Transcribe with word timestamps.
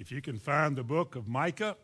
If 0.00 0.10
you 0.10 0.22
can 0.22 0.38
find 0.38 0.76
the 0.76 0.82
book 0.82 1.14
of 1.14 1.28
Micah, 1.28 1.76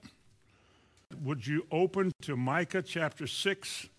would 1.22 1.46
you 1.46 1.66
open 1.70 2.12
to 2.22 2.34
Micah 2.34 2.80
chapter 2.80 3.26
6 3.26 3.90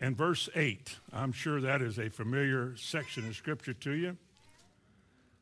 and 0.00 0.16
verse 0.16 0.48
8? 0.54 0.96
I'm 1.12 1.30
sure 1.30 1.60
that 1.60 1.82
is 1.82 1.98
a 1.98 2.08
familiar 2.08 2.74
section 2.78 3.28
of 3.28 3.36
scripture 3.36 3.74
to 3.74 3.90
you. 3.92 4.16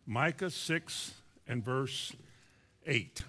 Micah 0.07 0.51
6 0.51 1.15
and 1.47 1.65
verse 1.65 2.17
8. 2.85 3.23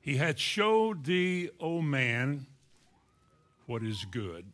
He 0.00 0.16
had 0.16 0.38
showed 0.38 1.02
thee, 1.02 1.50
O 1.58 1.82
man, 1.82 2.46
what 3.66 3.82
is 3.82 4.04
good. 4.12 4.44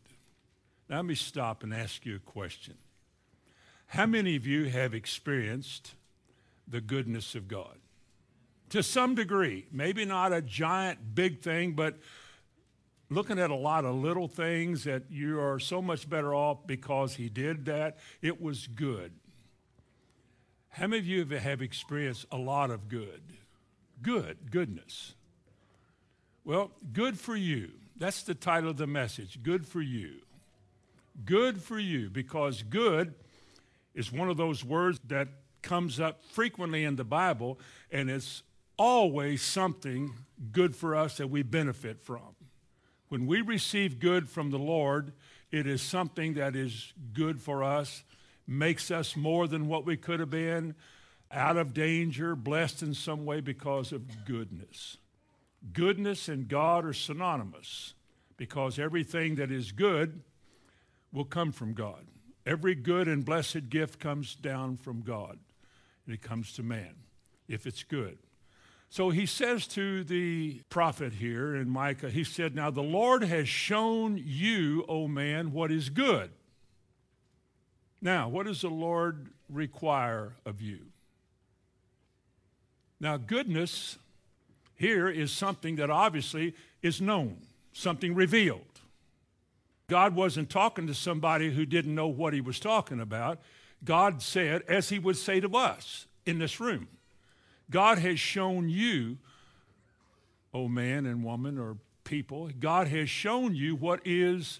Now, 0.89 0.95
let 0.95 1.05
me 1.05 1.13
stop 1.13 1.61
and 1.61 1.71
ask 1.71 2.03
you 2.03 2.15
a 2.15 2.31
question. 2.31 2.77
How 3.85 4.07
many 4.07 4.35
of 4.35 4.47
you 4.47 4.71
have 4.71 4.95
experienced 4.95 5.93
the 6.67 6.81
goodness 6.81 7.35
of 7.35 7.47
God? 7.47 7.77
To 8.71 8.81
some 8.81 9.15
degree, 9.15 9.67
maybe 9.71 10.05
not 10.05 10.31
a 10.31 10.41
giant 10.41 11.13
big 11.13 11.41
thing, 11.41 11.73
but 11.73 11.99
looking 13.09 13.37
at 13.37 13.49
a 13.49 13.55
lot 13.55 13.83
of 13.83 13.95
little 13.95 14.29
things 14.29 14.85
that 14.85 15.03
you 15.09 15.41
are 15.41 15.59
so 15.59 15.81
much 15.81 16.09
better 16.09 16.33
off 16.33 16.65
because 16.65 17.15
he 17.15 17.27
did 17.27 17.65
that. 17.65 17.97
It 18.21 18.41
was 18.41 18.67
good. 18.67 19.11
How 20.69 20.87
many 20.87 20.99
of 20.99 21.05
you 21.05 21.25
have 21.25 21.61
experienced 21.61 22.25
a 22.31 22.37
lot 22.37 22.71
of 22.71 22.87
good? 22.87 23.21
Good, 24.01 24.49
goodness. 24.49 25.15
Well, 26.45 26.71
good 26.93 27.19
for 27.19 27.35
you. 27.35 27.71
That's 27.97 28.23
the 28.23 28.35
title 28.35 28.69
of 28.69 28.77
the 28.77 28.87
message. 28.87 29.43
Good 29.43 29.67
for 29.67 29.81
you. 29.81 30.21
Good 31.25 31.61
for 31.61 31.77
you, 31.77 32.09
because 32.09 32.63
good 32.63 33.15
is 33.93 34.13
one 34.13 34.29
of 34.29 34.37
those 34.37 34.63
words 34.63 34.97
that 35.07 35.27
comes 35.61 35.99
up 35.99 36.23
frequently 36.23 36.85
in 36.85 36.95
the 36.95 37.03
Bible, 37.03 37.59
and 37.91 38.09
it's 38.09 38.43
always 38.81 39.43
something 39.43 40.11
good 40.51 40.75
for 40.75 40.95
us 40.95 41.17
that 41.17 41.29
we 41.29 41.43
benefit 41.43 42.01
from. 42.01 42.35
When 43.09 43.27
we 43.27 43.41
receive 43.41 43.99
good 43.99 44.27
from 44.27 44.49
the 44.49 44.57
Lord, 44.57 45.13
it 45.51 45.67
is 45.67 45.83
something 45.83 46.33
that 46.33 46.55
is 46.55 46.91
good 47.13 47.39
for 47.39 47.63
us, 47.63 48.03
makes 48.47 48.89
us 48.89 49.15
more 49.15 49.47
than 49.47 49.67
what 49.67 49.85
we 49.85 49.97
could 49.97 50.19
have 50.19 50.31
been, 50.31 50.73
out 51.29 51.57
of 51.57 51.75
danger, 51.75 52.35
blessed 52.35 52.81
in 52.81 52.95
some 52.95 53.23
way 53.23 53.39
because 53.39 53.91
of 53.91 54.25
goodness. 54.25 54.97
Goodness 55.71 56.27
and 56.27 56.47
God 56.47 56.83
are 56.83 56.91
synonymous 56.91 57.93
because 58.35 58.79
everything 58.79 59.35
that 59.35 59.51
is 59.51 59.71
good 59.71 60.23
will 61.13 61.25
come 61.25 61.51
from 61.51 61.75
God. 61.75 62.07
Every 62.47 62.73
good 62.73 63.07
and 63.07 63.23
blessed 63.23 63.69
gift 63.69 63.99
comes 63.99 64.33
down 64.33 64.77
from 64.77 65.01
God, 65.01 65.37
and 66.07 66.15
it 66.15 66.23
comes 66.23 66.53
to 66.53 66.63
man 66.63 66.95
if 67.47 67.67
it's 67.67 67.83
good. 67.83 68.17
So 68.91 69.09
he 69.09 69.25
says 69.25 69.67
to 69.67 70.03
the 70.03 70.59
prophet 70.69 71.13
here 71.13 71.55
in 71.55 71.69
Micah, 71.69 72.09
he 72.09 72.25
said, 72.25 72.53
Now 72.53 72.69
the 72.69 72.83
Lord 72.83 73.23
has 73.23 73.47
shown 73.47 74.21
you, 74.21 74.83
O 74.89 75.07
man, 75.07 75.53
what 75.53 75.71
is 75.71 75.89
good. 75.89 76.29
Now, 78.01 78.27
what 78.27 78.47
does 78.47 78.59
the 78.59 78.69
Lord 78.69 79.29
require 79.47 80.33
of 80.45 80.61
you? 80.61 80.79
Now, 82.99 83.15
goodness 83.15 83.97
here 84.75 85.07
is 85.07 85.31
something 85.31 85.77
that 85.77 85.89
obviously 85.89 86.53
is 86.81 86.99
known, 86.99 87.37
something 87.71 88.13
revealed. 88.13 88.59
God 89.87 90.15
wasn't 90.15 90.49
talking 90.49 90.87
to 90.87 90.93
somebody 90.93 91.49
who 91.49 91.65
didn't 91.65 91.95
know 91.95 92.07
what 92.07 92.33
he 92.33 92.41
was 92.41 92.59
talking 92.59 92.99
about. 92.99 93.39
God 93.85 94.21
said, 94.21 94.63
as 94.67 94.89
he 94.89 94.99
would 94.99 95.15
say 95.15 95.39
to 95.39 95.55
us 95.55 96.07
in 96.25 96.39
this 96.39 96.59
room, 96.59 96.89
God 97.71 97.97
has 97.97 98.19
shown 98.19 98.69
you, 98.69 99.17
oh 100.53 100.67
man 100.67 101.07
and 101.07 101.23
woman 101.23 101.57
or 101.57 101.77
people, 102.03 102.49
God 102.59 102.87
has 102.89 103.09
shown 103.09 103.55
you 103.55 103.75
what 103.75 104.01
is 104.05 104.59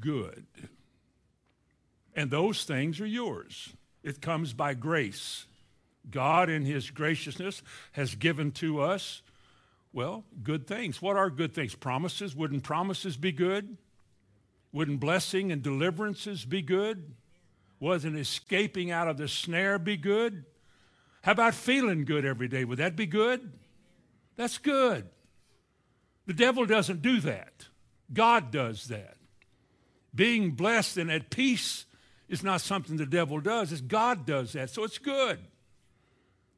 good. 0.00 0.46
And 2.14 2.30
those 2.30 2.64
things 2.64 3.00
are 3.00 3.06
yours. 3.06 3.74
It 4.02 4.22
comes 4.22 4.52
by 4.54 4.74
grace. 4.74 5.46
God, 6.10 6.48
in 6.48 6.64
his 6.64 6.90
graciousness, 6.90 7.62
has 7.92 8.14
given 8.14 8.52
to 8.52 8.80
us, 8.80 9.22
well, 9.92 10.24
good 10.42 10.66
things. 10.66 11.02
What 11.02 11.16
are 11.16 11.28
good 11.28 11.52
things? 11.52 11.74
Promises. 11.74 12.36
Wouldn't 12.36 12.62
promises 12.62 13.16
be 13.16 13.32
good? 13.32 13.76
Wouldn't 14.72 15.00
blessing 15.00 15.50
and 15.50 15.62
deliverances 15.62 16.44
be 16.44 16.62
good? 16.62 17.14
Wasn't 17.80 18.16
escaping 18.16 18.90
out 18.90 19.08
of 19.08 19.16
the 19.16 19.26
snare 19.26 19.78
be 19.78 19.96
good? 19.96 20.44
How 21.22 21.32
about 21.32 21.54
feeling 21.54 22.04
good 22.04 22.24
every 22.24 22.48
day? 22.48 22.64
Would 22.64 22.78
that 22.78 22.96
be 22.96 23.06
good? 23.06 23.52
That's 24.36 24.58
good. 24.58 25.06
The 26.26 26.34
devil 26.34 26.66
doesn't 26.66 27.02
do 27.02 27.20
that. 27.20 27.66
God 28.12 28.50
does 28.50 28.88
that. 28.88 29.16
Being 30.14 30.52
blessed 30.52 30.96
and 30.96 31.10
at 31.10 31.30
peace 31.30 31.84
is 32.28 32.42
not 32.42 32.60
something 32.60 32.96
the 32.96 33.06
devil 33.06 33.40
does, 33.40 33.72
it's 33.72 33.80
God 33.80 34.26
does 34.26 34.52
that. 34.54 34.70
So 34.70 34.84
it's 34.84 34.98
good. 34.98 35.38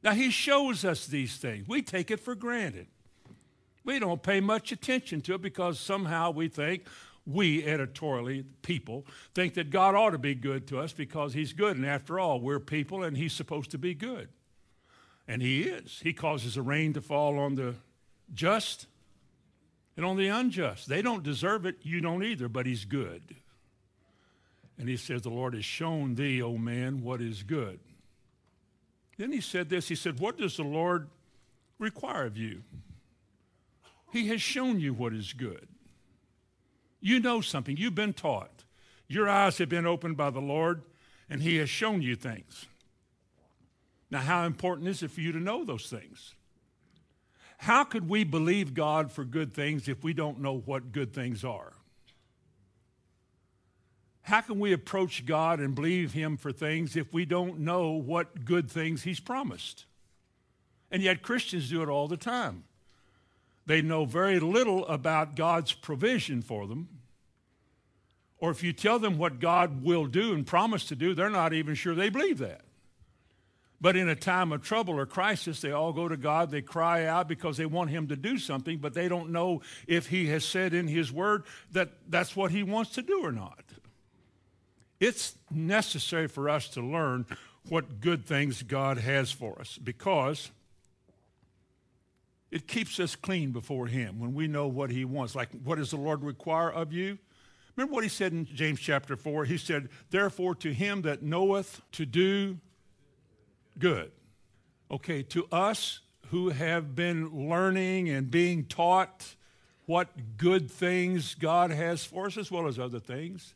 Now 0.01 0.11
he 0.11 0.31
shows 0.31 0.85
us 0.85 1.07
these 1.07 1.37
things. 1.37 1.67
We 1.67 1.81
take 1.81 2.09
it 2.09 2.19
for 2.19 2.35
granted. 2.35 2.87
We 3.83 3.99
don't 3.99 4.21
pay 4.21 4.39
much 4.39 4.71
attention 4.71 5.21
to 5.21 5.35
it 5.35 5.41
because 5.41 5.79
somehow 5.79 6.31
we 6.31 6.47
think, 6.47 6.87
we 7.25 7.65
editorially, 7.65 8.43
people, 8.61 9.05
think 9.35 9.55
that 9.55 9.69
God 9.69 9.95
ought 9.95 10.11
to 10.11 10.17
be 10.17 10.35
good 10.35 10.67
to 10.67 10.79
us 10.79 10.93
because 10.93 11.33
he's 11.33 11.53
good. 11.53 11.75
And 11.75 11.85
after 11.85 12.19
all, 12.19 12.39
we're 12.39 12.59
people 12.59 13.03
and 13.03 13.17
he's 13.17 13.33
supposed 13.33 13.71
to 13.71 13.77
be 13.77 13.93
good. 13.93 14.29
And 15.29 15.43
he 15.43 15.61
is. 15.61 15.99
He 16.01 16.11
causes 16.11 16.55
the 16.55 16.63
rain 16.63 16.93
to 16.93 17.01
fall 17.01 17.37
on 17.37 17.53
the 17.53 17.75
just 18.33 18.87
and 19.95 20.03
on 20.03 20.17
the 20.17 20.27
unjust. 20.27 20.89
They 20.89 21.03
don't 21.03 21.21
deserve 21.21 21.67
it. 21.67 21.75
You 21.83 22.01
don't 22.01 22.23
either, 22.23 22.49
but 22.49 22.65
he's 22.65 22.83
good. 22.83 23.35
And 24.79 24.89
he 24.89 24.97
says, 24.97 25.21
The 25.21 25.29
Lord 25.29 25.53
has 25.53 25.63
shown 25.63 26.15
thee, 26.15 26.41
O 26.41 26.57
man, 26.57 27.03
what 27.03 27.21
is 27.21 27.43
good. 27.43 27.79
Then 29.19 29.31
he 29.31 29.39
said 29.39 29.69
this 29.69 29.87
He 29.87 29.95
said, 29.95 30.19
What 30.19 30.39
does 30.39 30.57
the 30.57 30.63
Lord 30.63 31.09
require 31.77 32.25
of 32.25 32.35
you? 32.35 32.63
He 34.11 34.29
has 34.29 34.41
shown 34.41 34.79
you 34.79 34.95
what 34.95 35.13
is 35.13 35.33
good. 35.33 35.67
You 37.01 37.19
know 37.19 37.41
something. 37.41 37.77
You've 37.77 37.93
been 37.93 38.13
taught. 38.13 38.63
Your 39.07 39.29
eyes 39.29 39.59
have 39.59 39.69
been 39.69 39.85
opened 39.85 40.17
by 40.17 40.31
the 40.31 40.41
Lord, 40.41 40.81
and 41.29 41.43
He 41.43 41.57
has 41.57 41.69
shown 41.69 42.01
you 42.01 42.15
things. 42.15 42.65
Now, 44.11 44.19
how 44.19 44.45
important 44.45 44.87
is 44.87 45.03
it 45.03 45.11
for 45.11 45.21
you 45.21 45.31
to 45.31 45.39
know 45.39 45.63
those 45.63 45.87
things? 45.87 46.33
How 47.57 47.83
could 47.83 48.09
we 48.09 48.23
believe 48.23 48.73
God 48.73 49.11
for 49.11 49.23
good 49.23 49.53
things 49.53 49.87
if 49.87 50.03
we 50.03 50.13
don't 50.13 50.39
know 50.39 50.57
what 50.65 50.91
good 50.91 51.13
things 51.13 51.43
are? 51.43 51.73
How 54.21 54.41
can 54.41 54.59
we 54.59 54.73
approach 54.73 55.25
God 55.25 55.59
and 55.59 55.75
believe 55.75 56.13
Him 56.13 56.37
for 56.37 56.51
things 56.51 56.95
if 56.95 57.11
we 57.13 57.25
don't 57.25 57.59
know 57.59 57.91
what 57.91 58.45
good 58.45 58.69
things 58.69 59.03
He's 59.03 59.19
promised? 59.19 59.85
And 60.91 61.03
yet 61.03 61.21
Christians 61.21 61.69
do 61.69 61.83
it 61.83 61.89
all 61.89 62.07
the 62.07 62.17
time. 62.17 62.63
They 63.65 63.81
know 63.81 64.05
very 64.05 64.39
little 64.39 64.87
about 64.87 65.35
God's 65.35 65.73
provision 65.73 66.41
for 66.41 66.65
them. 66.65 66.87
Or 68.39 68.51
if 68.51 68.63
you 68.63 68.71
tell 68.71 68.99
them 68.99 69.17
what 69.17 69.39
God 69.39 69.83
will 69.83 70.05
do 70.05 70.33
and 70.33 70.47
promise 70.47 70.85
to 70.85 70.95
do, 70.95 71.13
they're 71.13 71.29
not 71.29 71.53
even 71.53 71.75
sure 71.75 71.93
they 71.93 72.09
believe 72.09 72.37
that. 72.37 72.61
But 73.81 73.95
in 73.95 74.09
a 74.09 74.15
time 74.15 74.51
of 74.51 74.61
trouble 74.61 74.99
or 74.99 75.05
crisis, 75.05 75.61
they 75.61 75.71
all 75.71 75.93
go 75.93 76.07
to 76.07 76.17
God, 76.17 76.51
they 76.51 76.61
cry 76.61 77.05
out 77.05 77.27
because 77.27 77.57
they 77.57 77.65
want 77.65 77.89
Him 77.89 78.07
to 78.07 78.15
do 78.15 78.37
something, 78.37 78.77
but 78.77 78.93
they 78.93 79.07
don't 79.07 79.31
know 79.31 79.61
if 79.87 80.07
He 80.07 80.27
has 80.27 80.43
said 80.43 80.73
in 80.73 80.87
His 80.87 81.11
Word 81.11 81.43
that 81.71 81.89
that's 82.07 82.35
what 82.35 82.51
He 82.51 82.63
wants 82.63 82.91
to 82.91 83.01
do 83.01 83.23
or 83.23 83.31
not. 83.31 83.63
It's 84.99 85.35
necessary 85.49 86.27
for 86.27 86.49
us 86.49 86.67
to 86.69 86.81
learn 86.81 87.25
what 87.69 88.01
good 88.01 88.25
things 88.25 88.63
God 88.63 88.97
has 88.97 89.31
for 89.31 89.59
us 89.59 89.77
because 89.77 90.51
it 92.51 92.67
keeps 92.67 92.99
us 92.99 93.15
clean 93.15 93.51
before 93.51 93.87
Him 93.87 94.19
when 94.19 94.33
we 94.33 94.47
know 94.47 94.67
what 94.67 94.89
He 94.89 95.05
wants. 95.05 95.35
Like, 95.35 95.49
what 95.63 95.77
does 95.77 95.91
the 95.91 95.97
Lord 95.97 96.23
require 96.23 96.69
of 96.69 96.91
you? 96.91 97.17
Remember 97.77 97.93
what 97.93 98.03
He 98.03 98.09
said 98.09 98.33
in 98.33 98.45
James 98.45 98.81
chapter 98.81 99.15
4? 99.15 99.45
He 99.45 99.57
said, 99.57 99.87
Therefore, 100.09 100.53
to 100.55 100.73
him 100.73 101.03
that 101.03 101.23
knoweth 101.23 101.81
to 101.93 102.05
do 102.05 102.57
good. 103.79 104.11
Okay, 104.91 105.23
to 105.23 105.47
us 105.51 106.01
who 106.29 106.49
have 106.49 106.95
been 106.95 107.49
learning 107.49 108.09
and 108.09 108.29
being 108.29 108.65
taught 108.65 109.35
what 109.85 110.37
good 110.37 110.69
things 110.69 111.33
God 111.33 111.71
has 111.71 112.05
for 112.05 112.27
us, 112.27 112.37
as 112.37 112.51
well 112.51 112.67
as 112.67 112.77
other 112.77 112.99
things, 112.99 113.55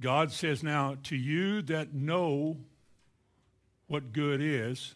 God 0.00 0.30
says, 0.32 0.62
Now, 0.62 0.96
to 1.04 1.16
you 1.16 1.62
that 1.62 1.92
know 1.92 2.58
what 3.88 4.12
good 4.12 4.40
is, 4.40 4.94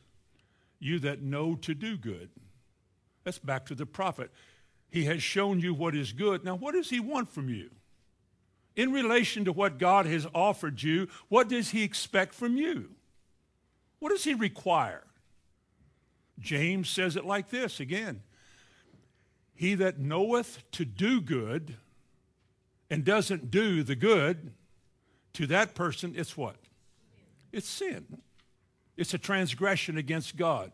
you 0.78 0.98
that 1.00 1.22
know 1.22 1.56
to 1.56 1.74
do 1.74 1.96
good. 1.96 2.30
That's 3.24 3.38
back 3.38 3.66
to 3.66 3.74
the 3.74 3.86
prophet. 3.86 4.30
He 4.90 5.04
has 5.06 5.22
shown 5.22 5.58
you 5.58 5.74
what 5.74 5.96
is 5.96 6.12
good. 6.12 6.44
Now, 6.44 6.54
what 6.54 6.74
does 6.74 6.90
he 6.90 7.00
want 7.00 7.28
from 7.28 7.48
you? 7.48 7.70
In 8.76 8.92
relation 8.92 9.44
to 9.46 9.52
what 9.52 9.78
God 9.78 10.06
has 10.06 10.26
offered 10.34 10.82
you, 10.82 11.08
what 11.28 11.48
does 11.48 11.70
he 11.70 11.82
expect 11.82 12.34
from 12.34 12.56
you? 12.56 12.90
What 14.04 14.10
does 14.10 14.24
he 14.24 14.34
require? 14.34 15.02
James 16.38 16.90
says 16.90 17.16
it 17.16 17.24
like 17.24 17.48
this 17.48 17.80
again 17.80 18.20
He 19.54 19.74
that 19.76 19.98
knoweth 19.98 20.62
to 20.72 20.84
do 20.84 21.22
good 21.22 21.76
and 22.90 23.02
doesn't 23.02 23.50
do 23.50 23.82
the 23.82 23.96
good, 23.96 24.52
to 25.32 25.46
that 25.46 25.74
person, 25.74 26.12
it's 26.18 26.36
what? 26.36 26.56
It's 27.50 27.66
sin. 27.66 28.18
It's 28.98 29.14
a 29.14 29.18
transgression 29.18 29.96
against 29.96 30.36
God. 30.36 30.70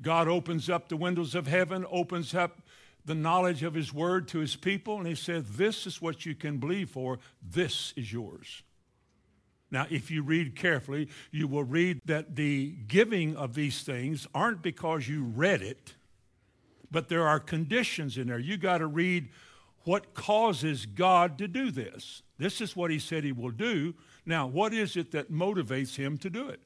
God 0.00 0.28
opens 0.28 0.70
up 0.70 0.88
the 0.88 0.96
windows 0.96 1.34
of 1.34 1.46
heaven, 1.46 1.84
opens 1.90 2.34
up 2.34 2.62
the 3.04 3.14
knowledge 3.14 3.62
of 3.62 3.74
his 3.74 3.92
word 3.92 4.28
to 4.28 4.38
his 4.38 4.56
people, 4.56 4.96
and 4.96 5.06
he 5.06 5.14
said, 5.14 5.44
This 5.44 5.86
is 5.86 6.00
what 6.00 6.24
you 6.24 6.34
can 6.34 6.56
believe 6.56 6.88
for. 6.88 7.18
This 7.42 7.92
is 7.98 8.10
yours. 8.10 8.62
Now, 9.70 9.86
if 9.88 10.10
you 10.10 10.22
read 10.22 10.56
carefully, 10.56 11.08
you 11.30 11.46
will 11.46 11.64
read 11.64 12.00
that 12.04 12.34
the 12.34 12.74
giving 12.88 13.36
of 13.36 13.54
these 13.54 13.82
things 13.82 14.26
aren't 14.34 14.62
because 14.62 15.08
you 15.08 15.22
read 15.22 15.62
it, 15.62 15.94
but 16.90 17.08
there 17.08 17.26
are 17.26 17.38
conditions 17.38 18.18
in 18.18 18.26
there. 18.26 18.38
You 18.38 18.56
got 18.56 18.78
to 18.78 18.86
read 18.86 19.28
what 19.84 20.12
causes 20.14 20.86
God 20.86 21.38
to 21.38 21.48
do 21.48 21.70
this. 21.70 22.22
This 22.38 22.60
is 22.60 22.74
what 22.74 22.90
he 22.90 22.98
said 22.98 23.22
he 23.22 23.32
will 23.32 23.50
do. 23.50 23.94
Now, 24.26 24.46
what 24.46 24.74
is 24.74 24.96
it 24.96 25.12
that 25.12 25.30
motivates 25.30 25.96
him 25.96 26.18
to 26.18 26.30
do 26.30 26.48
it? 26.48 26.60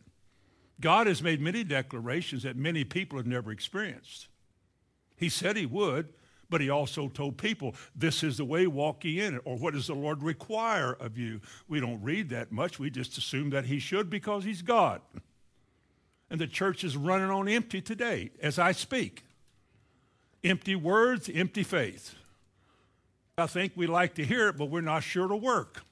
God 0.80 1.06
has 1.06 1.22
made 1.22 1.40
many 1.40 1.62
declarations 1.62 2.42
that 2.42 2.56
many 2.56 2.84
people 2.84 3.18
have 3.18 3.26
never 3.26 3.52
experienced. 3.52 4.28
He 5.16 5.28
said 5.28 5.56
he 5.56 5.66
would, 5.66 6.08
but 6.50 6.60
he 6.60 6.70
also 6.70 7.08
told 7.08 7.36
people, 7.36 7.74
this 7.94 8.22
is 8.22 8.36
the 8.36 8.44
way, 8.44 8.66
walk 8.66 9.04
ye 9.04 9.20
in 9.20 9.36
it. 9.36 9.42
Or 9.44 9.56
what 9.56 9.74
does 9.74 9.86
the 9.86 9.94
Lord 9.94 10.22
require 10.22 10.92
of 10.92 11.18
you? 11.18 11.40
We 11.68 11.80
don't 11.80 12.02
read 12.02 12.28
that 12.30 12.52
much. 12.52 12.78
We 12.78 12.90
just 12.90 13.18
assume 13.18 13.50
that 13.50 13.66
he 13.66 13.78
should 13.78 14.10
because 14.10 14.44
he's 14.44 14.62
God. 14.62 15.00
And 16.30 16.40
the 16.40 16.46
church 16.46 16.84
is 16.84 16.96
running 16.96 17.30
on 17.30 17.48
empty 17.48 17.80
today 17.80 18.30
as 18.40 18.58
I 18.58 18.72
speak. 18.72 19.24
Empty 20.42 20.76
words, 20.76 21.30
empty 21.32 21.62
faith. 21.62 22.14
I 23.36 23.46
think 23.46 23.72
we 23.74 23.86
like 23.86 24.14
to 24.14 24.24
hear 24.24 24.48
it, 24.48 24.56
but 24.56 24.66
we're 24.66 24.80
not 24.80 25.02
sure 25.02 25.24
it'll 25.24 25.40
work. 25.40 25.82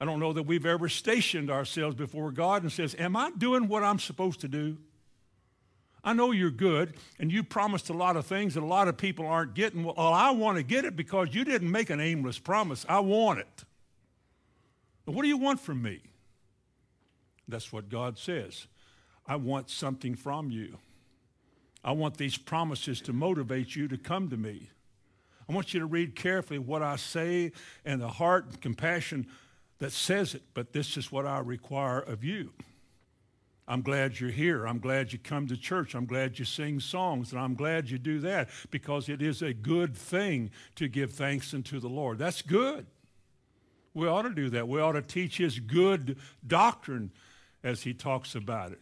I 0.00 0.04
don't 0.04 0.18
know 0.18 0.32
that 0.32 0.42
we've 0.44 0.66
ever 0.66 0.88
stationed 0.88 1.48
ourselves 1.48 1.94
before 1.94 2.32
God 2.32 2.62
and 2.62 2.72
says, 2.72 2.96
Am 2.98 3.14
I 3.14 3.30
doing 3.38 3.68
what 3.68 3.84
I'm 3.84 4.00
supposed 4.00 4.40
to 4.40 4.48
do? 4.48 4.78
I 6.04 6.12
know 6.12 6.32
you're 6.32 6.50
good, 6.50 6.96
and 7.20 7.30
you 7.30 7.44
promised 7.44 7.88
a 7.88 7.92
lot 7.92 8.16
of 8.16 8.26
things 8.26 8.54
that 8.54 8.62
a 8.62 8.66
lot 8.66 8.88
of 8.88 8.96
people 8.96 9.26
aren't 9.26 9.54
getting. 9.54 9.84
Well, 9.84 9.94
I 9.98 10.30
want 10.30 10.56
to 10.56 10.64
get 10.64 10.84
it 10.84 10.96
because 10.96 11.28
you 11.32 11.44
didn't 11.44 11.70
make 11.70 11.90
an 11.90 12.00
aimless 12.00 12.38
promise. 12.38 12.84
I 12.88 13.00
want 13.00 13.38
it. 13.38 13.64
But 15.04 15.14
what 15.14 15.22
do 15.22 15.28
you 15.28 15.36
want 15.36 15.60
from 15.60 15.80
me? 15.80 16.00
That's 17.46 17.72
what 17.72 17.88
God 17.88 18.18
says. 18.18 18.66
I 19.26 19.36
want 19.36 19.70
something 19.70 20.16
from 20.16 20.50
you. 20.50 20.78
I 21.84 21.92
want 21.92 22.16
these 22.16 22.36
promises 22.36 23.00
to 23.02 23.12
motivate 23.12 23.76
you 23.76 23.88
to 23.88 23.98
come 23.98 24.28
to 24.30 24.36
me. 24.36 24.70
I 25.48 25.52
want 25.52 25.74
you 25.74 25.80
to 25.80 25.86
read 25.86 26.14
carefully 26.14 26.58
what 26.58 26.82
I 26.82 26.96
say 26.96 27.52
and 27.84 28.00
the 28.00 28.08
heart 28.08 28.46
and 28.46 28.60
compassion 28.60 29.26
that 29.78 29.92
says 29.92 30.34
it, 30.34 30.42
but 30.54 30.72
this 30.72 30.96
is 30.96 31.10
what 31.10 31.26
I 31.26 31.40
require 31.40 31.98
of 31.98 32.22
you. 32.22 32.52
I'm 33.68 33.82
glad 33.82 34.18
you're 34.18 34.30
here. 34.30 34.66
I'm 34.66 34.80
glad 34.80 35.12
you 35.12 35.18
come 35.18 35.46
to 35.46 35.56
church. 35.56 35.94
I'm 35.94 36.06
glad 36.06 36.38
you 36.38 36.44
sing 36.44 36.80
songs, 36.80 37.32
and 37.32 37.40
I'm 37.40 37.54
glad 37.54 37.88
you 37.88 37.98
do 37.98 38.18
that 38.20 38.48
because 38.70 39.08
it 39.08 39.22
is 39.22 39.40
a 39.40 39.54
good 39.54 39.96
thing 39.96 40.50
to 40.74 40.88
give 40.88 41.12
thanks 41.12 41.54
unto 41.54 41.78
the 41.78 41.88
Lord. 41.88 42.18
That's 42.18 42.42
good. 42.42 42.86
We 43.94 44.08
ought 44.08 44.22
to 44.22 44.30
do 44.30 44.50
that. 44.50 44.68
We 44.68 44.80
ought 44.80 44.92
to 44.92 45.02
teach 45.02 45.36
his 45.36 45.60
good 45.60 46.18
doctrine 46.46 47.12
as 47.62 47.82
he 47.82 47.94
talks 47.94 48.34
about 48.34 48.72
it. 48.72 48.80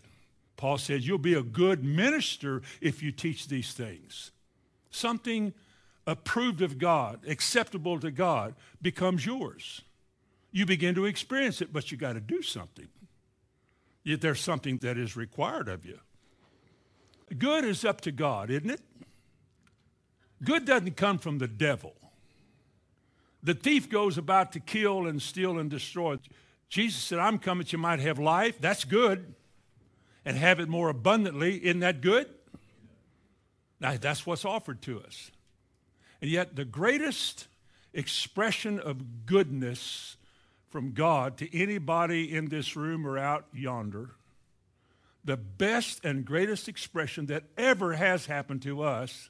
Paul 0.57 0.79
says, 0.79 1.07
You'll 1.07 1.19
be 1.19 1.35
a 1.35 1.43
good 1.43 1.85
minister 1.85 2.63
if 2.81 3.03
you 3.03 3.13
teach 3.13 3.49
these 3.49 3.73
things. 3.73 4.31
Something 4.91 5.53
approved 6.07 6.63
of 6.63 6.79
God, 6.79 7.21
acceptable 7.27 7.99
to 8.01 8.11
God, 8.11 8.55
becomes 8.81 9.27
yours. 9.27 9.83
You 10.53 10.67
begin 10.67 10.95
to 10.97 11.05
experience 11.05 11.61
it, 11.61 11.73
but 11.73 11.93
you 11.93 11.99
got 11.99 12.15
to 12.15 12.21
do 12.21 12.43
something. 12.43 12.89
There's 14.05 14.41
something 14.41 14.79
that 14.79 14.97
is 14.97 15.17
required 15.17 15.69
of 15.69 15.85
you. 15.85 15.99
Good 17.37 17.65
is 17.65 17.85
up 17.85 18.01
to 18.03 18.13
God, 18.13 18.51
isn't 18.51 18.71
it? 18.71 18.81
Good 20.43 20.65
doesn't 20.65 20.97
come 20.97 21.19
from 21.19 21.39
the 21.39 21.47
devil. 21.47 21.95
The 23.43 23.55
thief 23.55 23.89
goes 23.89 24.19
about 24.19 24.53
to 24.53 24.61
kill 24.61 25.07
and 25.07 25.21
steal 25.21 25.59
and 25.59 25.71
destroy. 25.71 26.19
Jesus 26.69 27.03
said, 27.03 27.19
I'm 27.19 27.39
coming 27.39 27.65
that 27.65 27.73
you 27.73 27.79
might 27.79 28.01
have 28.01 28.19
life. 28.19 28.61
That's 28.61 28.85
good. 28.85 29.35
And 30.25 30.37
have 30.37 30.61
it 30.61 30.69
more 30.69 30.89
abundantly. 30.89 31.65
Isn't 31.65 31.81
that 31.81 32.01
good? 32.01 32.29
Now, 33.81 33.97
that's 33.97 34.27
what's 34.27 34.45
offered 34.45 34.83
to 34.83 35.01
us. 35.01 35.31
And 36.21 36.31
yet, 36.31 36.57
the 36.57 36.67
greatest 36.67 37.49
expression 37.95 38.79
of 38.79 39.25
goodness 39.25 40.17
from 40.71 40.93
God 40.93 41.37
to 41.39 41.57
anybody 41.59 42.35
in 42.35 42.49
this 42.49 42.77
room 42.77 43.07
or 43.07 43.19
out 43.19 43.45
yonder, 43.53 44.11
the 45.25 45.37
best 45.37 46.05
and 46.05 46.25
greatest 46.25 46.69
expression 46.69 47.27
that 47.27 47.45
ever 47.59 47.95
has 47.95 48.27
happened 48.27 48.63
to 48.63 48.83
us 48.83 49.29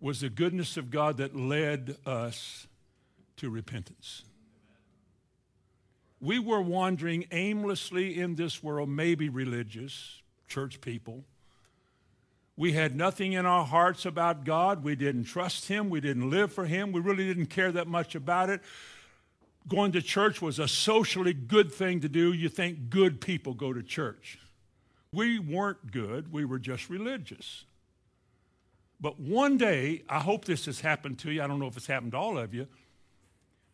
was 0.00 0.20
the 0.20 0.28
goodness 0.28 0.76
of 0.76 0.90
God 0.90 1.16
that 1.18 1.36
led 1.36 1.96
us 2.04 2.66
to 3.36 3.48
repentance. 3.48 4.24
We 6.20 6.38
were 6.38 6.60
wandering 6.60 7.24
aimlessly 7.30 8.20
in 8.20 8.34
this 8.34 8.62
world, 8.62 8.90
maybe 8.90 9.28
religious, 9.30 10.20
church 10.48 10.80
people, 10.80 11.24
we 12.60 12.72
had 12.72 12.94
nothing 12.94 13.32
in 13.32 13.46
our 13.46 13.64
hearts 13.64 14.04
about 14.04 14.44
God. 14.44 14.84
We 14.84 14.94
didn't 14.94 15.24
trust 15.24 15.68
Him. 15.68 15.88
We 15.88 16.02
didn't 16.02 16.28
live 16.28 16.52
for 16.52 16.66
Him. 16.66 16.92
We 16.92 17.00
really 17.00 17.26
didn't 17.26 17.46
care 17.46 17.72
that 17.72 17.86
much 17.86 18.14
about 18.14 18.50
it. 18.50 18.60
Going 19.68 19.92
to 19.92 20.02
church 20.02 20.42
was 20.42 20.58
a 20.58 20.66
socially 20.66 21.32
good 21.32 21.72
thing 21.72 22.00
to 22.00 22.08
do. 22.08 22.32
You 22.32 22.48
think 22.48 22.90
good 22.90 23.20
people 23.20 23.54
go 23.54 23.72
to 23.72 23.82
church. 23.82 24.38
We 25.12 25.38
weren't 25.38 25.90
good, 25.90 26.32
we 26.32 26.44
were 26.44 26.58
just 26.58 26.88
religious. 26.88 27.64
But 29.00 29.18
one 29.18 29.56
day, 29.56 30.02
I 30.08 30.20
hope 30.20 30.44
this 30.44 30.66
has 30.66 30.80
happened 30.80 31.18
to 31.20 31.30
you. 31.30 31.42
I 31.42 31.46
don't 31.46 31.58
know 31.58 31.66
if 31.66 31.76
it's 31.76 31.86
happened 31.86 32.12
to 32.12 32.18
all 32.18 32.38
of 32.38 32.52
you. 32.52 32.68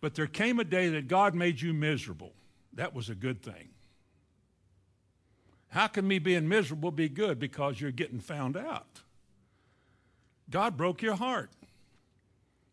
But 0.00 0.14
there 0.14 0.26
came 0.26 0.60
a 0.60 0.64
day 0.64 0.88
that 0.90 1.08
God 1.08 1.34
made 1.34 1.60
you 1.60 1.74
miserable. 1.74 2.32
That 2.74 2.94
was 2.94 3.08
a 3.08 3.14
good 3.14 3.42
thing. 3.42 3.70
How 5.68 5.88
can 5.88 6.06
me 6.06 6.18
being 6.18 6.48
miserable 6.48 6.90
be 6.90 7.08
good? 7.08 7.38
Because 7.38 7.80
you're 7.80 7.90
getting 7.90 8.20
found 8.20 8.56
out. 8.56 9.00
God 10.48 10.76
broke 10.76 11.02
your 11.02 11.16
heart. 11.16 11.50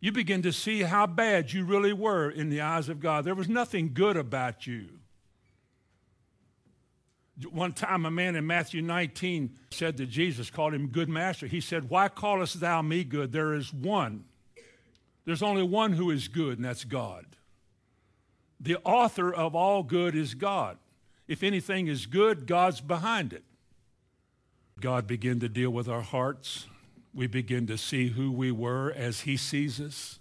You 0.03 0.11
begin 0.11 0.41
to 0.41 0.51
see 0.51 0.81
how 0.81 1.07
bad 1.07 1.53
you 1.53 1.63
really 1.63 1.93
were 1.93 2.29
in 2.29 2.49
the 2.49 2.59
eyes 2.59 2.89
of 2.89 2.99
God. 2.99 3.23
There 3.23 3.33
was 3.33 3.47
nothing 3.47 3.91
good 3.93 4.17
about 4.17 4.67
you. 4.67 4.89
One 7.49 7.71
time, 7.71 8.05
a 8.05 8.11
man 8.11 8.35
in 8.35 8.45
Matthew 8.45 8.81
19 8.81 9.55
said 9.71 9.95
to 9.95 10.05
Jesus, 10.05 10.49
called 10.49 10.73
him 10.73 10.89
good 10.89 11.07
master. 11.07 11.47
He 11.47 11.61
said, 11.61 11.89
Why 11.89 12.09
callest 12.09 12.59
thou 12.59 12.81
me 12.81 13.05
good? 13.05 13.31
There 13.31 13.53
is 13.53 13.73
one. 13.73 14.25
There's 15.23 15.41
only 15.41 15.63
one 15.63 15.93
who 15.93 16.11
is 16.11 16.27
good, 16.27 16.57
and 16.57 16.65
that's 16.65 16.83
God. 16.83 17.25
The 18.59 18.79
author 18.83 19.33
of 19.33 19.55
all 19.55 19.83
good 19.83 20.15
is 20.15 20.33
God. 20.33 20.79
If 21.29 21.43
anything 21.43 21.87
is 21.87 22.07
good, 22.07 22.45
God's 22.45 22.81
behind 22.81 23.31
it. 23.31 23.45
God 24.81 25.07
began 25.07 25.39
to 25.39 25.47
deal 25.47 25.69
with 25.69 25.87
our 25.87 26.01
hearts. 26.01 26.67
We 27.13 27.27
begin 27.27 27.67
to 27.67 27.77
see 27.77 28.07
who 28.09 28.31
we 28.31 28.51
were 28.51 28.91
as 28.91 29.21
he 29.21 29.37
sees 29.37 29.79
us. 29.79 30.19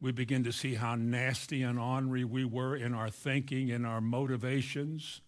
We 0.00 0.10
begin 0.10 0.42
to 0.44 0.52
see 0.52 0.74
how 0.74 0.96
nasty 0.96 1.62
and 1.62 1.78
ornery 1.78 2.24
we 2.24 2.44
were 2.44 2.74
in 2.74 2.92
our 2.92 3.08
thinking 3.08 3.70
and 3.70 3.86
our 3.86 4.00
motivations 4.00 5.20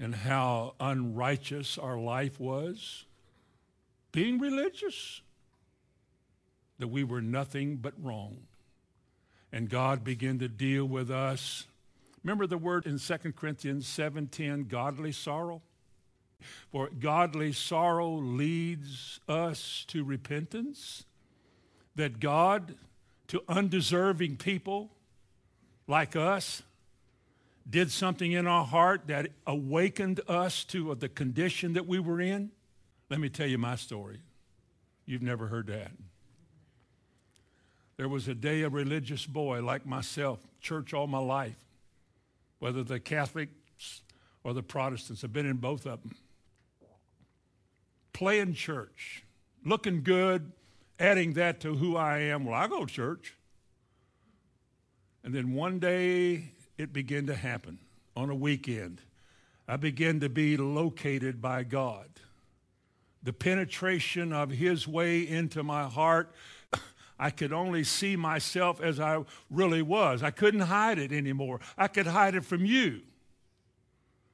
and 0.00 0.14
how 0.14 0.74
unrighteous 0.80 1.78
our 1.78 1.98
life 1.98 2.40
was. 2.40 3.04
Being 4.10 4.40
religious, 4.40 5.20
that 6.78 6.88
we 6.88 7.04
were 7.04 7.20
nothing 7.20 7.76
but 7.76 7.94
wrong. 8.02 8.38
And 9.52 9.68
God 9.68 10.02
began 10.02 10.38
to 10.40 10.48
deal 10.48 10.84
with 10.84 11.10
us 11.10 11.66
Remember 12.22 12.46
the 12.46 12.58
word 12.58 12.86
in 12.86 12.98
2 12.98 13.32
Corinthians 13.34 13.86
7:10, 13.86 14.68
godly 14.68 15.12
sorrow? 15.12 15.62
For 16.70 16.88
godly 16.88 17.52
sorrow 17.52 18.10
leads 18.10 19.20
us 19.28 19.84
to 19.88 20.04
repentance. 20.04 21.04
That 21.96 22.20
God, 22.20 22.74
to 23.28 23.42
undeserving 23.48 24.36
people 24.36 24.90
like 25.86 26.16
us, 26.16 26.62
did 27.68 27.90
something 27.90 28.32
in 28.32 28.46
our 28.46 28.64
heart 28.64 29.02
that 29.06 29.28
awakened 29.46 30.20
us 30.28 30.64
to 30.64 30.94
the 30.94 31.08
condition 31.08 31.74
that 31.74 31.86
we 31.86 31.98
were 31.98 32.20
in. 32.20 32.50
Let 33.08 33.20
me 33.20 33.28
tell 33.28 33.46
you 33.46 33.58
my 33.58 33.76
story. 33.76 34.20
You've 35.06 35.22
never 35.22 35.46
heard 35.46 35.66
that. 35.68 35.90
There 37.96 38.08
was 38.08 38.28
a 38.28 38.34
day 38.34 38.62
a 38.62 38.68
religious 38.68 39.26
boy 39.26 39.62
like 39.62 39.84
myself, 39.84 40.38
church 40.60 40.94
all 40.94 41.06
my 41.06 41.18
life, 41.18 41.58
whether 42.58 42.82
the 42.82 42.98
Catholics 42.98 44.02
or 44.42 44.54
the 44.54 44.62
Protestants. 44.62 45.22
I've 45.22 45.32
been 45.32 45.46
in 45.46 45.58
both 45.58 45.86
of 45.86 46.02
them. 46.02 46.14
Playing 48.20 48.52
church, 48.52 49.24
looking 49.64 50.02
good, 50.02 50.52
adding 50.98 51.32
that 51.32 51.58
to 51.60 51.74
who 51.74 51.96
I 51.96 52.18
am. 52.18 52.44
Well, 52.44 52.54
I 52.54 52.66
go 52.66 52.84
to 52.84 52.92
church. 52.92 53.34
And 55.24 55.34
then 55.34 55.54
one 55.54 55.78
day 55.78 56.52
it 56.76 56.92
began 56.92 57.28
to 57.28 57.34
happen 57.34 57.78
on 58.14 58.28
a 58.28 58.34
weekend. 58.34 59.00
I 59.66 59.78
began 59.78 60.20
to 60.20 60.28
be 60.28 60.58
located 60.58 61.40
by 61.40 61.62
God. 61.62 62.10
The 63.22 63.32
penetration 63.32 64.34
of 64.34 64.50
His 64.50 64.86
way 64.86 65.26
into 65.26 65.62
my 65.62 65.84
heart, 65.84 66.30
I 67.18 67.30
could 67.30 67.54
only 67.54 67.84
see 67.84 68.16
myself 68.16 68.82
as 68.82 69.00
I 69.00 69.24
really 69.48 69.80
was. 69.80 70.22
I 70.22 70.30
couldn't 70.30 70.60
hide 70.60 70.98
it 70.98 71.10
anymore. 71.10 71.60
I 71.78 71.88
could 71.88 72.06
hide 72.06 72.34
it 72.34 72.44
from 72.44 72.66
you. 72.66 73.00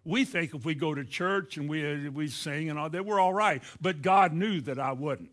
We 0.06 0.24
think 0.24 0.54
if 0.54 0.64
we 0.64 0.74
go 0.74 0.94
to 0.94 1.04
church 1.04 1.56
and 1.56 1.68
we, 1.68 2.06
uh, 2.06 2.10
we 2.12 2.28
sing 2.28 2.70
and 2.70 2.78
all 2.78 2.88
that, 2.88 3.04
we're 3.04 3.18
all 3.18 3.34
right. 3.34 3.62
But 3.80 4.02
God 4.02 4.32
knew 4.32 4.60
that 4.62 4.78
I 4.78 4.92
wouldn't. 4.92 5.30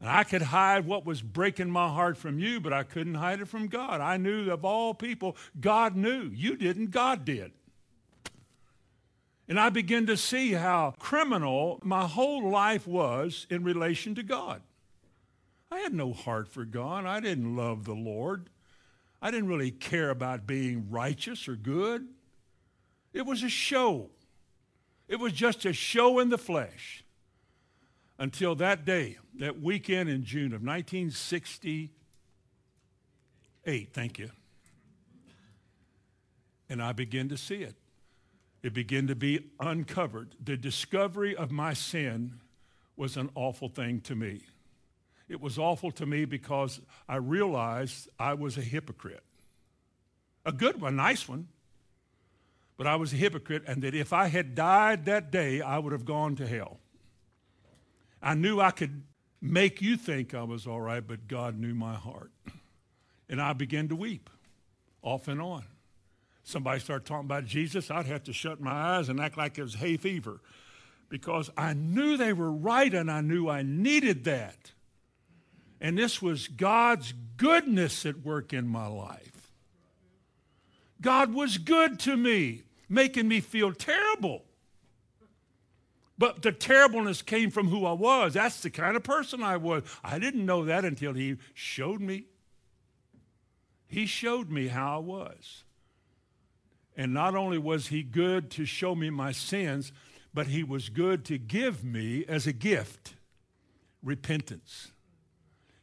And 0.00 0.10
I 0.10 0.22
could 0.22 0.42
hide 0.42 0.86
what 0.86 1.06
was 1.06 1.22
breaking 1.22 1.70
my 1.70 1.88
heart 1.88 2.18
from 2.18 2.38
you, 2.38 2.60
but 2.60 2.74
I 2.74 2.82
couldn't 2.82 3.14
hide 3.14 3.40
it 3.40 3.48
from 3.48 3.68
God. 3.68 4.02
I 4.02 4.18
knew 4.18 4.50
of 4.50 4.66
all 4.66 4.92
people, 4.92 5.34
God 5.58 5.96
knew. 5.96 6.30
You 6.34 6.56
didn't, 6.56 6.90
God 6.90 7.24
did. 7.24 7.52
And 9.48 9.58
I 9.58 9.70
began 9.70 10.04
to 10.06 10.16
see 10.16 10.52
how 10.52 10.94
criminal 10.98 11.80
my 11.82 12.06
whole 12.06 12.50
life 12.50 12.86
was 12.86 13.46
in 13.48 13.64
relation 13.64 14.14
to 14.16 14.22
God. 14.22 14.60
I 15.70 15.78
had 15.78 15.94
no 15.94 16.12
heart 16.12 16.48
for 16.48 16.64
God. 16.64 17.06
I 17.06 17.20
didn't 17.20 17.56
love 17.56 17.84
the 17.84 17.94
Lord. 17.94 18.50
I 19.22 19.30
didn't 19.30 19.48
really 19.48 19.70
care 19.70 20.10
about 20.10 20.46
being 20.46 20.90
righteous 20.90 21.48
or 21.48 21.56
good. 21.56 22.08
It 23.16 23.24
was 23.24 23.42
a 23.42 23.48
show. 23.48 24.10
It 25.08 25.18
was 25.18 25.32
just 25.32 25.64
a 25.64 25.72
show 25.72 26.18
in 26.18 26.28
the 26.28 26.36
flesh 26.36 27.02
until 28.18 28.54
that 28.56 28.84
day, 28.84 29.16
that 29.38 29.62
weekend 29.62 30.10
in 30.10 30.22
June 30.22 30.52
of 30.52 30.62
1968. 30.62 31.90
Thank 33.94 34.18
you. 34.18 34.30
And 36.68 36.82
I 36.82 36.92
began 36.92 37.30
to 37.30 37.38
see 37.38 37.62
it. 37.62 37.76
It 38.62 38.74
began 38.74 39.06
to 39.06 39.14
be 39.14 39.46
uncovered. 39.60 40.34
The 40.44 40.58
discovery 40.58 41.34
of 41.34 41.50
my 41.50 41.72
sin 41.72 42.40
was 42.98 43.16
an 43.16 43.30
awful 43.34 43.70
thing 43.70 44.02
to 44.02 44.14
me. 44.14 44.42
It 45.26 45.40
was 45.40 45.58
awful 45.58 45.90
to 45.92 46.04
me 46.04 46.26
because 46.26 46.82
I 47.08 47.16
realized 47.16 48.10
I 48.18 48.34
was 48.34 48.58
a 48.58 48.62
hypocrite. 48.62 49.24
A 50.44 50.52
good 50.52 50.82
one, 50.82 50.92
a 50.92 50.96
nice 50.96 51.26
one. 51.26 51.48
But 52.76 52.86
I 52.86 52.96
was 52.96 53.12
a 53.12 53.16
hypocrite, 53.16 53.64
and 53.66 53.82
that 53.82 53.94
if 53.94 54.12
I 54.12 54.26
had 54.26 54.54
died 54.54 55.06
that 55.06 55.30
day, 55.30 55.60
I 55.60 55.78
would 55.78 55.92
have 55.92 56.04
gone 56.04 56.36
to 56.36 56.46
hell. 56.46 56.78
I 58.22 58.34
knew 58.34 58.60
I 58.60 58.70
could 58.70 59.02
make 59.40 59.80
you 59.80 59.96
think 59.96 60.34
I 60.34 60.42
was 60.42 60.66
all 60.66 60.80
right, 60.80 61.06
but 61.06 61.28
God 61.28 61.58
knew 61.58 61.74
my 61.74 61.94
heart. 61.94 62.32
And 63.28 63.40
I 63.40 63.52
began 63.54 63.88
to 63.88 63.96
weep 63.96 64.30
off 65.02 65.28
and 65.28 65.40
on. 65.40 65.64
Somebody 66.42 66.80
started 66.80 67.06
talking 67.06 67.26
about 67.26 67.44
Jesus, 67.44 67.90
I'd 67.90 68.06
have 68.06 68.24
to 68.24 68.32
shut 68.32 68.60
my 68.60 68.70
eyes 68.70 69.08
and 69.08 69.20
act 69.20 69.36
like 69.36 69.58
it 69.58 69.62
was 69.62 69.74
hay 69.74 69.96
fever 69.96 70.40
because 71.08 71.50
I 71.56 71.72
knew 71.72 72.16
they 72.16 72.32
were 72.32 72.52
right 72.52 72.92
and 72.92 73.10
I 73.10 73.20
knew 73.20 73.48
I 73.48 73.62
needed 73.62 74.24
that. 74.24 74.72
And 75.80 75.98
this 75.98 76.22
was 76.22 76.48
God's 76.48 77.12
goodness 77.36 78.06
at 78.06 78.24
work 78.24 78.52
in 78.52 78.66
my 78.66 78.86
life. 78.86 79.52
God 81.00 81.34
was 81.34 81.58
good 81.58 81.98
to 82.00 82.16
me, 82.16 82.62
making 82.88 83.28
me 83.28 83.40
feel 83.40 83.72
terrible. 83.72 84.44
But 86.18 86.42
the 86.42 86.52
terribleness 86.52 87.20
came 87.20 87.50
from 87.50 87.68
who 87.68 87.84
I 87.84 87.92
was. 87.92 88.34
That's 88.34 88.62
the 88.62 88.70
kind 88.70 88.96
of 88.96 89.02
person 89.02 89.42
I 89.42 89.58
was. 89.58 89.82
I 90.02 90.18
didn't 90.18 90.46
know 90.46 90.64
that 90.64 90.84
until 90.84 91.12
he 91.12 91.36
showed 91.52 92.00
me. 92.00 92.24
He 93.86 94.06
showed 94.06 94.50
me 94.50 94.68
how 94.68 94.96
I 94.96 94.98
was. 94.98 95.64
And 96.96 97.12
not 97.12 97.34
only 97.34 97.58
was 97.58 97.88
he 97.88 98.02
good 98.02 98.50
to 98.52 98.64
show 98.64 98.94
me 98.94 99.10
my 99.10 99.32
sins, 99.32 99.92
but 100.32 100.46
he 100.46 100.64
was 100.64 100.88
good 100.88 101.24
to 101.26 101.38
give 101.38 101.84
me 101.84 102.24
as 102.26 102.46
a 102.46 102.52
gift 102.52 103.14
repentance. 104.02 104.92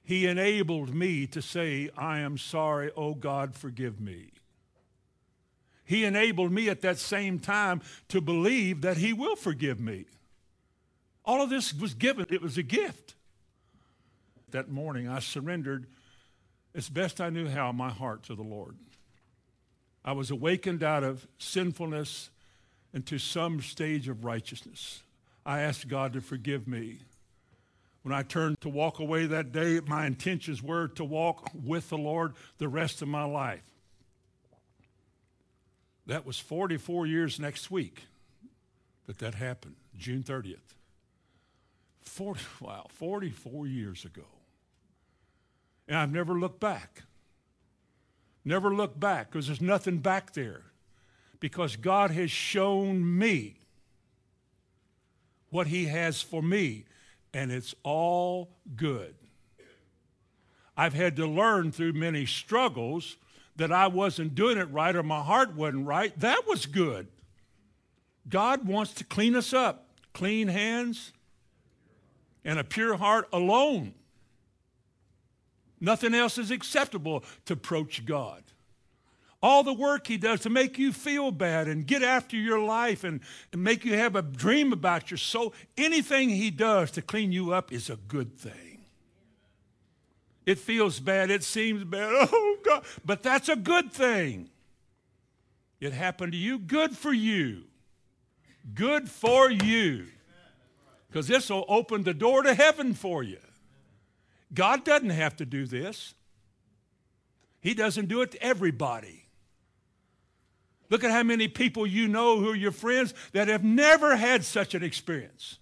He 0.03 0.27
enabled 0.27 0.93
me 0.93 1.27
to 1.27 1.41
say, 1.41 1.89
I 1.95 2.19
am 2.19 2.37
sorry, 2.37 2.91
oh 2.97 3.13
God, 3.13 3.55
forgive 3.55 4.01
me. 4.01 4.32
He 5.85 6.05
enabled 6.05 6.51
me 6.51 6.69
at 6.69 6.81
that 6.81 6.97
same 6.97 7.39
time 7.39 7.81
to 8.09 8.21
believe 8.21 8.81
that 8.81 8.97
he 8.97 9.13
will 9.13 9.35
forgive 9.35 9.79
me. 9.79 10.05
All 11.25 11.41
of 11.41 11.49
this 11.49 11.73
was 11.73 11.93
given, 11.93 12.25
it 12.29 12.41
was 12.41 12.57
a 12.57 12.63
gift. 12.63 13.15
That 14.51 14.69
morning, 14.69 15.07
I 15.07 15.19
surrendered 15.19 15.87
as 16.75 16.89
best 16.89 17.19
I 17.19 17.29
knew 17.29 17.47
how 17.47 17.71
my 17.71 17.89
heart 17.89 18.23
to 18.23 18.35
the 18.35 18.43
Lord. 18.43 18.77
I 20.05 20.11
was 20.11 20.31
awakened 20.31 20.83
out 20.83 21.03
of 21.03 21.27
sinfulness 21.37 22.29
into 22.93 23.17
some 23.17 23.61
stage 23.61 24.07
of 24.07 24.25
righteousness. 24.25 25.01
I 25.45 25.61
asked 25.61 25.87
God 25.87 26.13
to 26.13 26.21
forgive 26.21 26.67
me. 26.67 26.99
When 28.03 28.13
I 28.13 28.23
turned 28.23 28.59
to 28.61 28.69
walk 28.69 28.99
away 28.99 29.25
that 29.25 29.51
day, 29.51 29.79
my 29.85 30.05
intentions 30.05 30.61
were 30.61 30.89
to 30.89 31.05
walk 31.05 31.49
with 31.53 31.89
the 31.89 31.97
Lord 31.97 32.33
the 32.57 32.67
rest 32.67 33.01
of 33.01 33.07
my 33.07 33.23
life. 33.23 33.72
That 36.05 36.25
was 36.25 36.37
44 36.37 37.05
years 37.07 37.39
next 37.39 37.71
week 37.71 38.05
that 39.07 39.19
that 39.19 39.35
happened, 39.35 39.75
June 39.97 40.23
30th. 40.23 40.57
40, 42.01 42.41
wow, 42.61 42.85
44 42.89 43.67
years 43.67 44.05
ago. 44.05 44.25
And 45.87 45.97
I've 45.97 46.11
never 46.11 46.33
looked 46.33 46.59
back. 46.59 47.03
Never 48.45 48.73
looked 48.73 48.99
back 48.99 49.31
because 49.31 49.47
there's 49.47 49.61
nothing 49.61 49.97
back 49.99 50.33
there. 50.33 50.63
Because 51.39 51.75
God 51.75 52.11
has 52.11 52.31
shown 52.31 53.17
me 53.17 53.57
what 55.49 55.67
He 55.67 55.85
has 55.85 56.21
for 56.21 56.41
me, 56.41 56.85
and 57.33 57.51
it's 57.51 57.75
all 57.83 58.49
good. 58.75 59.15
I've 60.75 60.93
had 60.93 61.15
to 61.17 61.27
learn 61.27 61.71
through 61.71 61.93
many 61.93 62.25
struggles 62.25 63.17
that 63.55 63.71
I 63.71 63.87
wasn't 63.87 64.35
doing 64.35 64.57
it 64.57 64.71
right 64.71 64.95
or 64.95 65.03
my 65.03 65.21
heart 65.21 65.55
wasn't 65.55 65.85
right. 65.85 66.17
That 66.19 66.47
was 66.47 66.65
good. 66.65 67.07
God 68.27 68.67
wants 68.67 68.93
to 68.95 69.03
clean 69.03 69.35
us 69.35 69.53
up. 69.53 69.83
Clean 70.13 70.47
hands, 70.47 71.11
and 72.45 72.59
a 72.59 72.63
pure 72.63 72.97
heart 72.97 73.27
alone. 73.33 73.93
Nothing 75.81 76.13
else 76.13 76.37
is 76.37 76.51
acceptable 76.51 77.23
to 77.45 77.53
approach 77.53 78.05
God. 78.05 78.43
All 79.41 79.63
the 79.63 79.73
work 79.73 80.07
he 80.07 80.17
does 80.17 80.41
to 80.41 80.49
make 80.49 80.77
you 80.77 80.93
feel 80.93 81.31
bad 81.31 81.67
and 81.67 81.85
get 81.85 82.01
after 82.01 82.37
your 82.37 82.59
life 82.59 83.03
and, 83.03 83.19
and 83.51 83.63
make 83.63 83.83
you 83.83 83.97
have 83.97 84.15
a 84.15 84.21
dream 84.21 84.71
about 84.71 85.11
your 85.11 85.17
soul, 85.17 85.53
anything 85.77 86.29
he 86.29 86.49
does 86.49 86.91
to 86.91 87.01
clean 87.01 87.33
you 87.33 87.51
up 87.51 87.73
is 87.73 87.89
a 87.89 87.97
good 87.97 88.37
thing. 88.37 88.72
It 90.45 90.59
feels 90.59 90.99
bad, 90.99 91.31
it 91.31 91.43
seems 91.43 91.83
bad, 91.83 92.09
oh 92.31 92.57
God, 92.63 92.83
but 93.05 93.23
that's 93.23 93.49
a 93.49 93.55
good 93.55 93.91
thing. 93.91 94.49
It 95.79 95.93
happened 95.93 96.33
to 96.33 96.37
you, 96.37 96.59
good 96.59 96.97
for 96.97 97.13
you. 97.13 97.63
Good 98.73 99.09
for 99.09 99.51
you 99.51 100.07
because 101.13 101.27
this 101.27 101.51
will 101.51 101.65
open 101.67 102.01
the 102.01 102.13
door 102.13 102.41
to 102.41 102.55
heaven 102.55 102.95
for 102.95 103.21
you. 103.21 103.37
God 104.51 104.83
doesn't 104.83 105.11
have 105.11 105.35
to 105.37 105.45
do 105.45 105.67
this, 105.67 106.15
He 107.61 107.75
doesn't 107.75 108.07
do 108.07 108.21
it 108.21 108.31
to 108.31 108.41
everybody. 108.41 109.19
Look 110.89 111.03
at 111.03 111.11
how 111.11 111.23
many 111.23 111.47
people 111.47 111.87
you 111.87 112.07
know 112.07 112.39
who 112.39 112.49
are 112.49 112.55
your 112.55 112.71
friends 112.71 113.13
that 113.31 113.47
have 113.47 113.63
never 113.63 114.15
had 114.15 114.43
such 114.43 114.73
an 114.73 114.83
experience. 114.83 115.57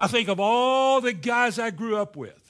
I 0.00 0.06
think 0.06 0.28
of 0.28 0.40
all 0.40 1.00
the 1.00 1.12
guys 1.12 1.58
I 1.58 1.70
grew 1.70 1.96
up 1.96 2.16
with. 2.16 2.47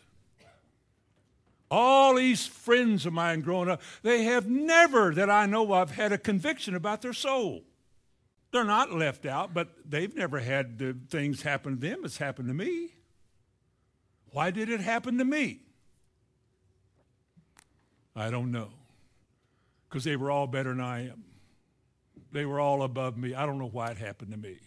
All 1.70 2.14
these 2.14 2.46
friends 2.46 3.04
of 3.04 3.12
mine 3.12 3.42
growing 3.42 3.68
up, 3.68 3.82
they 4.02 4.24
have 4.24 4.48
never, 4.48 5.14
that 5.14 5.28
I 5.28 5.46
know 5.46 5.74
of, 5.74 5.90
had 5.90 6.12
a 6.12 6.18
conviction 6.18 6.74
about 6.74 7.02
their 7.02 7.12
soul. 7.12 7.62
They're 8.50 8.64
not 8.64 8.92
left 8.92 9.26
out, 9.26 9.52
but 9.52 9.68
they've 9.84 10.14
never 10.14 10.38
had 10.38 10.78
the 10.78 10.96
things 11.10 11.42
happen 11.42 11.74
to 11.74 11.80
them 11.80 12.04
as 12.04 12.16
happened 12.16 12.48
to 12.48 12.54
me. 12.54 12.94
Why 14.30 14.50
did 14.50 14.70
it 14.70 14.80
happen 14.80 15.18
to 15.18 15.24
me? 15.24 15.60
I 18.16 18.30
don't 18.30 18.50
know. 18.50 18.70
Because 19.88 20.04
they 20.04 20.16
were 20.16 20.30
all 20.30 20.46
better 20.46 20.70
than 20.70 20.80
I 20.80 21.08
am. 21.08 21.24
They 22.32 22.44
were 22.44 22.60
all 22.60 22.82
above 22.82 23.16
me. 23.16 23.34
I 23.34 23.46
don't 23.46 23.58
know 23.58 23.68
why 23.68 23.90
it 23.90 23.98
happened 23.98 24.32
to 24.32 24.38
me. 24.38 24.58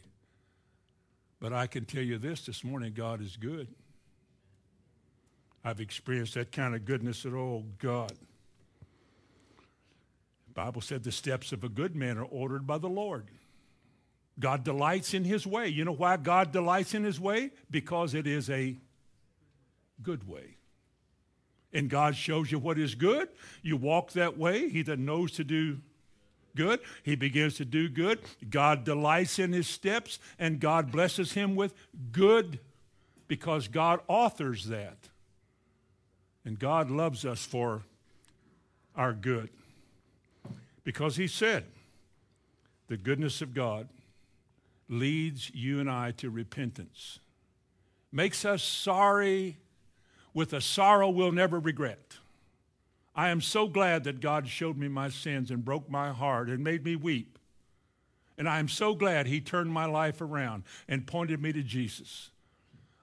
But 1.39 1.53
I 1.53 1.67
can 1.67 1.85
tell 1.85 2.03
you 2.03 2.17
this 2.17 2.45
this 2.45 2.63
morning 2.63 2.93
God 2.93 3.21
is 3.21 3.35
good. 3.35 3.67
I've 5.63 5.79
experienced 5.79 6.33
that 6.35 6.51
kind 6.51 6.75
of 6.75 6.85
goodness 6.85 7.23
that, 7.23 7.35
oh 7.35 7.65
God. 7.79 8.13
The 10.47 10.53
Bible 10.53 10.81
said 10.81 11.03
the 11.03 11.11
steps 11.11 11.51
of 11.51 11.63
a 11.63 11.69
good 11.69 11.95
man 11.95 12.17
are 12.17 12.25
ordered 12.25 12.67
by 12.67 12.77
the 12.77 12.89
Lord. 12.89 13.27
God 14.39 14.63
delights 14.63 15.13
in 15.13 15.23
his 15.23 15.45
way. 15.45 15.67
You 15.67 15.85
know 15.85 15.91
why 15.91 16.17
God 16.17 16.51
delights 16.51 16.93
in 16.93 17.03
his 17.03 17.19
way? 17.19 17.51
Because 17.69 18.13
it 18.13 18.25
is 18.25 18.49
a 18.49 18.75
good 20.01 20.27
way. 20.27 20.57
And 21.73 21.89
God 21.89 22.15
shows 22.15 22.51
you 22.51 22.59
what 22.59 22.77
is 22.77 22.95
good. 22.95 23.29
You 23.61 23.77
walk 23.77 24.11
that 24.13 24.37
way. 24.37 24.67
He 24.67 24.81
that 24.83 24.99
knows 24.99 25.31
to 25.33 25.43
do 25.43 25.77
good, 26.55 26.81
he 27.03 27.15
begins 27.15 27.55
to 27.55 27.65
do 27.65 27.87
good. 27.87 28.19
God 28.49 28.83
delights 28.83 29.39
in 29.39 29.53
his 29.53 29.67
steps, 29.67 30.19
and 30.37 30.59
God 30.59 30.91
blesses 30.91 31.31
him 31.31 31.55
with 31.55 31.73
good 32.11 32.59
because 33.27 33.69
God 33.69 34.01
authors 34.09 34.65
that. 34.65 35.10
And 36.45 36.57
God 36.57 36.89
loves 36.89 37.25
us 37.25 37.45
for 37.45 37.83
our 38.95 39.13
good. 39.13 39.49
Because 40.83 41.15
he 41.15 41.27
said, 41.27 41.65
the 42.87 42.97
goodness 42.97 43.41
of 43.41 43.53
God 43.53 43.87
leads 44.89 45.49
you 45.53 45.79
and 45.79 45.89
I 45.89 46.11
to 46.11 46.29
repentance, 46.29 47.19
makes 48.11 48.43
us 48.43 48.63
sorry 48.63 49.57
with 50.33 50.53
a 50.53 50.61
sorrow 50.61 51.09
we'll 51.09 51.31
never 51.31 51.59
regret. 51.59 52.17
I 53.15 53.29
am 53.29 53.41
so 53.41 53.67
glad 53.67 54.03
that 54.05 54.21
God 54.21 54.47
showed 54.47 54.77
me 54.77 54.87
my 54.87 55.09
sins 55.09 55.51
and 55.51 55.63
broke 55.63 55.89
my 55.89 56.11
heart 56.11 56.49
and 56.49 56.63
made 56.63 56.83
me 56.83 56.95
weep. 56.95 57.37
And 58.37 58.47
I 58.49 58.59
am 58.59 58.67
so 58.67 58.95
glad 58.95 59.27
he 59.27 59.41
turned 59.41 59.71
my 59.71 59.85
life 59.85 60.21
around 60.21 60.63
and 60.87 61.05
pointed 61.05 61.41
me 61.41 61.53
to 61.53 61.61
Jesus. 61.61 62.31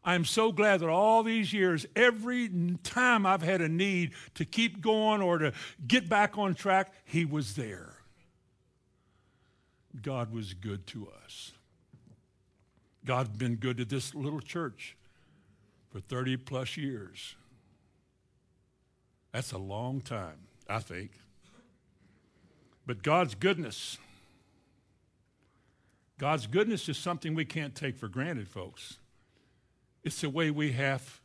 I'm 0.09 0.25
so 0.25 0.53
glad 0.53 0.81
that 0.81 0.88
all 0.88 1.23
these 1.23 1.53
years, 1.53 1.85
every 1.95 2.49
time 2.83 3.27
I've 3.27 3.43
had 3.43 3.61
a 3.61 3.69
need 3.69 4.12
to 4.37 4.47
keep 4.47 4.81
going 4.81 5.21
or 5.21 5.37
to 5.37 5.53
get 5.87 6.09
back 6.09 6.38
on 6.38 6.55
track, 6.55 6.95
He 7.05 7.27
was 7.27 7.57
there. 7.57 7.93
God 10.00 10.33
was 10.33 10.55
good 10.55 10.87
to 10.87 11.09
us. 11.23 11.53
God's 13.05 13.37
been 13.37 13.57
good 13.57 13.77
to 13.77 13.85
this 13.85 14.15
little 14.15 14.41
church 14.41 14.97
for 15.91 16.00
30 16.00 16.38
plus 16.38 16.79
years. 16.79 17.37
That's 19.33 19.53
a 19.53 19.59
long 19.59 20.00
time, 20.00 20.38
I 20.71 20.79
think. 20.79 21.11
But 22.87 23.03
God's 23.03 23.35
goodness, 23.35 23.99
God's 26.17 26.47
goodness 26.47 26.88
is 26.88 26.97
something 26.97 27.35
we 27.35 27.45
can't 27.45 27.75
take 27.75 27.99
for 27.99 28.09
granted, 28.09 28.49
folks. 28.49 28.97
It's 30.09 30.23
the 30.23 30.31
way 30.31 30.50
we 30.50 30.73
have 30.73 31.21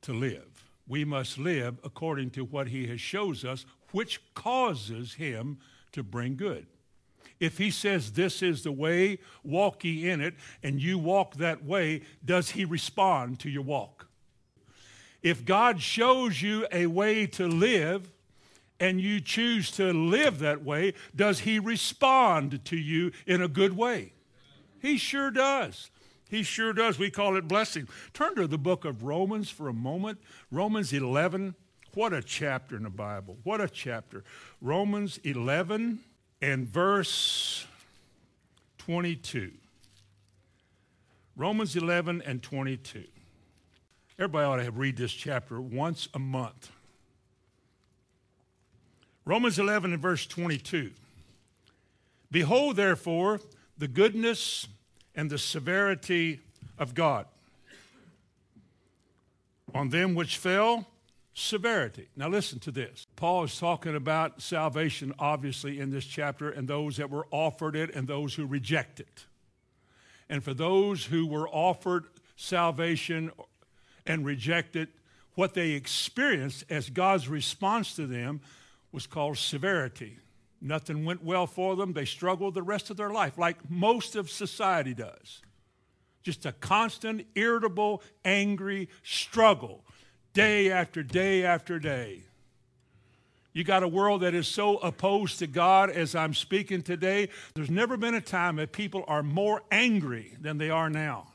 to 0.00 0.14
live. 0.14 0.70
We 0.88 1.04
must 1.04 1.36
live 1.36 1.78
according 1.84 2.30
to 2.30 2.42
what 2.42 2.68
he 2.68 2.86
has 2.86 3.02
shows 3.02 3.44
us, 3.44 3.66
which 3.90 4.18
causes 4.32 5.12
him 5.12 5.58
to 5.92 6.02
bring 6.02 6.36
good. 6.36 6.64
If 7.38 7.58
he 7.58 7.70
says 7.70 8.12
this 8.12 8.42
is 8.42 8.62
the 8.62 8.72
way, 8.72 9.18
walk 9.44 9.84
ye 9.84 10.08
in 10.08 10.22
it, 10.22 10.36
and 10.62 10.80
you 10.80 10.96
walk 10.96 11.34
that 11.34 11.66
way, 11.66 12.00
does 12.24 12.52
he 12.52 12.64
respond 12.64 13.38
to 13.40 13.50
your 13.50 13.60
walk? 13.60 14.08
If 15.22 15.44
God 15.44 15.82
shows 15.82 16.40
you 16.40 16.66
a 16.72 16.86
way 16.86 17.26
to 17.26 17.46
live 17.46 18.10
and 18.80 19.02
you 19.02 19.20
choose 19.20 19.70
to 19.72 19.92
live 19.92 20.38
that 20.38 20.64
way, 20.64 20.94
does 21.14 21.40
he 21.40 21.58
respond 21.58 22.64
to 22.64 22.76
you 22.78 23.12
in 23.26 23.42
a 23.42 23.48
good 23.48 23.76
way? 23.76 24.14
He 24.80 24.96
sure 24.96 25.30
does. 25.30 25.90
He 26.32 26.42
sure 26.42 26.72
does. 26.72 26.98
We 26.98 27.10
call 27.10 27.36
it 27.36 27.46
blessing. 27.46 27.88
Turn 28.14 28.34
to 28.36 28.46
the 28.46 28.56
book 28.56 28.86
of 28.86 29.02
Romans 29.02 29.50
for 29.50 29.68
a 29.68 29.74
moment. 29.74 30.18
Romans 30.50 30.90
11. 30.90 31.54
What 31.92 32.14
a 32.14 32.22
chapter 32.22 32.74
in 32.74 32.84
the 32.84 32.88
Bible. 32.90 33.36
What 33.44 33.60
a 33.60 33.68
chapter. 33.68 34.24
Romans 34.62 35.20
11 35.24 35.98
and 36.40 36.66
verse 36.66 37.66
22. 38.78 39.52
Romans 41.36 41.76
11 41.76 42.22
and 42.24 42.42
22. 42.42 43.04
Everybody 44.18 44.46
ought 44.46 44.56
to 44.56 44.64
have 44.64 44.78
read 44.78 44.96
this 44.96 45.12
chapter 45.12 45.60
once 45.60 46.08
a 46.14 46.18
month. 46.18 46.72
Romans 49.26 49.58
11 49.58 49.92
and 49.92 50.00
verse 50.00 50.24
22. 50.24 50.92
Behold, 52.30 52.76
therefore, 52.76 53.38
the 53.76 53.86
goodness 53.86 54.66
and 55.14 55.30
the 55.30 55.38
severity 55.38 56.40
of 56.78 56.94
God. 56.94 57.26
On 59.74 59.88
them 59.88 60.14
which 60.14 60.36
fell, 60.36 60.86
severity. 61.34 62.08
Now, 62.16 62.28
listen 62.28 62.58
to 62.60 62.70
this. 62.70 63.06
Paul 63.16 63.44
is 63.44 63.58
talking 63.58 63.96
about 63.96 64.42
salvation, 64.42 65.14
obviously, 65.18 65.80
in 65.80 65.90
this 65.90 66.04
chapter, 66.04 66.50
and 66.50 66.68
those 66.68 66.96
that 66.98 67.10
were 67.10 67.26
offered 67.30 67.74
it 67.76 67.94
and 67.94 68.06
those 68.06 68.34
who 68.34 68.46
reject 68.46 69.00
it. 69.00 69.26
And 70.28 70.42
for 70.44 70.54
those 70.54 71.04
who 71.04 71.26
were 71.26 71.48
offered 71.48 72.04
salvation 72.36 73.30
and 74.06 74.26
rejected, 74.26 74.88
what 75.34 75.54
they 75.54 75.70
experienced 75.70 76.64
as 76.68 76.90
God's 76.90 77.28
response 77.28 77.96
to 77.96 78.06
them 78.06 78.40
was 78.92 79.06
called 79.06 79.38
severity. 79.38 80.18
Nothing 80.64 81.04
went 81.04 81.24
well 81.24 81.48
for 81.48 81.74
them. 81.74 81.92
They 81.92 82.04
struggled 82.04 82.54
the 82.54 82.62
rest 82.62 82.88
of 82.88 82.96
their 82.96 83.10
life, 83.10 83.36
like 83.36 83.68
most 83.68 84.14
of 84.14 84.30
society 84.30 84.94
does. 84.94 85.42
Just 86.22 86.46
a 86.46 86.52
constant, 86.52 87.26
irritable, 87.34 88.00
angry 88.24 88.88
struggle, 89.02 89.84
day 90.34 90.70
after 90.70 91.02
day 91.02 91.44
after 91.44 91.80
day. 91.80 92.22
You 93.52 93.64
got 93.64 93.82
a 93.82 93.88
world 93.88 94.22
that 94.22 94.34
is 94.34 94.46
so 94.46 94.78
opposed 94.78 95.40
to 95.40 95.48
God 95.48 95.90
as 95.90 96.14
I'm 96.14 96.32
speaking 96.32 96.82
today. 96.82 97.28
There's 97.54 97.68
never 97.68 97.96
been 97.96 98.14
a 98.14 98.20
time 98.20 98.56
that 98.56 98.70
people 98.70 99.04
are 99.08 99.24
more 99.24 99.62
angry 99.72 100.36
than 100.40 100.58
they 100.58 100.70
are 100.70 100.88
now. 100.88 101.32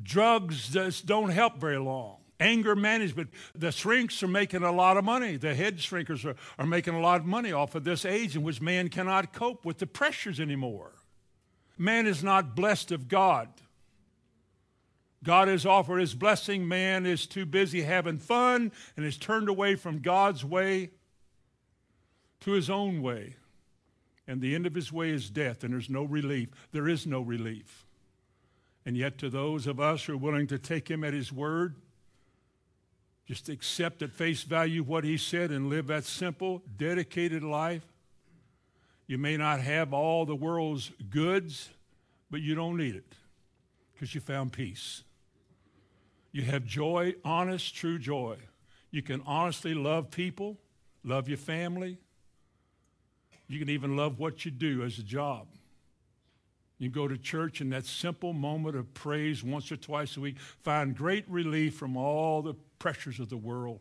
Drugs 0.00 0.68
just 0.68 1.06
don't 1.06 1.30
help 1.30 1.56
very 1.56 1.78
long 1.78 2.17
anger 2.40 2.76
management. 2.76 3.30
The 3.54 3.72
shrinks 3.72 4.22
are 4.22 4.28
making 4.28 4.62
a 4.62 4.72
lot 4.72 4.96
of 4.96 5.04
money. 5.04 5.36
The 5.36 5.54
head 5.54 5.78
shrinkers 5.78 6.24
are, 6.24 6.36
are 6.58 6.66
making 6.66 6.94
a 6.94 7.00
lot 7.00 7.20
of 7.20 7.26
money 7.26 7.52
off 7.52 7.74
of 7.74 7.84
this 7.84 8.04
age 8.04 8.36
in 8.36 8.42
which 8.42 8.60
man 8.60 8.88
cannot 8.88 9.32
cope 9.32 9.64
with 9.64 9.78
the 9.78 9.86
pressures 9.86 10.40
anymore. 10.40 10.92
Man 11.76 12.06
is 12.06 12.22
not 12.22 12.56
blessed 12.56 12.92
of 12.92 13.08
God. 13.08 13.48
God 15.24 15.48
has 15.48 15.66
offered 15.66 15.98
his 15.98 16.14
blessing. 16.14 16.68
Man 16.68 17.06
is 17.06 17.26
too 17.26 17.44
busy 17.44 17.82
having 17.82 18.18
fun 18.18 18.72
and 18.96 19.04
is 19.04 19.16
turned 19.16 19.48
away 19.48 19.74
from 19.74 20.00
God's 20.00 20.44
way 20.44 20.90
to 22.40 22.52
his 22.52 22.70
own 22.70 23.02
way. 23.02 23.36
And 24.26 24.40
the 24.40 24.54
end 24.54 24.66
of 24.66 24.74
his 24.74 24.92
way 24.92 25.10
is 25.10 25.30
death, 25.30 25.64
and 25.64 25.72
there's 25.72 25.88
no 25.88 26.04
relief. 26.04 26.50
There 26.72 26.86
is 26.86 27.06
no 27.06 27.20
relief. 27.20 27.86
And 28.84 28.96
yet, 28.96 29.18
to 29.18 29.30
those 29.30 29.66
of 29.66 29.80
us 29.80 30.04
who 30.04 30.14
are 30.14 30.18
willing 30.18 30.46
to 30.48 30.58
take 30.58 30.88
him 30.88 31.02
at 31.02 31.14
his 31.14 31.32
word, 31.32 31.74
just 33.28 33.50
accept 33.50 34.00
at 34.00 34.10
face 34.10 34.42
value 34.42 34.82
what 34.82 35.04
he 35.04 35.18
said 35.18 35.50
and 35.50 35.68
live 35.68 35.88
that 35.88 36.04
simple, 36.04 36.62
dedicated 36.78 37.42
life. 37.42 37.86
You 39.06 39.18
may 39.18 39.36
not 39.36 39.60
have 39.60 39.92
all 39.92 40.24
the 40.24 40.34
world's 40.34 40.90
goods, 41.10 41.68
but 42.30 42.40
you 42.40 42.54
don't 42.54 42.78
need 42.78 42.96
it 42.96 43.12
because 43.92 44.14
you 44.14 44.22
found 44.22 44.54
peace. 44.54 45.04
You 46.32 46.40
have 46.44 46.64
joy, 46.64 47.16
honest, 47.22 47.74
true 47.74 47.98
joy. 47.98 48.38
You 48.90 49.02
can 49.02 49.22
honestly 49.26 49.74
love 49.74 50.10
people, 50.10 50.56
love 51.04 51.28
your 51.28 51.36
family. 51.36 51.98
You 53.46 53.58
can 53.58 53.68
even 53.68 53.94
love 53.94 54.18
what 54.18 54.46
you 54.46 54.50
do 54.50 54.82
as 54.82 54.98
a 54.98 55.02
job. 55.02 55.48
You 56.78 56.88
go 56.88 57.06
to 57.06 57.18
church 57.18 57.60
in 57.60 57.68
that 57.70 57.84
simple 57.84 58.32
moment 58.32 58.74
of 58.74 58.94
praise 58.94 59.44
once 59.44 59.70
or 59.70 59.76
twice 59.76 60.16
a 60.16 60.20
week, 60.20 60.38
find 60.38 60.96
great 60.96 61.28
relief 61.28 61.74
from 61.74 61.94
all 61.94 62.40
the 62.40 62.54
pressures 62.78 63.20
of 63.20 63.28
the 63.28 63.36
world, 63.36 63.80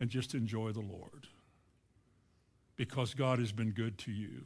and 0.00 0.10
just 0.10 0.34
enjoy 0.34 0.72
the 0.72 0.80
Lord. 0.80 1.28
Because 2.76 3.14
God 3.14 3.38
has 3.38 3.52
been 3.52 3.70
good 3.70 3.98
to 3.98 4.12
you. 4.12 4.44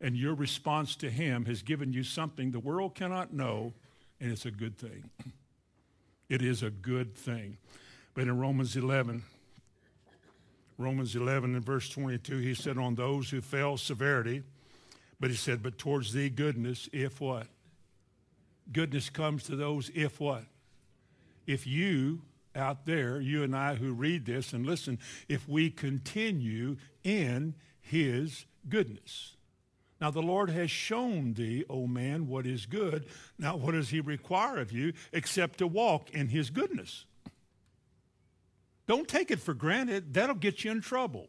And 0.00 0.16
your 0.16 0.34
response 0.34 0.96
to 0.96 1.10
Him 1.10 1.46
has 1.46 1.62
given 1.62 1.92
you 1.92 2.02
something 2.02 2.50
the 2.50 2.60
world 2.60 2.94
cannot 2.94 3.32
know, 3.32 3.72
and 4.20 4.30
it's 4.30 4.46
a 4.46 4.50
good 4.50 4.76
thing. 4.78 5.10
It 6.28 6.42
is 6.42 6.62
a 6.62 6.70
good 6.70 7.14
thing. 7.14 7.58
But 8.14 8.24
in 8.24 8.38
Romans 8.38 8.76
11, 8.76 9.22
Romans 10.78 11.14
11 11.14 11.54
and 11.54 11.64
verse 11.64 11.88
22, 11.90 12.38
he 12.38 12.54
said, 12.54 12.78
On 12.78 12.94
those 12.94 13.30
who 13.30 13.40
fell, 13.40 13.76
severity 13.76 14.42
but 15.20 15.30
he 15.30 15.36
said, 15.36 15.62
But 15.62 15.78
towards 15.78 16.12
thee 16.12 16.28
goodness, 16.28 16.88
if 16.92 17.20
what? 17.20 17.46
Goodness 18.72 19.10
comes 19.10 19.44
to 19.44 19.56
those 19.56 19.90
if 19.94 20.20
what? 20.20 20.44
If 21.46 21.66
you 21.66 22.20
out 22.56 22.86
there, 22.86 23.20
you 23.20 23.42
and 23.42 23.54
I 23.56 23.74
who 23.74 23.92
read 23.92 24.26
this 24.26 24.52
and 24.52 24.64
listen, 24.66 24.98
if 25.28 25.48
we 25.48 25.70
continue 25.70 26.76
in 27.02 27.54
his 27.80 28.46
goodness. 28.68 29.36
Now, 30.00 30.10
the 30.10 30.22
Lord 30.22 30.50
has 30.50 30.70
shown 30.70 31.34
thee, 31.34 31.64
O 31.70 31.86
man, 31.86 32.26
what 32.26 32.46
is 32.46 32.66
good. 32.66 33.06
Now, 33.38 33.56
what 33.56 33.72
does 33.72 33.88
he 33.88 34.00
require 34.00 34.58
of 34.58 34.72
you 34.72 34.92
except 35.12 35.58
to 35.58 35.66
walk 35.66 36.10
in 36.10 36.28
his 36.28 36.50
goodness? 36.50 37.06
Don't 38.86 39.08
take 39.08 39.30
it 39.30 39.40
for 39.40 39.54
granted. 39.54 40.12
That'll 40.12 40.34
get 40.34 40.64
you 40.64 40.72
in 40.72 40.80
trouble. 40.80 41.28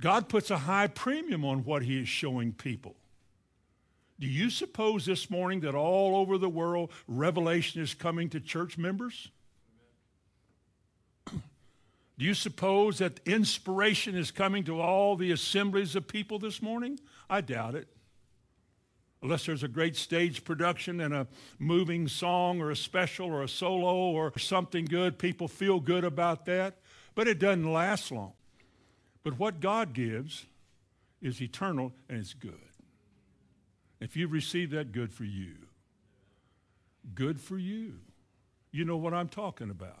God 0.00 0.28
puts 0.28 0.50
a 0.50 0.58
high 0.58 0.88
premium 0.88 1.44
on 1.44 1.64
what 1.64 1.82
he 1.82 2.00
is 2.00 2.08
showing 2.08 2.52
people. 2.52 2.96
Do 4.20 4.26
you 4.26 4.50
suppose 4.50 5.06
this 5.06 5.30
morning 5.30 5.60
that 5.60 5.74
all 5.74 6.14
over 6.16 6.36
the 6.36 6.48
world 6.48 6.92
revelation 7.08 7.80
is 7.80 7.94
coming 7.94 8.28
to 8.30 8.40
church 8.40 8.76
members? 8.76 9.30
Do 11.32 11.40
you 12.18 12.34
suppose 12.34 12.98
that 12.98 13.18
inspiration 13.24 14.14
is 14.14 14.30
coming 14.30 14.64
to 14.64 14.78
all 14.78 15.16
the 15.16 15.32
assemblies 15.32 15.96
of 15.96 16.06
people 16.06 16.38
this 16.38 16.60
morning? 16.60 17.00
I 17.30 17.40
doubt 17.40 17.74
it. 17.74 17.88
Unless 19.22 19.46
there's 19.46 19.62
a 19.62 19.68
great 19.68 19.96
stage 19.96 20.44
production 20.44 21.00
and 21.00 21.14
a 21.14 21.26
moving 21.58 22.06
song 22.06 22.60
or 22.60 22.70
a 22.70 22.76
special 22.76 23.26
or 23.26 23.42
a 23.42 23.48
solo 23.48 24.10
or 24.10 24.38
something 24.38 24.84
good, 24.84 25.18
people 25.18 25.48
feel 25.48 25.80
good 25.80 26.04
about 26.04 26.44
that. 26.44 26.76
But 27.14 27.26
it 27.26 27.38
doesn't 27.38 27.70
last 27.70 28.12
long. 28.12 28.32
But 29.22 29.38
what 29.38 29.60
God 29.60 29.94
gives 29.94 30.46
is 31.22 31.40
eternal 31.40 31.92
and 32.08 32.18
it's 32.18 32.34
good. 32.34 32.69
If 34.00 34.16
you 34.16 34.28
receive 34.28 34.70
that, 34.70 34.92
good 34.92 35.12
for 35.12 35.24
you. 35.24 35.52
Good 37.14 37.40
for 37.40 37.58
you. 37.58 37.94
You 38.72 38.84
know 38.84 38.96
what 38.96 39.14
I'm 39.14 39.28
talking 39.28 39.70
about. 39.70 39.96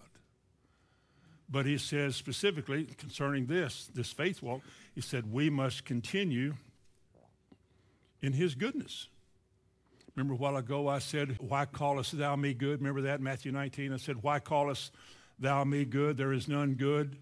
But 1.48 1.66
he 1.66 1.78
says 1.78 2.16
specifically 2.16 2.84
concerning 2.84 3.46
this, 3.46 3.90
this 3.92 4.12
faith 4.12 4.40
walk, 4.40 4.62
he 4.94 5.00
said, 5.00 5.32
we 5.32 5.50
must 5.50 5.84
continue 5.84 6.54
in 8.22 8.32
his 8.32 8.54
goodness. 8.54 9.08
Remember 10.14 10.34
a 10.34 10.36
while 10.36 10.56
ago 10.56 10.88
I 10.88 10.98
said, 10.98 11.36
Why 11.40 11.64
callest 11.64 12.16
thou 12.16 12.36
me 12.36 12.52
good? 12.52 12.80
Remember 12.80 13.02
that, 13.02 13.20
Matthew 13.20 13.52
19? 13.52 13.92
I 13.92 13.96
said, 13.96 14.22
Why 14.22 14.38
callest 14.38 14.92
thou 15.38 15.64
me 15.64 15.84
good? 15.84 16.16
There 16.16 16.32
is 16.32 16.48
none 16.48 16.74
good 16.74 17.16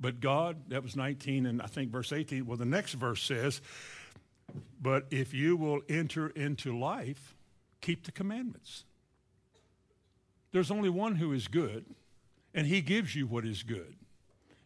but 0.00 0.20
God. 0.20 0.56
That 0.68 0.82
was 0.82 0.96
19 0.96 1.46
and 1.46 1.62
I 1.62 1.66
think 1.66 1.90
verse 1.90 2.12
18. 2.12 2.46
Well, 2.46 2.56
the 2.56 2.64
next 2.64 2.94
verse 2.94 3.22
says, 3.22 3.60
But 4.80 5.06
if 5.10 5.34
you 5.34 5.56
will 5.56 5.80
enter 5.88 6.28
into 6.28 6.78
life, 6.78 7.34
keep 7.80 8.04
the 8.04 8.12
commandments. 8.12 8.84
There's 10.52 10.70
only 10.70 10.88
one 10.88 11.16
who 11.16 11.32
is 11.32 11.48
good, 11.48 11.84
and 12.54 12.66
he 12.66 12.80
gives 12.80 13.14
you 13.14 13.26
what 13.26 13.44
is 13.44 13.62
good. 13.62 13.96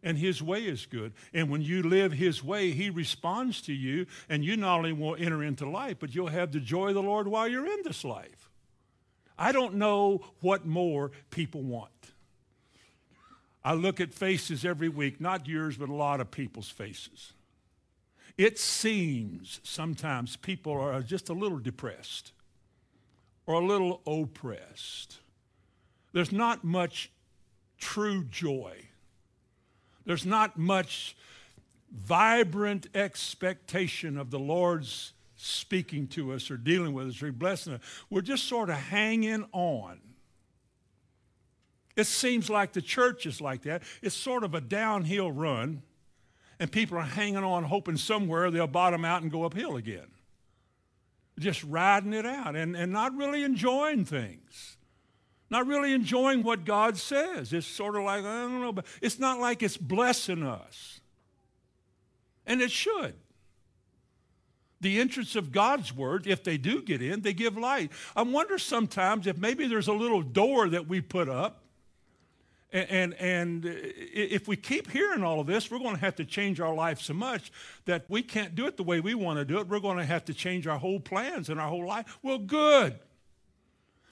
And 0.04 0.18
his 0.18 0.42
way 0.42 0.64
is 0.64 0.86
good. 0.86 1.12
And 1.32 1.48
when 1.48 1.62
you 1.62 1.82
live 1.82 2.12
his 2.12 2.42
way, 2.42 2.72
he 2.72 2.90
responds 2.90 3.60
to 3.62 3.72
you, 3.72 4.06
and 4.28 4.44
you 4.44 4.56
not 4.56 4.78
only 4.78 4.92
will 4.92 5.16
enter 5.16 5.42
into 5.42 5.68
life, 5.68 5.98
but 6.00 6.14
you'll 6.14 6.26
have 6.26 6.50
the 6.50 6.60
joy 6.60 6.88
of 6.88 6.94
the 6.94 7.02
Lord 7.02 7.28
while 7.28 7.46
you're 7.46 7.66
in 7.66 7.82
this 7.84 8.04
life. 8.04 8.50
I 9.38 9.52
don't 9.52 9.74
know 9.74 10.24
what 10.40 10.66
more 10.66 11.12
people 11.30 11.62
want. 11.62 11.90
I 13.64 13.74
look 13.74 14.00
at 14.00 14.12
faces 14.12 14.64
every 14.64 14.88
week, 14.88 15.20
not 15.20 15.46
yours, 15.46 15.76
but 15.76 15.88
a 15.88 15.94
lot 15.94 16.20
of 16.20 16.30
people's 16.32 16.68
faces. 16.68 17.32
It 18.38 18.58
seems 18.58 19.60
sometimes 19.62 20.36
people 20.36 20.72
are 20.72 21.02
just 21.02 21.28
a 21.28 21.32
little 21.32 21.58
depressed 21.58 22.32
or 23.46 23.54
a 23.54 23.64
little 23.64 24.00
oppressed. 24.06 25.18
There's 26.12 26.32
not 26.32 26.64
much 26.64 27.10
true 27.78 28.24
joy. 28.24 28.76
There's 30.04 30.26
not 30.26 30.58
much 30.58 31.16
vibrant 31.92 32.86
expectation 32.94 34.16
of 34.16 34.30
the 34.30 34.38
Lord's 34.38 35.12
speaking 35.36 36.06
to 36.06 36.32
us 36.32 36.50
or 36.50 36.56
dealing 36.56 36.94
with 36.94 37.08
us 37.08 37.22
or 37.22 37.32
blessing 37.32 37.74
us. 37.74 37.80
We're 38.08 38.20
just 38.22 38.44
sort 38.44 38.70
of 38.70 38.76
hanging 38.76 39.44
on. 39.52 40.00
It 41.96 42.06
seems 42.06 42.48
like 42.48 42.72
the 42.72 42.80
church 42.80 43.26
is 43.26 43.40
like 43.40 43.62
that. 43.62 43.82
It's 44.00 44.14
sort 44.14 44.44
of 44.44 44.54
a 44.54 44.60
downhill 44.60 45.30
run, 45.30 45.82
and 46.62 46.70
people 46.70 46.96
are 46.96 47.02
hanging 47.02 47.42
on, 47.42 47.64
hoping 47.64 47.96
somewhere 47.96 48.48
they'll 48.48 48.68
bottom 48.68 49.04
out 49.04 49.22
and 49.22 49.32
go 49.32 49.42
uphill 49.42 49.74
again. 49.74 50.06
Just 51.36 51.64
riding 51.64 52.12
it 52.12 52.24
out 52.24 52.54
and, 52.54 52.76
and 52.76 52.92
not 52.92 53.16
really 53.16 53.42
enjoying 53.42 54.04
things. 54.04 54.76
Not 55.50 55.66
really 55.66 55.92
enjoying 55.92 56.44
what 56.44 56.64
God 56.64 56.96
says. 56.96 57.52
It's 57.52 57.66
sort 57.66 57.96
of 57.96 58.04
like, 58.04 58.24
I 58.24 58.42
don't 58.42 58.60
know, 58.60 58.70
but 58.70 58.86
it's 59.00 59.18
not 59.18 59.40
like 59.40 59.60
it's 59.60 59.76
blessing 59.76 60.44
us. 60.44 61.00
And 62.46 62.62
it 62.62 62.70
should. 62.70 63.14
The 64.80 65.00
entrance 65.00 65.34
of 65.34 65.50
God's 65.50 65.92
word, 65.92 66.28
if 66.28 66.44
they 66.44 66.58
do 66.58 66.80
get 66.80 67.02
in, 67.02 67.22
they 67.22 67.32
give 67.32 67.56
light. 67.56 67.90
I 68.14 68.22
wonder 68.22 68.56
sometimes 68.56 69.26
if 69.26 69.36
maybe 69.36 69.66
there's 69.66 69.88
a 69.88 69.92
little 69.92 70.22
door 70.22 70.68
that 70.68 70.86
we 70.86 71.00
put 71.00 71.28
up 71.28 71.61
and, 72.72 73.14
and, 73.14 73.64
if 73.66 74.48
we 74.48 74.56
keep 74.56 74.90
hearing 74.90 75.22
all 75.22 75.40
of 75.40 75.46
this, 75.46 75.70
we're 75.70 75.78
going 75.78 75.94
to 75.94 76.00
have 76.00 76.16
to 76.16 76.24
change 76.24 76.58
our 76.58 76.74
life 76.74 77.00
so 77.00 77.12
much 77.12 77.52
that 77.84 78.06
we 78.08 78.22
can't 78.22 78.54
do 78.54 78.66
it 78.66 78.78
the 78.78 78.82
way 78.82 79.00
we 79.00 79.14
want 79.14 79.38
to 79.38 79.44
do 79.44 79.58
it. 79.58 79.68
We're 79.68 79.80
going 79.80 79.98
to 79.98 80.04
have 80.04 80.24
to 80.26 80.34
change 80.34 80.66
our 80.66 80.78
whole 80.78 80.98
plans 80.98 81.50
and 81.50 81.60
our 81.60 81.68
whole 81.68 81.86
life. 81.86 82.18
Well, 82.22 82.38
good. 82.38 82.98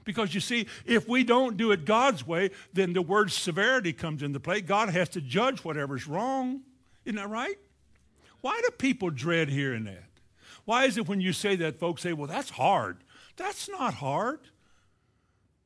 Because 0.04 0.34
you 0.34 0.40
see, 0.40 0.66
if 0.84 1.08
we 1.08 1.24
don't 1.24 1.56
do 1.56 1.72
it 1.72 1.84
God's 1.84 2.26
way, 2.26 2.50
then 2.72 2.92
the 2.92 3.02
word 3.02 3.30
severity 3.32 3.92
comes 3.92 4.22
into 4.22 4.40
play. 4.40 4.60
God 4.60 4.90
has 4.90 5.08
to 5.10 5.20
judge 5.20 5.64
whatever's 5.64 6.06
wrong. 6.06 6.60
Isn't 7.04 7.16
that 7.16 7.30
right? 7.30 7.56
Why 8.40 8.60
do 8.62 8.70
people 8.72 9.10
dread 9.10 9.48
hearing 9.48 9.84
that? 9.84 10.04
Why 10.64 10.84
is 10.84 10.98
it 10.98 11.08
when 11.08 11.20
you 11.20 11.32
say 11.32 11.56
that, 11.56 11.78
folks 11.78 12.02
say, 12.02 12.12
well, 12.12 12.26
that's 12.26 12.50
hard? 12.50 12.98
That's 13.36 13.68
not 13.68 13.94
hard. 13.94 14.40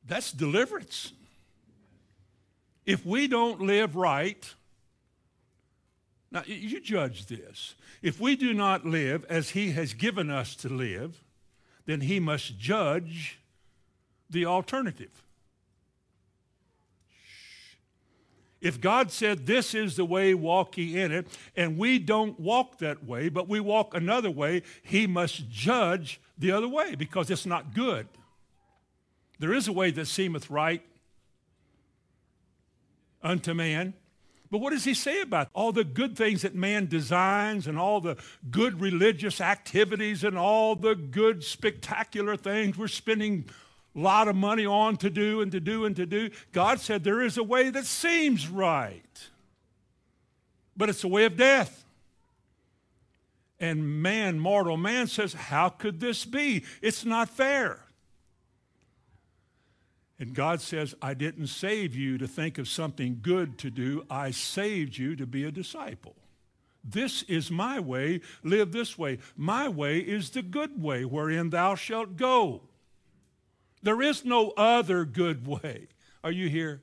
That's 0.05 0.31
deliverance. 0.31 1.13
If 2.85 3.05
we 3.05 3.27
don't 3.27 3.61
live 3.61 3.95
right, 3.95 4.53
now 6.31 6.43
you 6.45 6.79
judge 6.79 7.25
this. 7.25 7.75
If 8.01 8.19
we 8.19 8.35
do 8.35 8.53
not 8.53 8.85
live 8.85 9.25
as 9.29 9.51
he 9.51 9.71
has 9.71 9.93
given 9.93 10.29
us 10.29 10.55
to 10.57 10.69
live, 10.69 11.23
then 11.85 12.01
he 12.01 12.19
must 12.19 12.59
judge 12.59 13.39
the 14.29 14.45
alternative. 14.45 15.23
If 18.61 18.81
God 18.81 19.11
said, 19.11 19.45
This 19.45 19.75
is 19.75 19.95
the 19.95 20.05
way, 20.05 20.33
walk 20.33 20.77
ye 20.77 20.99
in 20.99 21.11
it, 21.11 21.27
and 21.55 21.77
we 21.77 21.99
don't 21.99 22.39
walk 22.39 22.79
that 22.79 23.03
way, 23.05 23.29
but 23.29 23.47
we 23.47 23.59
walk 23.59 23.93
another 23.93 24.31
way, 24.31 24.63
He 24.81 25.05
must 25.05 25.49
judge 25.49 26.19
the 26.37 26.51
other 26.51 26.67
way 26.67 26.95
because 26.95 27.29
it's 27.29 27.45
not 27.45 27.73
good. 27.73 28.07
There 29.39 29.53
is 29.53 29.67
a 29.67 29.73
way 29.73 29.91
that 29.91 30.07
seemeth 30.07 30.49
right, 30.49 30.81
unto 33.25 33.53
man. 33.53 33.93
But 34.51 34.59
what 34.59 34.69
does 34.69 34.85
he 34.85 34.93
say 34.93 35.21
about 35.21 35.49
all 35.53 35.71
the 35.71 35.83
good 35.83 36.15
things 36.15 36.43
that 36.43 36.53
man 36.53 36.85
designs 36.85 37.67
and 37.67 37.77
all 37.77 37.99
the 37.99 38.15
good 38.51 38.79
religious 38.79 39.41
activities 39.41 40.23
and 40.23 40.37
all 40.37 40.75
the 40.75 40.95
good 40.95 41.43
spectacular 41.43 42.37
things 42.37 42.77
we're 42.77 42.87
spending 42.87 43.45
a 43.95 43.99
lot 43.99 44.27
of 44.27 44.35
money 44.35 44.65
on 44.65 44.97
to 44.97 45.09
do 45.09 45.41
and 45.41 45.51
to 45.51 45.59
do 45.59 45.85
and 45.85 45.95
to 45.95 46.05
do? 46.05 46.29
God 46.53 46.79
said 46.79 47.03
there 47.03 47.21
is 47.21 47.37
a 47.37 47.43
way 47.43 47.71
that 47.71 47.85
seems 47.85 48.47
right, 48.47 49.29
but 50.77 50.89
it's 50.89 51.03
a 51.03 51.09
way 51.09 51.25
of 51.25 51.35
death. 51.35 51.83
And 53.59 54.01
man, 54.01 54.37
mortal 54.37 54.77
man, 54.77 55.07
says, 55.07 55.33
How 55.33 55.69
could 55.69 55.99
this 55.99 56.23
be? 56.23 56.63
It's 56.81 57.03
not 57.03 57.29
fair. 57.29 57.84
And 60.17 60.33
God 60.33 60.61
says, 60.61 60.95
I 61.01 61.13
didn't 61.13 61.47
save 61.47 61.93
you 61.93 62.17
to 62.17 62.27
think 62.27 62.57
of 62.57 62.67
something 62.67 63.19
good 63.21 63.57
to 63.59 63.69
do. 63.69 64.05
I 64.09 64.31
saved 64.31 64.97
you 64.97 65.15
to 65.17 65.25
be 65.25 65.43
a 65.43 65.51
disciple. 65.51 66.15
This 66.83 67.23
is 67.23 67.51
my 67.51 67.79
way. 67.79 68.21
Live 68.43 68.71
this 68.71 68.97
way. 68.97 69.17
My 69.35 69.67
way 69.67 69.99
is 69.99 70.29
the 70.29 70.41
good 70.41 70.81
way 70.81 71.03
wherein 71.03 71.49
thou 71.49 71.75
shalt 71.75 72.15
go. 72.15 72.61
There 73.81 74.01
is 74.01 74.23
no 74.23 74.51
other 74.51 75.03
good 75.03 75.45
way. 75.45 75.87
Are 76.23 76.31
you 76.31 76.47
here? 76.47 76.81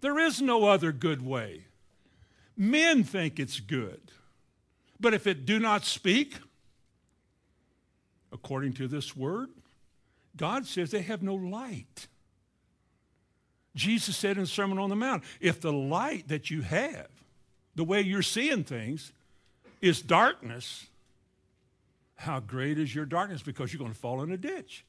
There 0.00 0.18
is 0.18 0.40
no 0.40 0.64
other 0.64 0.92
good 0.92 1.24
way. 1.24 1.66
Men 2.56 3.04
think 3.04 3.38
it's 3.38 3.60
good. 3.60 4.12
But 4.98 5.14
if 5.14 5.26
it 5.26 5.44
do 5.44 5.58
not 5.58 5.84
speak, 5.84 6.36
according 8.32 8.72
to 8.74 8.88
this 8.88 9.16
word, 9.16 9.50
God 10.36 10.66
says 10.66 10.90
they 10.90 11.02
have 11.02 11.22
no 11.22 11.34
light. 11.34 12.08
Jesus 13.74 14.16
said 14.16 14.36
in 14.36 14.42
the 14.42 14.48
Sermon 14.48 14.78
on 14.78 14.90
the 14.90 14.96
Mount, 14.96 15.24
if 15.40 15.60
the 15.60 15.72
light 15.72 16.28
that 16.28 16.50
you 16.50 16.62
have, 16.62 17.08
the 17.74 17.84
way 17.84 18.00
you're 18.00 18.22
seeing 18.22 18.64
things, 18.64 19.12
is 19.80 20.02
darkness, 20.02 20.86
how 22.16 22.38
great 22.40 22.78
is 22.78 22.94
your 22.94 23.06
darkness? 23.06 23.42
Because 23.42 23.72
you're 23.72 23.78
going 23.78 23.92
to 23.92 23.98
fall 23.98 24.22
in 24.22 24.30
a 24.30 24.36
ditch. 24.36 24.84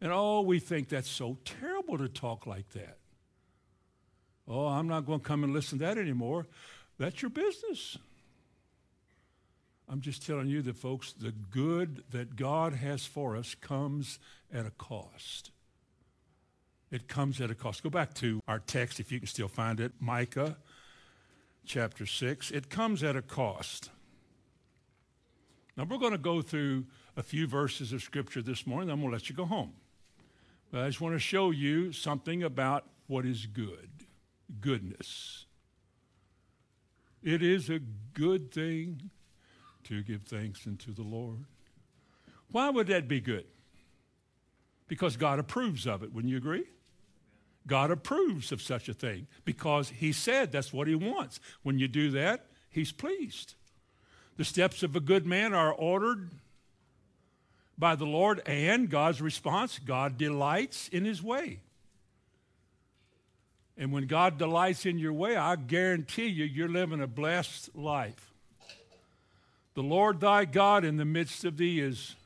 And 0.00 0.12
oh, 0.12 0.42
we 0.42 0.60
think 0.60 0.88
that's 0.88 1.10
so 1.10 1.38
terrible 1.44 1.98
to 1.98 2.08
talk 2.08 2.46
like 2.46 2.68
that. 2.70 2.98
Oh, 4.46 4.66
I'm 4.66 4.88
not 4.88 5.06
going 5.06 5.20
to 5.20 5.24
come 5.24 5.44
and 5.44 5.52
listen 5.52 5.78
to 5.78 5.84
that 5.84 5.98
anymore. 5.98 6.46
That's 6.98 7.20
your 7.22 7.30
business. 7.30 7.98
I'm 9.90 10.00
just 10.00 10.24
telling 10.24 10.46
you 10.46 10.62
that, 10.62 10.76
folks, 10.76 11.12
the 11.12 11.32
good 11.32 12.04
that 12.12 12.36
God 12.36 12.74
has 12.74 13.04
for 13.04 13.36
us 13.36 13.56
comes 13.56 14.20
at 14.54 14.64
a 14.64 14.70
cost. 14.70 15.50
It 16.92 17.08
comes 17.08 17.40
at 17.40 17.50
a 17.50 17.56
cost. 17.56 17.82
Go 17.82 17.90
back 17.90 18.14
to 18.14 18.40
our 18.46 18.60
text, 18.60 19.00
if 19.00 19.10
you 19.10 19.18
can 19.18 19.26
still 19.26 19.48
find 19.48 19.80
it, 19.80 19.92
Micah 19.98 20.56
chapter 21.66 22.06
6. 22.06 22.52
It 22.52 22.70
comes 22.70 23.02
at 23.02 23.16
a 23.16 23.22
cost. 23.22 23.90
Now, 25.76 25.84
we're 25.84 25.98
going 25.98 26.12
to 26.12 26.18
go 26.18 26.40
through 26.40 26.86
a 27.16 27.22
few 27.24 27.48
verses 27.48 27.92
of 27.92 28.00
Scripture 28.00 28.42
this 28.42 28.68
morning. 28.68 28.86
Then 28.86 28.94
I'm 28.94 29.00
going 29.00 29.10
to 29.10 29.16
let 29.16 29.28
you 29.28 29.34
go 29.34 29.44
home. 29.44 29.72
But 30.70 30.82
I 30.82 30.86
just 30.86 31.00
want 31.00 31.16
to 31.16 31.20
show 31.20 31.50
you 31.50 31.92
something 31.92 32.44
about 32.44 32.84
what 33.08 33.26
is 33.26 33.46
good 33.46 33.90
goodness. 34.60 35.46
It 37.22 37.42
is 37.42 37.68
a 37.68 37.80
good 38.14 38.52
thing 38.52 39.10
to 39.84 40.02
give 40.02 40.22
thanks 40.22 40.66
unto 40.66 40.92
the 40.92 41.02
Lord. 41.02 41.44
Why 42.50 42.70
would 42.70 42.88
that 42.88 43.08
be 43.08 43.20
good? 43.20 43.46
Because 44.88 45.16
God 45.16 45.38
approves 45.38 45.86
of 45.86 46.02
it. 46.02 46.12
Wouldn't 46.12 46.30
you 46.30 46.36
agree? 46.36 46.64
God 47.66 47.90
approves 47.90 48.52
of 48.52 48.60
such 48.60 48.88
a 48.88 48.94
thing 48.94 49.26
because 49.44 49.90
He 49.90 50.12
said 50.12 50.50
that's 50.50 50.72
what 50.72 50.88
He 50.88 50.94
wants. 50.94 51.40
When 51.62 51.78
you 51.78 51.86
do 51.88 52.10
that, 52.12 52.46
He's 52.70 52.92
pleased. 52.92 53.54
The 54.36 54.44
steps 54.44 54.82
of 54.82 54.96
a 54.96 55.00
good 55.00 55.26
man 55.26 55.54
are 55.54 55.72
ordered 55.72 56.30
by 57.78 57.94
the 57.94 58.06
Lord, 58.06 58.42
and 58.46 58.90
God's 58.90 59.22
response 59.22 59.78
God 59.78 60.18
delights 60.18 60.88
in 60.88 61.04
His 61.04 61.22
way. 61.22 61.60
And 63.76 63.92
when 63.92 64.06
God 64.06 64.36
delights 64.36 64.84
in 64.84 64.98
your 64.98 65.14
way, 65.14 65.36
I 65.36 65.56
guarantee 65.56 66.26
you, 66.26 66.44
you're 66.44 66.68
living 66.68 67.00
a 67.00 67.06
blessed 67.06 67.74
life. 67.74 68.29
The 69.74 69.82
Lord 69.82 70.20
thy 70.20 70.44
God 70.44 70.84
in 70.84 70.96
the 70.96 71.04
midst 71.04 71.44
of 71.44 71.56
thee 71.56 71.80
is 71.80 72.16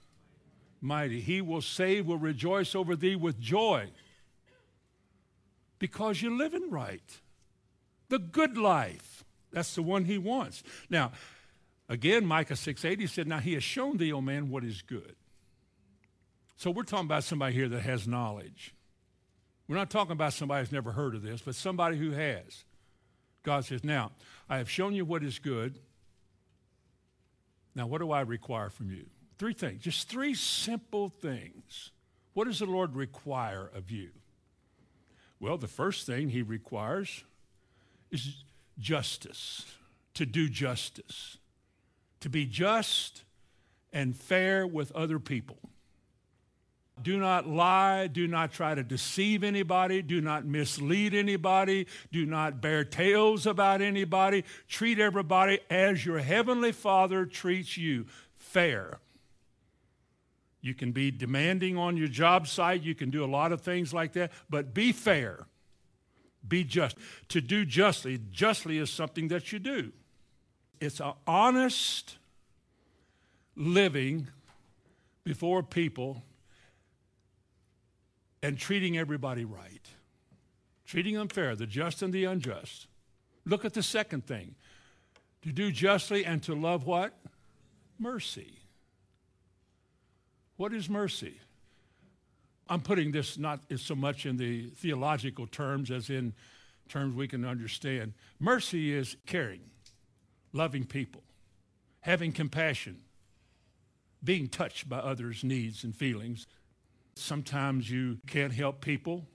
mighty. 0.81 1.21
He 1.21 1.41
will 1.41 1.63
save, 1.63 2.07
will 2.07 2.19
rejoice 2.19 2.75
over 2.75 2.97
thee 2.97 3.17
with 3.17 3.39
joy 3.39 3.91
because 5.79 6.23
you're 6.23 6.33
living 6.33 6.71
right. 6.71 7.21
The 8.09 8.19
good 8.19 8.57
life. 8.57 9.25
That's 9.53 9.75
the 9.75 9.83
one 9.83 10.05
he 10.05 10.19
wants. 10.19 10.63
Now, 10.91 11.13
again, 11.89 12.27
Micah 12.27 12.55
6:80 12.55 13.09
said, 13.09 13.27
Now 13.27 13.39
he 13.39 13.55
has 13.55 13.63
shown 13.63 13.99
thee, 13.99 14.13
O 14.13 14.21
man, 14.21 14.51
what 14.51 14.65
is 14.65 14.83
good. 14.83 15.15
So 16.57 16.71
we're 16.71 16.85
talking 16.85 17.07
about 17.07 17.25
somebody 17.25 17.55
here 17.55 17.69
that 17.69 17.81
has 17.81 18.07
knowledge. 18.07 18.75
We're 19.69 19.77
not 19.77 19.91
talking 19.91 20.13
about 20.13 20.33
somebody 20.33 20.61
who's 20.61 20.73
never 20.73 20.93
heard 20.93 21.15
of 21.15 21.23
this, 21.23 21.41
but 21.41 21.55
somebody 21.55 21.97
who 21.97 22.11
has. 22.13 22.65
God 23.43 23.65
says, 23.65 23.85
Now, 23.85 24.13
I 24.49 24.59
have 24.59 24.71
shown 24.71 24.95
you 24.95 25.05
what 25.05 25.23
is 25.23 25.39
good. 25.39 25.79
Now, 27.75 27.87
what 27.87 27.99
do 28.01 28.13
I 28.13 28.21
require 28.21 28.71
from 28.71 28.91
you? 28.91 29.07
Three 29.39 29.53
things, 29.53 29.83
just 29.83 30.09
three 30.09 30.35
simple 30.35 31.09
things. 31.09 31.91
What 32.35 32.47
does 32.47 32.61
the 32.61 32.67
Lord 32.67 32.95
require 32.95 33.71
of 33.75 33.91
you? 33.91 34.11
Well, 35.41 35.59
the 35.59 35.69
first 35.69 36.07
thing 36.07 36.29
he 36.29 36.43
requires 36.43 37.25
is 38.11 38.45
justice, 38.79 39.65
to 40.15 40.25
do 40.25 40.49
justice, 40.49 41.39
to 42.21 42.29
be 42.29 42.47
just 42.47 43.25
and 43.93 44.17
fair 44.17 44.67
with 44.67 44.93
other 44.93 45.19
people. 45.19 45.59
Do 47.03 47.19
not 47.19 47.47
lie. 47.47 48.07
Do 48.07 48.29
not 48.29 48.53
try 48.53 48.75
to 48.75 48.83
deceive 48.83 49.43
anybody. 49.43 50.01
Do 50.01 50.21
not 50.21 50.45
mislead 50.45 51.13
anybody. 51.15 51.87
Do 52.13 52.25
not 52.25 52.61
bear 52.61 52.85
tales 52.85 53.47
about 53.47 53.83
anybody. 53.83 54.45
Treat 54.69 54.99
everybody 54.99 55.59
as 55.69 56.07
your 56.07 56.21
heavenly 56.21 56.73
Father 56.73 57.27
treats 57.27 57.77
you 57.77 58.07
fair. 58.37 59.01
You 60.61 60.73
can 60.73 60.93
be 60.93 61.11
demanding 61.11 61.77
on 61.77 61.97
your 61.97 62.09
job 62.09 62.47
site. 62.49 62.83
You 62.83 62.95
can 62.95 63.11
do 63.11 63.23
a 63.23 63.27
lot 63.27 63.53
of 63.53 63.61
things 63.61 63.93
like 63.93 64.15
that, 64.15 64.33
but 64.49 64.73
be 64.73 64.93
fair. 64.93 65.47
Be 66.47 66.65
just. 66.65 66.97
To 67.29 67.41
do 67.41 67.67
justly, 67.67 68.21
justly 68.31 68.79
is 68.79 68.89
something 68.89 69.29
that 69.29 69.53
you 69.53 69.59
do. 69.59 69.93
It's 70.81 71.01
an 71.01 71.13
honest 71.27 72.17
living 73.57 74.29
before 75.25 75.63
people 75.63 76.23
and 78.45 78.59
treating 78.59 78.99
everybody 78.99 79.47
right. 79.47 79.89
Treating 80.85 81.15
them 81.15 81.29
fair, 81.29 81.57
the 81.57 81.67
just 81.67 82.03
and 82.03 82.13
the 82.13 82.27
unjust. 82.27 82.87
Look 83.47 83.65
at 83.65 83.73
the 83.73 83.83
second 83.83 84.27
thing 84.27 84.55
to 85.43 85.51
do 85.51 85.73
justly 85.73 86.27
and 86.27 86.43
to 86.43 86.55
love 86.55 86.85
what? 86.85 87.15
Mercy. 87.99 88.59
What 90.59 90.75
is 90.75 90.91
mercy? 90.91 91.41
I'm 92.69 92.83
putting 92.83 93.13
this 93.13 93.39
not 93.39 93.61
so 93.77 93.95
much 93.95 94.27
in 94.27 94.37
the 94.37 94.67
theological 94.77 95.47
terms 95.47 95.91
as 95.91 96.11
in 96.11 96.35
terms 96.87 97.17
we 97.17 97.27
can 97.27 97.47
understand. 97.47 98.13
Mercy 98.39 98.93
is 98.93 99.17
caring, 99.25 99.61
loving 100.53 100.85
people, 100.85 101.23
having 102.01 102.31
compassion, 102.31 103.01
being 104.23 104.49
touched 104.49 104.87
by 104.87 104.99
others' 104.99 105.45
needs 105.45 105.83
and 105.83 105.97
feelings. 105.97 106.47
Sometimes 107.15 107.91
you 107.91 108.19
can't 108.27 108.53
help 108.53 108.81
people, 108.81 109.27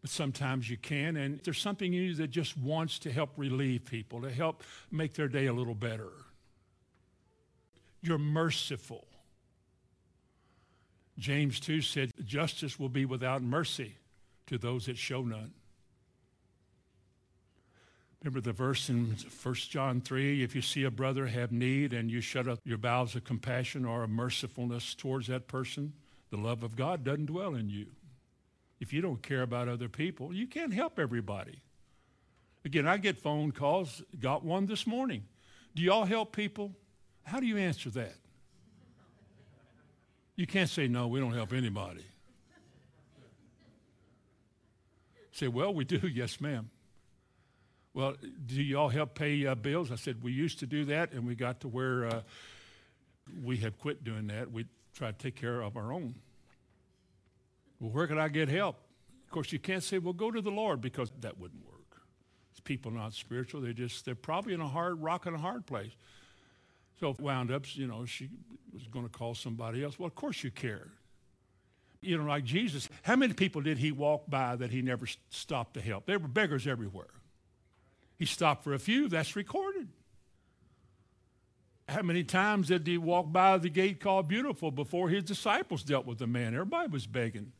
but 0.00 0.10
sometimes 0.10 0.70
you 0.70 0.76
can. 0.76 1.16
And 1.16 1.40
there's 1.44 1.60
something 1.60 1.92
in 1.92 2.02
you 2.02 2.14
that 2.14 2.30
just 2.30 2.56
wants 2.56 2.98
to 3.00 3.12
help 3.12 3.30
relieve 3.36 3.84
people, 3.84 4.22
to 4.22 4.30
help 4.30 4.62
make 4.90 5.14
their 5.14 5.28
day 5.28 5.46
a 5.46 5.52
little 5.52 5.74
better. 5.74 6.10
You're 8.00 8.18
merciful. 8.18 9.06
James 11.18 11.58
2 11.58 11.82
said, 11.82 12.12
Justice 12.24 12.78
will 12.78 12.88
be 12.88 13.04
without 13.04 13.42
mercy 13.42 13.96
to 14.46 14.56
those 14.56 14.86
that 14.86 14.96
show 14.96 15.22
none. 15.22 15.52
Remember 18.22 18.40
the 18.40 18.52
verse 18.52 18.88
in 18.88 19.16
1 19.42 19.54
John 19.54 20.00
3 20.00 20.42
if 20.42 20.54
you 20.54 20.62
see 20.62 20.84
a 20.84 20.90
brother 20.90 21.26
have 21.26 21.52
need 21.52 21.92
and 21.92 22.10
you 22.10 22.20
shut 22.20 22.48
up 22.48 22.58
your 22.64 22.78
bowels 22.78 23.14
of 23.14 23.24
compassion 23.24 23.84
or 23.84 24.02
of 24.02 24.10
mercifulness 24.10 24.96
towards 24.96 25.28
that 25.28 25.46
person, 25.46 25.92
the 26.30 26.36
love 26.36 26.62
of 26.62 26.76
God 26.76 27.04
doesn't 27.04 27.26
dwell 27.26 27.54
in 27.54 27.68
you. 27.68 27.86
If 28.80 28.92
you 28.92 29.00
don't 29.00 29.22
care 29.22 29.42
about 29.42 29.68
other 29.68 29.88
people, 29.88 30.32
you 30.32 30.46
can't 30.46 30.72
help 30.72 30.98
everybody. 30.98 31.60
Again, 32.64 32.86
I 32.86 32.96
get 32.98 33.18
phone 33.18 33.52
calls, 33.52 34.02
got 34.20 34.44
one 34.44 34.66
this 34.66 34.86
morning. 34.86 35.24
Do 35.74 35.82
y'all 35.82 36.04
help 36.04 36.34
people? 36.34 36.72
How 37.24 37.40
do 37.40 37.46
you 37.46 37.56
answer 37.56 37.90
that? 37.90 38.14
You 40.36 40.46
can't 40.46 40.70
say, 40.70 40.86
no, 40.86 41.08
we 41.08 41.18
don't 41.18 41.32
help 41.32 41.52
anybody. 41.52 42.04
Say, 45.32 45.48
well, 45.48 45.72
we 45.72 45.84
do. 45.84 46.00
Yes, 46.12 46.40
ma'am. 46.40 46.70
Well, 47.94 48.14
do 48.46 48.62
y'all 48.62 48.88
help 48.88 49.14
pay 49.14 49.46
uh, 49.46 49.54
bills? 49.54 49.90
I 49.90 49.96
said, 49.96 50.22
we 50.22 50.30
used 50.30 50.60
to 50.60 50.66
do 50.66 50.84
that, 50.86 51.12
and 51.12 51.26
we 51.26 51.34
got 51.34 51.60
to 51.62 51.68
where 51.68 52.06
uh, 52.06 52.20
we 53.42 53.56
have 53.58 53.78
quit 53.78 54.04
doing 54.04 54.28
that. 54.28 54.52
We 54.52 54.66
try 54.98 55.12
to 55.12 55.16
take 55.16 55.36
care 55.36 55.60
of 55.60 55.76
our 55.76 55.92
own. 55.92 56.16
Well, 57.78 57.90
where 57.90 58.06
could 58.08 58.18
I 58.18 58.28
get 58.28 58.48
help? 58.48 58.76
Of 59.24 59.30
course, 59.30 59.52
you 59.52 59.58
can't 59.58 59.82
say, 59.82 59.98
well, 59.98 60.12
go 60.12 60.30
to 60.30 60.40
the 60.40 60.50
Lord, 60.50 60.80
because 60.80 61.12
that 61.20 61.38
wouldn't 61.38 61.64
work. 61.64 62.02
It's 62.50 62.60
people 62.60 62.90
not 62.90 63.12
spiritual. 63.12 63.60
They're 63.60 63.72
just, 63.72 64.04
they're 64.04 64.16
probably 64.16 64.54
in 64.54 64.60
a 64.60 64.66
hard, 64.66 65.00
rock 65.00 65.26
and 65.26 65.36
a 65.36 65.38
hard 65.38 65.66
place. 65.66 65.92
So 66.98 67.14
wound 67.20 67.52
up, 67.52 67.64
you 67.76 67.86
know, 67.86 68.04
she 68.06 68.28
was 68.72 68.88
going 68.88 69.04
to 69.04 69.10
call 69.10 69.34
somebody 69.34 69.84
else. 69.84 69.98
Well, 69.98 70.08
of 70.08 70.16
course 70.16 70.42
you 70.42 70.50
care. 70.50 70.88
You 72.00 72.18
know, 72.18 72.24
like 72.24 72.44
Jesus, 72.44 72.88
how 73.02 73.14
many 73.14 73.34
people 73.34 73.60
did 73.60 73.78
he 73.78 73.92
walk 73.92 74.28
by 74.28 74.56
that 74.56 74.70
he 74.70 74.82
never 74.82 75.06
stopped 75.30 75.74
to 75.74 75.80
help? 75.80 76.06
There 76.06 76.18
were 76.18 76.28
beggars 76.28 76.66
everywhere. 76.66 77.10
He 78.18 78.24
stopped 78.24 78.64
for 78.64 78.74
a 78.74 78.78
few, 78.80 79.08
that's 79.08 79.36
recorded. 79.36 79.88
How 81.88 82.02
many 82.02 82.22
times 82.22 82.68
did 82.68 82.86
he 82.86 82.98
walk 82.98 83.32
by 83.32 83.56
the 83.56 83.70
gate 83.70 83.98
called 83.98 84.28
Beautiful 84.28 84.70
before 84.70 85.08
his 85.08 85.24
disciples 85.24 85.82
dealt 85.82 86.04
with 86.04 86.18
the 86.18 86.26
man? 86.26 86.52
Everybody 86.52 86.90
was 86.90 87.06
begging. 87.06 87.52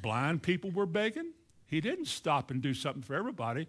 Blind 0.00 0.42
people 0.42 0.70
were 0.70 0.86
begging. 0.86 1.32
He 1.66 1.80
didn't 1.80 2.06
stop 2.06 2.50
and 2.50 2.62
do 2.62 2.72
something 2.72 3.02
for 3.02 3.14
everybody 3.14 3.66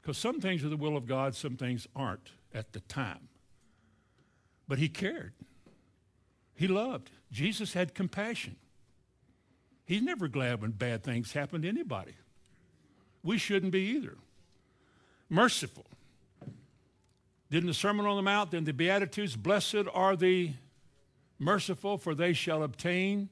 because 0.00 0.18
some 0.18 0.40
things 0.40 0.64
are 0.64 0.68
the 0.68 0.76
will 0.76 0.96
of 0.96 1.06
God, 1.06 1.34
some 1.34 1.56
things 1.56 1.86
aren't 1.96 2.30
at 2.52 2.72
the 2.72 2.80
time. 2.80 3.28
But 4.68 4.78
he 4.78 4.88
cared. 4.88 5.32
He 6.54 6.68
loved. 6.68 7.10
Jesus 7.30 7.72
had 7.72 7.94
compassion. 7.94 8.56
He's 9.84 10.02
never 10.02 10.28
glad 10.28 10.60
when 10.60 10.72
bad 10.72 11.02
things 11.02 11.32
happen 11.32 11.62
to 11.62 11.68
anybody. 11.68 12.14
We 13.22 13.38
shouldn't 13.38 13.72
be 13.72 13.80
either. 13.80 14.18
Merciful. 15.30 15.86
Didn't 17.52 17.66
the 17.66 17.74
Sermon 17.74 18.06
on 18.06 18.16
the 18.16 18.22
Mount, 18.22 18.52
then 18.52 18.64
the 18.64 18.72
Beatitudes, 18.72 19.36
blessed 19.36 19.84
are 19.92 20.16
the 20.16 20.54
merciful, 21.38 21.98
for 21.98 22.14
they 22.14 22.32
shall 22.32 22.62
obtain 22.62 23.28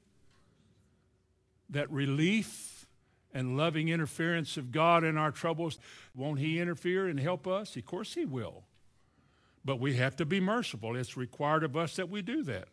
that 1.71 1.91
relief 1.91 2.85
and 3.33 3.57
loving 3.57 3.89
interference 3.89 4.59
of 4.59 4.73
God 4.73 5.05
in 5.05 5.17
our 5.17 5.31
troubles. 5.31 5.79
Won't 6.15 6.39
He 6.39 6.61
interfere 6.61 7.09
and 7.09 7.19
help 7.19 7.47
us? 7.47 7.75
Of 7.77 7.87
course 7.87 8.13
He 8.13 8.27
will. 8.27 8.65
But 9.65 9.81
we 9.81 9.97
have 9.97 10.17
to 10.17 10.27
be 10.27 10.39
merciful. 10.39 10.97
It's 10.97 11.17
required 11.17 11.65
of 11.65 11.75
us 11.75 11.97
that 11.97 12.11
we 12.11 12.21
do 12.21 12.43
that. 12.43 12.69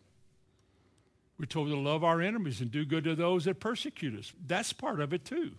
We're 1.39 1.45
told 1.45 1.69
to 1.69 1.77
love 1.77 2.03
our 2.03 2.19
enemies 2.19 2.59
and 2.59 2.69
do 2.69 2.83
good 2.83 3.05
to 3.05 3.15
those 3.15 3.45
that 3.45 3.61
persecute 3.61 4.19
us. 4.19 4.33
That's 4.45 4.73
part 4.73 4.99
of 4.99 5.13
it 5.13 5.23
too. 5.23 5.53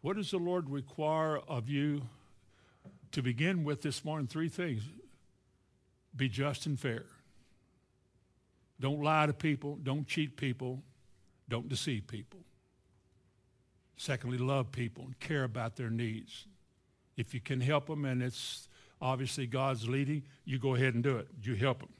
What 0.00 0.14
does 0.14 0.30
the 0.30 0.38
Lord 0.38 0.70
require 0.70 1.36
of 1.36 1.68
you 1.68 2.02
to 3.12 3.22
begin 3.22 3.64
with 3.64 3.82
this 3.82 4.04
morning? 4.04 4.26
Three 4.26 4.48
things 4.48 4.82
be 6.16 6.28
just 6.28 6.66
and 6.66 6.78
fair. 6.78 7.04
Don't 8.80 9.02
lie 9.02 9.26
to 9.26 9.32
people, 9.32 9.78
don't 9.82 10.06
cheat 10.06 10.36
people, 10.36 10.82
don't 11.48 11.68
deceive 11.68 12.06
people. 12.06 12.40
Secondly, 13.96 14.38
love 14.38 14.72
people 14.72 15.04
and 15.04 15.20
care 15.20 15.44
about 15.44 15.76
their 15.76 15.90
needs. 15.90 16.46
If 17.16 17.34
you 17.34 17.40
can 17.40 17.60
help 17.60 17.86
them 17.86 18.06
and 18.06 18.22
it's 18.22 18.68
obviously 19.02 19.46
God's 19.46 19.86
leading, 19.86 20.22
you 20.46 20.58
go 20.58 20.74
ahead 20.74 20.94
and 20.94 21.02
do 21.02 21.16
it. 21.18 21.28
You 21.42 21.54
help 21.54 21.80
them 21.80 21.92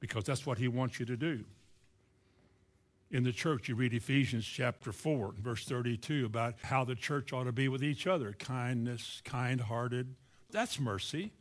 because 0.00 0.24
that's 0.24 0.44
what 0.44 0.58
He 0.58 0.66
wants 0.66 0.98
you 0.98 1.06
to 1.06 1.16
do. 1.16 1.44
In 3.10 3.22
the 3.22 3.32
church, 3.32 3.68
you 3.68 3.74
read 3.74 3.94
Ephesians 3.94 4.46
chapter 4.46 4.90
4, 4.90 5.34
verse 5.38 5.64
32, 5.64 6.24
about 6.24 6.54
how 6.62 6.84
the 6.84 6.94
church 6.94 7.32
ought 7.32 7.44
to 7.44 7.52
be 7.52 7.68
with 7.68 7.82
each 7.82 8.06
other 8.06 8.32
kindness, 8.38 9.22
kind 9.24 9.60
hearted. 9.60 10.14
That's 10.50 10.80
mercy. 10.80 11.32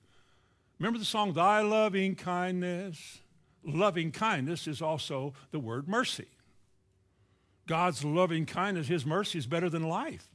Remember 0.80 0.99
the 0.99 1.06
song, 1.06 1.34
Thy 1.34 1.62
Loving 1.62 2.15
Kindness? 2.15 3.19
Loving 3.63 4.12
kindness 4.12 4.67
is 4.67 4.82
also 4.82 5.34
the 5.52 5.60
word 5.60 5.88
mercy. 5.88 6.28
God's 7.65 8.04
loving 8.04 8.45
kindness, 8.45 8.88
His 8.88 9.06
mercy 9.06 9.38
is 9.38 9.47
better 9.47 9.69
than 9.69 9.88
life. 9.88 10.28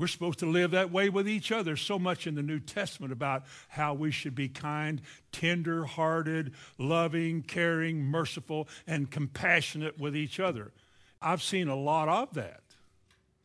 We're 0.00 0.06
supposed 0.06 0.38
to 0.38 0.46
live 0.46 0.70
that 0.70 0.90
way 0.90 1.10
with 1.10 1.28
each 1.28 1.52
other. 1.52 1.76
So 1.76 1.98
much 1.98 2.26
in 2.26 2.34
the 2.34 2.42
New 2.42 2.58
Testament 2.58 3.12
about 3.12 3.44
how 3.68 3.92
we 3.92 4.10
should 4.10 4.34
be 4.34 4.48
kind, 4.48 5.02
tender 5.30 5.84
hearted, 5.84 6.54
loving, 6.78 7.42
caring, 7.42 8.02
merciful, 8.02 8.66
and 8.86 9.10
compassionate 9.10 10.00
with 10.00 10.16
each 10.16 10.40
other. 10.40 10.72
I've 11.20 11.42
seen 11.42 11.68
a 11.68 11.76
lot 11.76 12.08
of 12.08 12.32
that. 12.32 12.62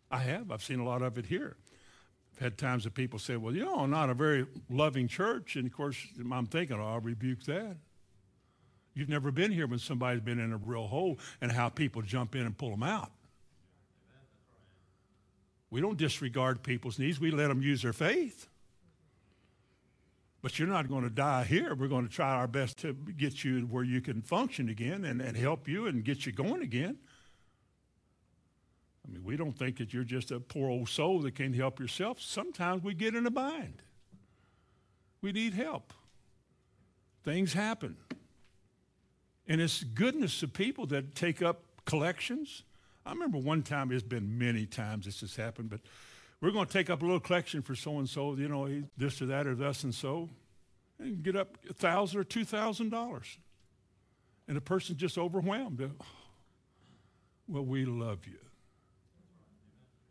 I 0.10 0.20
have. 0.20 0.50
I've 0.50 0.64
seen 0.64 0.80
a 0.80 0.86
lot 0.86 1.02
of 1.02 1.18
it 1.18 1.26
here. 1.26 1.58
I've 2.34 2.40
had 2.40 2.58
times 2.58 2.86
that 2.86 2.94
people 2.94 3.20
say, 3.20 3.36
well, 3.36 3.54
you 3.54 3.66
know, 3.66 3.86
not 3.86 4.10
a 4.10 4.14
very 4.14 4.48
loving 4.70 5.10
church. 5.10 5.58
And 5.58 5.68
of 5.68 5.74
course, 5.74 5.98
I'm 6.32 6.46
thinking, 6.46 6.80
oh, 6.80 6.86
I'll 6.86 7.02
rebuke 7.02 7.44
that. 7.48 7.76
You've 8.94 9.10
never 9.10 9.30
been 9.30 9.52
here 9.52 9.68
when 9.68 9.80
somebody's 9.80 10.22
been 10.22 10.40
in 10.40 10.54
a 10.54 10.58
real 10.58 10.88
hole 10.88 11.20
and 11.42 11.52
how 11.52 11.68
people 11.68 12.02
jump 12.02 12.34
in 12.34 12.46
and 12.46 12.58
pull 12.58 12.70
them 12.70 12.84
out. 12.84 13.12
We 15.76 15.82
don't 15.82 15.98
disregard 15.98 16.64
people's 16.64 16.98
needs. 17.00 17.20
We 17.20 17.32
let 17.32 17.50
them 17.50 17.62
use 17.62 17.82
their 17.82 17.92
faith. 17.92 18.48
But 20.42 20.58
you're 20.58 20.70
not 20.70 20.88
going 20.88 21.04
to 21.04 21.10
die 21.10 21.44
here. 21.44 21.76
We're 21.76 21.90
going 21.90 22.08
to 22.08 22.14
try 22.14 22.32
our 22.32 22.48
best 22.48 22.78
to 22.78 22.94
get 22.94 23.44
you 23.44 23.64
where 23.64 23.84
you 23.84 24.00
can 24.00 24.22
function 24.22 24.70
again 24.70 25.04
and, 25.04 25.20
and 25.20 25.36
help 25.36 25.68
you 25.68 25.88
and 25.88 26.02
get 26.02 26.26
you 26.26 26.32
going 26.32 26.62
again. 26.62 26.96
I 29.06 29.12
mean, 29.12 29.26
we 29.26 29.36
don't 29.36 29.60
think 29.60 29.80
that 29.80 29.94
you're 29.94 30.06
just 30.06 30.32
a 30.32 30.40
poor 30.40 30.70
old 30.70 30.88
soul 30.88 31.20
that 31.24 31.36
can't 31.36 31.54
help 31.54 31.78
yourself. 31.82 32.22
Sometimes 32.22 32.82
we 32.82 32.94
get 32.94 33.14
in 33.14 33.26
a 33.26 33.32
bind. 33.32 33.82
We 35.22 35.34
need 35.34 35.56
help. 35.56 35.92
Things 37.26 37.52
happen. 37.52 37.98
And 39.46 39.60
it's 39.60 39.84
goodness 39.84 40.42
of 40.42 40.54
people 40.54 40.86
that 40.86 41.16
take 41.16 41.42
up 41.42 41.64
collections. 41.84 42.64
I 43.06 43.12
remember 43.12 43.38
one 43.38 43.62
time, 43.62 43.92
it's 43.92 44.04
been 44.04 44.38
many 44.38 44.66
times 44.66 45.06
this 45.06 45.22
has 45.22 45.36
happened, 45.36 45.70
but 45.70 45.82
we're 46.42 46.52
going 46.52 46.66
to 46.66 46.74
take 46.74 46.90
up 46.90 47.02
a 47.02 47.06
little 47.06 47.20
collection 47.20 47.62
for 47.62 47.76
so 47.76 48.00
and 48.00 48.10
so, 48.10 48.36
you 48.36 48.48
know, 48.48 48.84
this 48.98 49.22
or 49.22 49.28
that 49.28 49.46
or 49.46 49.56
thus 49.56 49.84
and 49.84 49.94
so, 49.94 50.30
and 51.00 51.22
get 51.22 51.36
up 51.36 51.58
a 51.70 51.74
thousand 51.74 52.20
or 52.20 52.24
two 52.24 52.46
thousand 52.46 52.90
dollars. 52.90 53.38
And 54.48 54.56
the 54.56 54.62
person's 54.62 55.00
just 55.00 55.18
overwhelmed. 55.18 55.82
Oh, 55.82 56.06
well, 57.48 57.66
we 57.66 57.86
love 57.86 58.26
you. 58.26 58.40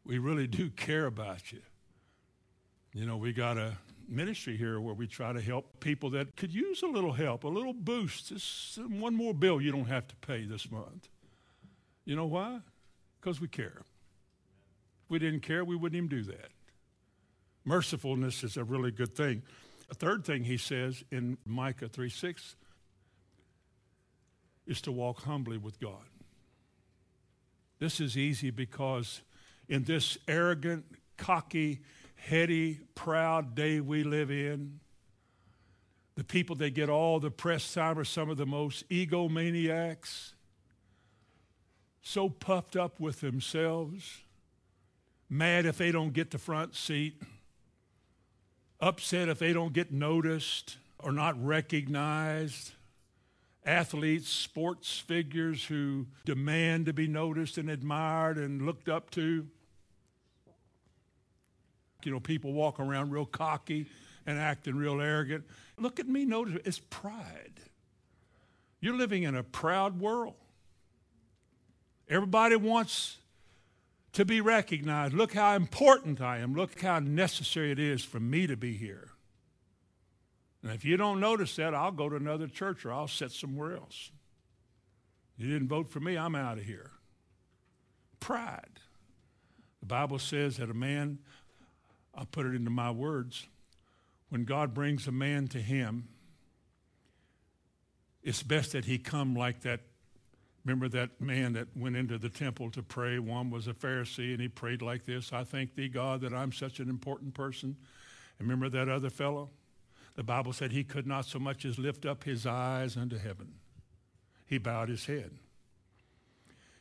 We 0.05 0.19
really 0.19 0.47
do 0.47 0.71
care 0.71 1.07
about 1.07 1.53
you. 1.53 1.63
You 2.93 3.07
know, 3.07 3.17
we 3.17 3.33
got 3.33 3.59
a 3.59 3.77
ministry 4.09 4.57
here 4.57 4.81
where 4.81 4.95
we 4.95 5.07
try 5.07 5.33
to 5.33 5.41
help 5.41 5.81
people 5.81 6.11
that 6.11 6.37
could 6.37 6.53
use 6.53 6.83
a 6.83 6.87
little 6.87 7.13
help, 7.13 7.45
a 7.45 7.49
little 7.49 7.73
boost. 7.73 8.29
Just 8.29 8.79
one 8.79 9.15
more 9.15 9.35
bill 9.35 9.61
you 9.61 9.73
don't 9.73 9.87
have 9.87 10.07
to 10.09 10.17
pay 10.17 10.45
this 10.45 10.71
month. 10.71 11.09
You 12.05 12.15
know 12.17 12.27
why? 12.27 12.61
Because 13.25 13.41
we 13.41 13.49
care. 13.49 13.79
If 15.05 15.11
we 15.11 15.19
didn't 15.19 15.41
care, 15.41 15.65
we 15.65 15.77
wouldn't 15.77 15.97
even 15.97 16.11
do 16.11 16.25
that. 16.25 16.51
Mercifulness 17.67 18.45
is 18.45 18.59
a 18.59 18.65
really 18.65 18.91
good 18.91 19.17
thing. 19.17 19.43
A 19.91 19.95
third 19.95 20.27
thing 20.27 20.45
he 20.45 20.59
says 20.59 21.03
in 21.11 21.39
Micah 21.47 21.89
3 21.89 22.11
6 22.11 22.57
is 24.67 24.83
to 24.83 24.93
walk 24.93 25.23
humbly 25.23 25.57
with 25.57 25.81
God. 25.81 26.05
This 27.79 27.99
is 27.99 28.19
easy 28.19 28.51
because 28.51 29.23
in 29.71 29.85
this 29.85 30.19
arrogant, 30.29 30.85
cocky, 31.17 31.81
heady, 32.17 32.81
proud 32.95 33.55
day 33.55 33.81
we 33.81 34.03
live 34.03 34.31
in. 34.31 34.81
The 36.17 36.25
people 36.25 36.57
that 36.57 36.75
get 36.75 36.91
all 36.91 37.21
the 37.21 37.31
press 37.31 37.73
time 37.73 37.99
are 37.99 38.05
some 38.05 38.29
of 38.29 38.37
the 38.37 38.45
most 38.45 38.87
egomaniacs, 38.91 40.35
so 42.05 42.29
puffed 42.29 42.77
up 42.77 43.01
with 43.01 43.21
themselves, 43.21 44.21
mad 45.31 45.65
if 45.65 45.79
they 45.79 45.91
don't 45.91 46.13
get 46.13 46.31
the 46.31 46.39
front 46.39 46.77
seat, 46.77 47.21
upset 48.79 49.29
if 49.29 49.39
they 49.39 49.55
don't 49.55 49.73
get 49.73 49.91
noticed 49.91 50.77
or 50.99 51.11
not 51.11 51.43
recognized. 51.43 52.73
Athletes, 53.65 54.29
sports 54.29 54.99
figures 54.99 55.65
who 55.65 56.07
demand 56.27 56.85
to 56.85 56.93
be 56.93 57.09
noticed 57.09 57.57
and 57.57 57.71
admired 57.71 58.37
and 58.37 58.67
looked 58.67 58.91
up 58.91 59.09
to 59.13 59.47
you 62.03 62.13
know, 62.13 62.21
people 62.21 62.53
walk 62.53 62.79
around 62.79 63.13
real 63.13 63.25
cocky 63.25 63.87
and 64.27 64.39
acting 64.39 64.77
real 64.77 65.01
arrogant. 65.01 65.43
Look 65.79 65.99
at 65.99 66.07
me, 66.07 66.27
notice 66.27 66.61
it's 66.67 66.79
pride. 66.79 67.61
You're 68.81 68.99
living 68.99 69.23
in 69.23 69.35
a 69.35 69.43
proud 69.43 69.99
world. 69.99 70.35
Everybody 72.09 72.57
wants 72.57 73.17
to 74.13 74.25
be 74.25 74.41
recognized. 74.41 75.15
Look 75.15 75.35
how 75.35 75.55
important 75.55 76.21
I 76.21 76.39
am. 76.39 76.55
Look 76.55 76.81
how 76.81 76.99
necessary 76.99 77.73
it 77.73 77.79
is 77.79 78.05
for 78.05 78.21
me 78.21 78.47
to 78.47 78.57
be 78.57 78.75
here. 78.75 79.11
And 80.63 80.73
if 80.73 80.85
you 80.85 80.97
don't 80.97 81.21
notice 81.21 81.57
that, 81.57 81.75
I'll 81.75 81.93
go 81.93 82.09
to 82.09 82.17
another 82.17 82.47
church 82.47 82.85
or 82.85 82.93
I'll 82.93 83.09
sit 83.09 83.33
somewhere 83.33 83.77
else. 83.77 84.11
You 85.37 85.53
didn't 85.53 85.69
vote 85.69 85.91
for 85.91 86.01
me, 86.01 86.17
I'm 86.17 86.35
out 86.35 86.59
of 86.59 86.65
here. 86.65 86.91
Pride. 88.21 88.81
The 89.81 89.87
Bible 89.87 90.19
says 90.19 90.57
that 90.57 90.71
a 90.71 90.75
man 90.75 91.19
I'll 92.15 92.27
put 92.27 92.47
it 92.47 92.55
into 92.55 92.71
my 92.71 92.91
words. 92.91 93.47
When 94.29 94.45
God 94.45 94.73
brings 94.73 95.07
a 95.07 95.13
man 95.13 95.49
to 95.49 95.59
him, 95.59 96.09
it's 98.23 98.43
best 98.43 98.73
that 98.73 98.85
he 98.85 98.99
come 98.99 99.35
like 99.35 99.61
that. 99.63 99.81
Remember 100.65 100.89
that 100.89 101.21
man 101.21 101.53
that 101.53 101.69
went 101.77 101.97
into 101.97 102.17
the 102.17 102.31
temple 102.31 102.71
to 102.71 102.83
pray? 102.83 103.19
One 103.19 103.51
was 103.51 103.69
a 103.69 103.75
Pharisee, 103.75 104.33
and 104.33 104.41
he 104.41 104.49
prayed 104.49 104.81
like 104.81 105.05
this 105.05 105.33
I 105.33 105.45
thank 105.45 105.75
thee, 105.75 105.89
God, 105.89 106.23
that 106.23 106.33
I'm 106.33 106.53
such 106.53 106.81
an 106.81 106.89
important 106.89 107.35
person. 107.35 107.77
And 108.39 108.49
remember 108.49 108.69
that 108.71 108.89
other 108.89 109.11
fellow? 109.11 109.51
The 110.17 110.23
Bible 110.23 110.53
said 110.53 110.73
he 110.73 110.85
could 110.85 111.07
not 111.07 111.27
so 111.27 111.39
much 111.39 111.65
as 111.65 111.79
lift 111.79 112.07
up 112.07 112.25
his 112.25 112.47
eyes 112.47 112.97
unto 112.97 113.19
heaven. 113.19 113.55
He 114.47 114.59
bowed 114.59 114.89
his 114.89 115.07
head. 115.07 115.33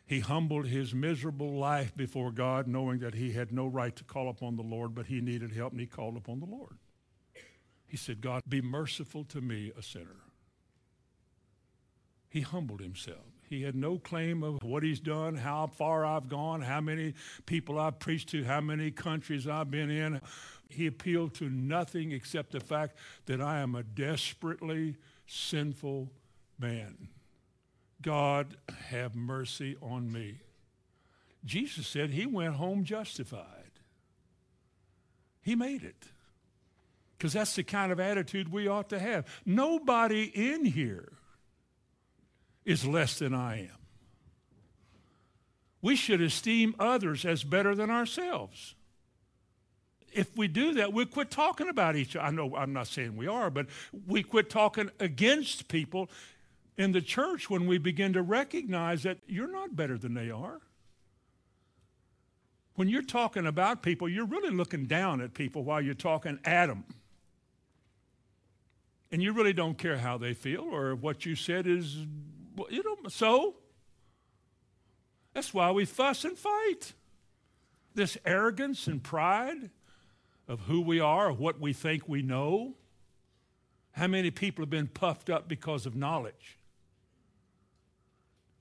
He 0.05 0.19
humbled 0.19 0.67
his 0.67 0.93
miserable 0.93 1.57
life 1.57 1.95
before 1.95 2.31
God, 2.31 2.67
knowing 2.67 2.99
that 2.99 3.15
he 3.15 3.31
had 3.31 3.51
no 3.51 3.65
right 3.65 3.95
to 3.95 4.03
call 4.03 4.29
upon 4.29 4.55
the 4.55 4.63
Lord, 4.63 4.93
but 4.93 5.07
he 5.07 5.21
needed 5.21 5.53
help, 5.53 5.71
and 5.71 5.81
he 5.81 5.87
called 5.87 6.17
upon 6.17 6.39
the 6.39 6.45
Lord. 6.45 6.77
He 7.87 7.97
said, 7.97 8.21
God, 8.21 8.43
be 8.47 8.61
merciful 8.61 9.23
to 9.25 9.41
me, 9.41 9.71
a 9.77 9.81
sinner. 9.81 10.21
He 12.29 12.41
humbled 12.41 12.81
himself. 12.81 13.32
He 13.53 13.61
had 13.61 13.75
no 13.75 13.99
claim 13.99 14.41
of 14.41 14.63
what 14.63 14.81
he's 14.81 14.99
done, 14.99 15.35
how 15.35 15.67
far 15.67 16.03
I've 16.03 16.27
gone, 16.27 16.61
how 16.61 16.81
many 16.81 17.13
people 17.45 17.79
I've 17.79 17.99
preached 17.99 18.29
to, 18.29 18.43
how 18.43 18.61
many 18.61 18.89
countries 18.89 19.47
I've 19.47 19.69
been 19.69 19.91
in. 19.91 20.21
He 20.69 20.87
appealed 20.87 21.35
to 21.35 21.51
nothing 21.51 22.13
except 22.13 22.51
the 22.51 22.59
fact 22.59 22.97
that 23.27 23.41
I 23.41 23.59
am 23.59 23.75
a 23.75 23.83
desperately 23.83 24.95
sinful 25.27 26.11
man. 26.57 27.09
God, 28.01 28.57
have 28.89 29.13
mercy 29.13 29.77
on 29.83 30.11
me. 30.11 30.39
Jesus 31.45 31.85
said 31.85 32.09
he 32.09 32.25
went 32.25 32.55
home 32.55 32.83
justified. 32.83 33.69
He 35.43 35.55
made 35.55 35.83
it. 35.83 36.07
Because 37.15 37.33
that's 37.33 37.55
the 37.55 37.63
kind 37.63 37.91
of 37.91 37.99
attitude 37.99 38.51
we 38.51 38.67
ought 38.67 38.89
to 38.89 38.97
have. 38.97 39.27
Nobody 39.45 40.23
in 40.23 40.65
here 40.65 41.19
is 42.65 42.85
less 42.85 43.19
than 43.19 43.33
I 43.33 43.61
am. 43.61 43.77
We 45.81 45.95
should 45.95 46.21
esteem 46.21 46.75
others 46.79 47.25
as 47.25 47.43
better 47.43 47.75
than 47.75 47.89
ourselves. 47.89 48.75
If 50.13 50.37
we 50.37 50.47
do 50.47 50.75
that, 50.75 50.93
we 50.93 51.05
quit 51.05 51.31
talking 51.31 51.67
about 51.67 51.95
each 51.95 52.15
other. 52.15 52.25
I 52.25 52.31
know 52.31 52.55
I'm 52.55 52.71
not 52.71 52.87
saying 52.87 53.17
we 53.17 53.27
are, 53.27 53.49
but 53.49 53.67
we 54.07 54.23
quit 54.23 54.49
talking 54.49 54.91
against 54.99 55.67
people 55.67 56.09
in 56.77 56.91
the 56.91 57.01
church 57.01 57.49
when 57.49 57.67
we 57.67 57.77
begin 57.77 58.13
to 58.13 58.21
recognize 58.21 59.03
that 59.03 59.17
you're 59.27 59.51
not 59.51 59.75
better 59.75 59.97
than 59.97 60.13
they 60.13 60.29
are. 60.31 60.61
When 62.75 62.87
you're 62.87 63.01
talking 63.03 63.45
about 63.45 63.83
people, 63.83 64.09
you're 64.09 64.25
really 64.25 64.55
looking 64.55 64.85
down 64.85 65.21
at 65.21 65.33
people 65.33 65.63
while 65.63 65.81
you're 65.81 65.93
talking 65.93 66.39
at 66.45 66.67
them. 66.67 66.85
And 69.11 69.21
you 69.21 69.31
really 69.33 69.53
don't 69.53 69.77
care 69.77 69.97
how 69.97 70.17
they 70.17 70.33
feel 70.33 70.63
or 70.71 70.95
what 70.95 71.25
you 71.25 71.35
said 71.35 71.67
is, 71.67 71.97
you 72.69 72.83
know, 72.83 72.97
so. 73.09 73.55
That's 75.33 75.53
why 75.53 75.71
we 75.71 75.85
fuss 75.85 76.25
and 76.25 76.37
fight. 76.37 76.93
This 77.95 78.17
arrogance 78.25 78.87
and 78.87 79.01
pride 79.01 79.71
of 80.47 80.61
who 80.61 80.81
we 80.81 80.99
are, 80.99 81.29
of 81.29 81.39
what 81.39 81.59
we 81.59 81.73
think 81.73 82.07
we 82.07 82.21
know. 82.21 82.75
How 83.93 84.07
many 84.07 84.31
people 84.31 84.63
have 84.63 84.69
been 84.69 84.87
puffed 84.87 85.29
up 85.29 85.47
because 85.47 85.85
of 85.85 85.95
knowledge? 85.95 86.57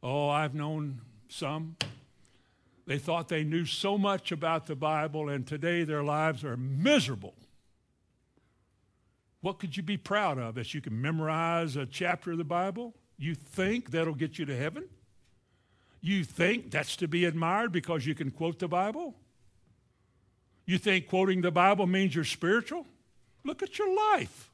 Oh, 0.02 0.28
I've 0.28 0.54
known 0.54 1.00
some. 1.28 1.76
They 2.86 2.98
thought 2.98 3.28
they 3.28 3.44
knew 3.44 3.64
so 3.64 3.96
much 3.96 4.32
about 4.32 4.66
the 4.66 4.74
Bible, 4.74 5.28
and 5.28 5.46
today 5.46 5.84
their 5.84 6.02
lives 6.02 6.44
are 6.44 6.56
miserable. 6.56 7.34
What 9.40 9.58
could 9.58 9.76
you 9.76 9.82
be 9.82 9.96
proud 9.96 10.38
of? 10.38 10.54
That 10.54 10.74
you 10.74 10.80
can 10.80 11.00
memorize 11.00 11.76
a 11.76 11.86
chapter 11.86 12.32
of 12.32 12.38
the 12.38 12.44
Bible? 12.44 12.94
You 13.22 13.36
think 13.36 13.92
that'll 13.92 14.16
get 14.16 14.36
you 14.36 14.46
to 14.46 14.56
heaven? 14.56 14.82
You 16.00 16.24
think 16.24 16.72
that's 16.72 16.96
to 16.96 17.06
be 17.06 17.24
admired 17.24 17.70
because 17.70 18.04
you 18.04 18.16
can 18.16 18.32
quote 18.32 18.58
the 18.58 18.66
Bible? 18.66 19.14
You 20.66 20.76
think 20.76 21.06
quoting 21.06 21.40
the 21.40 21.52
Bible 21.52 21.86
means 21.86 22.16
you're 22.16 22.24
spiritual? 22.24 22.84
Look 23.44 23.62
at 23.62 23.78
your 23.78 23.94
life. 24.14 24.50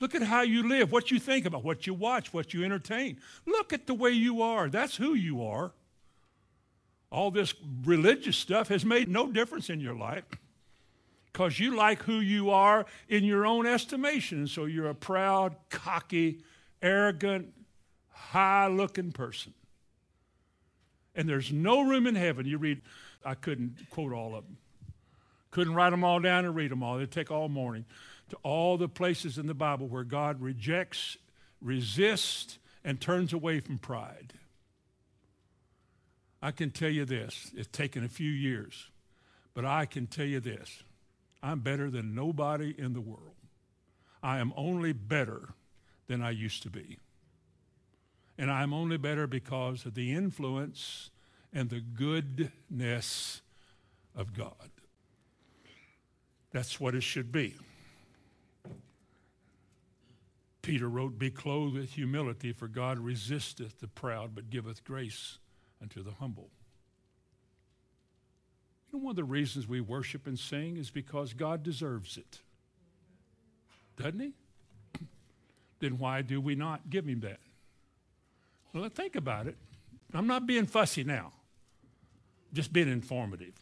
Look 0.00 0.16
at 0.16 0.22
how 0.22 0.42
you 0.42 0.68
live, 0.68 0.90
what 0.90 1.12
you 1.12 1.20
think 1.20 1.46
about, 1.46 1.62
what 1.62 1.86
you 1.86 1.94
watch, 1.94 2.34
what 2.34 2.52
you 2.52 2.64
entertain. 2.64 3.18
Look 3.46 3.72
at 3.72 3.86
the 3.86 3.94
way 3.94 4.10
you 4.10 4.42
are. 4.42 4.68
That's 4.68 4.96
who 4.96 5.14
you 5.14 5.44
are. 5.44 5.70
All 7.12 7.30
this 7.30 7.54
religious 7.84 8.36
stuff 8.36 8.66
has 8.68 8.84
made 8.84 9.08
no 9.08 9.30
difference 9.30 9.70
in 9.70 9.78
your 9.78 9.94
life 9.94 10.24
because 11.32 11.60
you 11.60 11.76
like 11.76 12.02
who 12.02 12.18
you 12.18 12.50
are 12.50 12.86
in 13.08 13.22
your 13.22 13.46
own 13.46 13.68
estimation. 13.68 14.48
So 14.48 14.64
you're 14.64 14.88
a 14.88 14.94
proud, 14.96 15.54
cocky, 15.70 16.40
arrogant, 16.82 17.52
high 18.10 18.66
looking 18.66 19.12
person. 19.12 19.54
And 21.14 21.28
there's 21.28 21.52
no 21.52 21.82
room 21.82 22.06
in 22.06 22.14
heaven. 22.14 22.46
You 22.46 22.58
read, 22.58 22.80
I 23.24 23.34
couldn't 23.34 23.76
quote 23.90 24.12
all 24.12 24.34
of 24.34 24.44
them, 24.44 24.56
couldn't 25.50 25.74
write 25.74 25.90
them 25.90 26.04
all 26.04 26.20
down 26.20 26.44
and 26.44 26.54
read 26.54 26.70
them 26.70 26.82
all. 26.82 26.96
It'd 26.96 27.10
take 27.10 27.30
all 27.30 27.48
morning 27.48 27.84
to 28.30 28.36
all 28.42 28.76
the 28.76 28.88
places 28.88 29.38
in 29.38 29.46
the 29.46 29.54
Bible 29.54 29.86
where 29.88 30.04
God 30.04 30.40
rejects, 30.40 31.18
resists, 31.60 32.58
and 32.84 33.00
turns 33.00 33.32
away 33.32 33.60
from 33.60 33.78
pride. 33.78 34.32
I 36.40 36.50
can 36.50 36.70
tell 36.70 36.90
you 36.90 37.04
this, 37.04 37.52
it's 37.54 37.68
taken 37.68 38.04
a 38.04 38.08
few 38.08 38.30
years, 38.30 38.90
but 39.54 39.64
I 39.64 39.86
can 39.86 40.06
tell 40.06 40.26
you 40.26 40.40
this 40.40 40.82
I'm 41.42 41.60
better 41.60 41.90
than 41.90 42.14
nobody 42.14 42.74
in 42.76 42.94
the 42.94 43.00
world. 43.00 43.36
I 44.22 44.38
am 44.38 44.52
only 44.56 44.92
better 44.92 45.50
than 46.12 46.22
I 46.22 46.30
used 46.30 46.62
to 46.64 46.70
be. 46.70 46.98
And 48.36 48.50
I'm 48.50 48.74
only 48.74 48.98
better 48.98 49.26
because 49.26 49.86
of 49.86 49.94
the 49.94 50.12
influence 50.12 51.08
and 51.54 51.70
the 51.70 51.80
goodness 51.80 53.40
of 54.14 54.34
God. 54.34 54.70
That's 56.52 56.78
what 56.78 56.94
it 56.94 57.02
should 57.02 57.32
be. 57.32 57.54
Peter 60.60 60.86
wrote, 60.86 61.18
Be 61.18 61.30
clothed 61.30 61.74
with 61.74 61.94
humility, 61.94 62.52
for 62.52 62.68
God 62.68 62.98
resisteth 62.98 63.80
the 63.80 63.88
proud, 63.88 64.34
but 64.34 64.50
giveth 64.50 64.84
grace 64.84 65.38
unto 65.80 66.02
the 66.02 66.12
humble. 66.12 66.50
You 68.90 68.98
know, 68.98 69.04
one 69.06 69.12
of 69.12 69.16
the 69.16 69.24
reasons 69.24 69.66
we 69.66 69.80
worship 69.80 70.26
and 70.26 70.38
sing 70.38 70.76
is 70.76 70.90
because 70.90 71.32
God 71.32 71.62
deserves 71.62 72.18
it. 72.18 72.40
Doesn't 73.96 74.20
He? 74.20 74.34
Then 75.82 75.98
why 75.98 76.22
do 76.22 76.40
we 76.40 76.54
not 76.54 76.88
give 76.88 77.06
Him 77.06 77.20
that? 77.20 77.40
Well, 78.72 78.88
think 78.88 79.16
about 79.16 79.46
it. 79.48 79.56
I'm 80.14 80.26
not 80.26 80.46
being 80.46 80.64
fussy 80.64 81.04
now, 81.04 81.32
just 82.54 82.72
being 82.72 82.88
informative. 82.88 83.52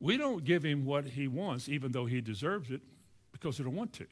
We 0.00 0.16
don't 0.16 0.44
give 0.44 0.64
Him 0.64 0.84
what 0.84 1.04
He 1.04 1.28
wants, 1.28 1.68
even 1.68 1.92
though 1.92 2.06
He 2.06 2.20
deserves 2.20 2.70
it, 2.70 2.80
because 3.32 3.58
we 3.58 3.64
don't 3.64 3.76
want 3.76 3.92
to. 3.94 4.06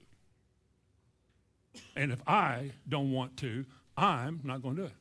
And 1.96 2.12
if 2.12 2.20
I 2.28 2.70
don't 2.88 3.10
want 3.10 3.36
to, 3.38 3.64
I'm 3.96 4.40
not 4.44 4.62
going 4.62 4.76
to 4.76 4.82
do 4.82 4.86
it. 4.86 4.94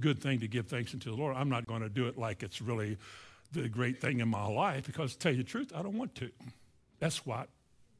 Good 0.00 0.20
thing 0.20 0.40
to 0.40 0.48
give 0.48 0.66
thanks 0.66 0.92
unto 0.94 1.10
the 1.10 1.16
Lord. 1.16 1.36
I'm 1.36 1.48
not 1.48 1.66
going 1.66 1.82
to 1.82 1.88
do 1.88 2.06
it 2.06 2.18
like 2.18 2.42
it's 2.42 2.60
really 2.60 2.96
the 3.52 3.68
great 3.68 4.00
thing 4.00 4.20
in 4.20 4.28
my 4.28 4.46
life 4.46 4.86
because, 4.86 5.12
to 5.12 5.18
tell 5.18 5.32
you 5.32 5.38
the 5.38 5.44
truth, 5.44 5.72
I 5.74 5.82
don't 5.82 5.96
want 5.96 6.14
to. 6.16 6.30
That's 6.98 7.24
what 7.26 7.48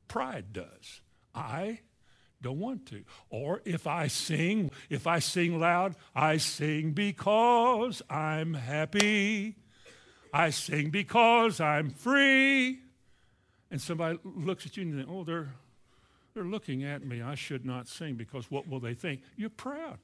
pride 0.08 0.52
does. 0.52 1.00
I 1.34 1.80
don't 2.46 2.58
want 2.58 2.86
to. 2.86 3.02
Or 3.28 3.60
if 3.64 3.86
I 3.86 4.06
sing, 4.06 4.70
if 4.88 5.06
I 5.06 5.18
sing 5.18 5.58
loud, 5.58 5.96
I 6.14 6.36
sing 6.36 6.92
because 6.92 8.02
I'm 8.08 8.54
happy. 8.54 9.56
I 10.32 10.50
sing 10.50 10.90
because 10.90 11.60
I'm 11.60 11.90
free. 11.90 12.80
And 13.70 13.80
somebody 13.80 14.18
looks 14.22 14.64
at 14.64 14.76
you 14.76 14.84
and 14.84 15.00
they, 15.00 15.04
oh, 15.10 15.24
they're 15.24 15.52
they're 16.34 16.44
looking 16.44 16.84
at 16.84 17.04
me. 17.04 17.22
I 17.22 17.34
should 17.34 17.64
not 17.64 17.88
sing 17.88 18.14
because 18.14 18.50
what 18.50 18.68
will 18.68 18.78
they 18.78 18.94
think? 18.94 19.22
You're 19.36 19.48
proud. 19.50 19.98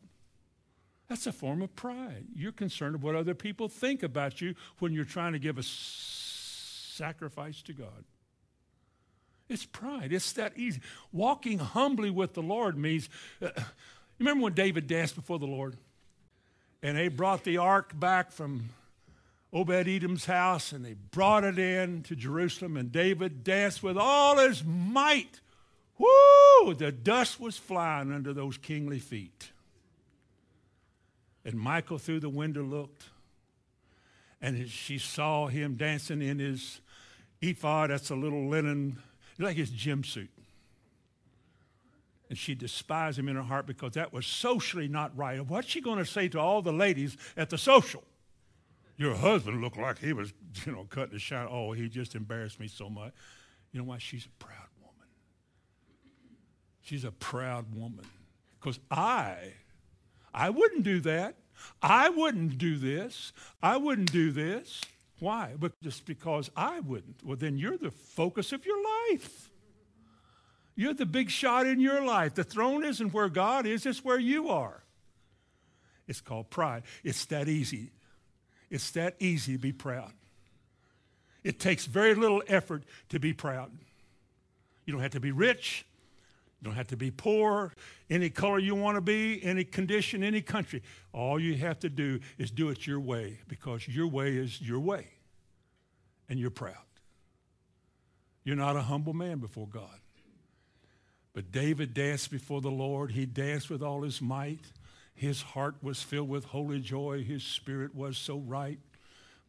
That's 1.09 1.27
a 1.27 1.33
form 1.33 1.61
of 1.61 1.77
pride. 1.77 2.25
You're 2.35 2.53
concerned 2.53 2.95
of 2.95 3.03
what 3.03 3.15
other 3.15 3.35
people 3.35 3.69
think 3.69 4.03
about 4.03 4.41
you 4.41 4.55
when 4.79 4.95
you're 4.95 5.05
trying 5.05 5.35
to 5.35 5.39
give 5.39 5.59
a 5.59 5.63
sacrifice 5.63 7.61
to 7.63 7.75
God. 7.75 8.05
It's 9.53 9.65
pride. 9.65 10.13
It's 10.13 10.33
that 10.33 10.57
easy. 10.57 10.81
Walking 11.13 11.59
humbly 11.59 12.11
with 12.11 12.35
the 12.35 12.43
Lord 12.43 12.77
means. 12.77 13.09
Uh, 13.41 13.51
you 13.57 13.63
remember 14.19 14.45
when 14.45 14.55
David 14.55 14.87
danced 14.87 15.15
before 15.15 15.39
the 15.39 15.47
Lord? 15.47 15.77
And 16.83 16.97
they 16.97 17.09
brought 17.09 17.45
the 17.45 17.59
ark 17.59 17.93
back 17.99 18.33
from 18.33 18.71
Obed 19.53 19.87
Edom's 19.87 20.25
house 20.25 20.73
and 20.73 20.85
they 20.85 20.95
brought 20.95 21.45
it 21.45 21.59
in 21.59 22.03
to 22.05 22.17
Jerusalem, 22.17 22.77
and 22.77 22.91
David 22.91 23.45
danced 23.45 23.83
with 23.83 23.97
all 23.99 24.39
his 24.39 24.65
might 24.65 25.41
Woo! 26.03 26.75
The 26.75 26.91
dust 26.91 27.41
was 27.41 27.57
flying 27.57 28.13
under 28.13 28.33
those 28.33 28.57
kingly 28.57 28.99
feet. 28.99 29.51
And 31.45 31.61
Michal 31.61 31.99
through 31.99 32.21
the 32.21 32.29
window 32.29 32.63
looked, 32.63 33.05
and 34.41 34.69
she 34.69 34.99
saw 34.99 35.47
him 35.47 35.75
dancing 35.75 36.23
in 36.23 36.39
his 36.39 36.81
ephod. 37.41 37.91
That's 37.91 38.11
a 38.11 38.17
little 38.17 38.49
linen, 38.49 39.01
like 39.43 39.57
his 39.57 39.71
gym 39.71 40.05
suit. 40.05 40.31
And 42.29 42.39
she 42.39 42.55
despised 42.55 43.19
him 43.19 43.29
in 43.29 43.37
her 43.37 43.43
heart 43.43 43.67
because 43.67 43.93
that 43.93 44.13
was 44.13 44.27
socially 44.27 44.89
not 44.89 45.17
right. 45.17 45.45
What's 45.45 45.69
she 45.69 45.83
going 45.83 45.99
to 45.99 46.07
say 46.07 46.29
to 46.29 46.41
all 46.41 46.63
the 46.63 46.73
ladies 46.73 47.17
at 47.37 47.51
the 47.51 47.59
social? 47.59 48.03
Your 48.97 49.15
husband 49.15 49.61
looked 49.61 49.79
like 49.79 49.99
he 49.99 50.13
was, 50.13 50.33
you 50.65 50.73
know, 50.73 50.87
cutting 50.89 51.13
the 51.13 51.19
shine. 51.19 51.49
Oh, 51.51 51.73
he 51.73 51.89
just 51.89 52.15
embarrassed 52.15 52.59
me 52.59 52.69
so 52.69 52.89
much. 52.89 53.13
You 53.73 53.81
know 53.81 53.85
why? 53.85 53.99
She's 53.99 54.27
a 54.27 54.45
proud. 54.45 54.57
Woman. 54.81 55.09
She's 56.83 57.05
a 57.05 57.11
proud 57.11 57.75
woman. 57.75 58.07
Because 58.61 58.79
I, 58.91 59.37
I 60.33 60.51
wouldn't 60.51 60.85
do 60.85 61.01
that. 61.01 61.37
I 61.83 62.09
wouldn't 62.09 62.59
do 62.59 62.77
this. 62.77 63.33
I 63.63 63.77
wouldn't 63.77 64.13
do 64.13 64.31
this. 64.31 64.81
Why? 65.23 65.55
But 65.57 65.81
just 65.81 66.05
because 66.05 66.51
I 66.57 66.81
wouldn't. 66.81 67.25
Well, 67.25 67.37
then 67.37 67.57
you're 67.57 67.79
the 67.79 67.93
focus 67.93 68.51
of 68.51 68.67
your 68.67 68.79
life. 69.09 69.53
You're 70.75 70.95
the 70.95 71.07
big 71.07 71.31
shot 71.31 71.65
in 71.65 71.79
your 71.79 72.05
life. 72.05 72.35
The 72.35 72.43
throne 72.43 72.85
isn't 72.85 73.13
where 73.13 73.29
God 73.29 73.65
is, 73.65 73.87
it's 73.87 74.05
where 74.05 74.19
you 74.19 74.49
are. 74.49 74.83
It's 76.09 76.21
called 76.21 76.51
pride. 76.51 76.83
It's 77.05 77.25
that 77.27 77.49
easy. 77.49 77.93
It's 78.69 78.91
that 78.91 79.15
easy 79.21 79.53
to 79.53 79.59
be 79.61 79.71
proud. 79.71 80.11
It 81.45 81.61
takes 81.61 81.87
very 81.87 82.17
little 82.17 82.43
effort 82.49 82.83
to 83.11 83.21
be 83.21 83.33
proud. 83.33 83.71
You 84.87 84.93
don't 84.93 85.03
have 85.03 85.13
to 85.13 85.21
be 85.21 85.31
rich. 85.31 85.87
You 86.63 86.67
don't 86.67 86.77
have 86.77 86.87
to 86.89 86.97
be 86.97 87.11
poor, 87.11 87.73
any 88.09 88.31
color 88.31 88.61
you 88.61 88.77
want 88.77 88.97
to 88.97 89.01
be, 89.01 89.43
any 89.43 89.65
condition, 89.65 90.23
any 90.23 90.41
country. 90.41 90.81
All 91.13 91.41
you 91.41 91.57
have 91.57 91.81
to 91.81 91.89
do 91.89 92.21
is 92.39 92.53
do 92.53 92.69
it 92.69 92.87
your 92.87 93.01
way 93.01 93.41
because 93.49 93.89
your 93.89 94.07
way 94.07 94.37
is 94.37 94.63
your 94.63 94.79
way. 94.79 95.09
And 96.29 96.39
you're 96.39 96.51
proud. 96.51 96.77
You're 98.45 98.55
not 98.55 98.77
a 98.77 98.83
humble 98.83 99.13
man 99.13 99.39
before 99.39 99.67
God. 99.67 99.99
But 101.33 101.51
David 101.51 101.95
danced 101.95 102.31
before 102.31 102.61
the 102.61 102.71
Lord. 102.71 103.11
He 103.11 103.27
danced 103.27 103.69
with 103.69 103.83
all 103.83 104.03
his 104.03 104.23
might. 104.23 104.65
His 105.15 105.43
heart 105.43 105.75
was 105.83 106.01
filled 106.01 106.29
with 106.29 106.45
holy 106.45 106.79
joy. 106.79 107.25
His 107.25 107.43
spirit 107.43 107.93
was 107.93 108.17
so 108.17 108.39
right. 108.39 108.79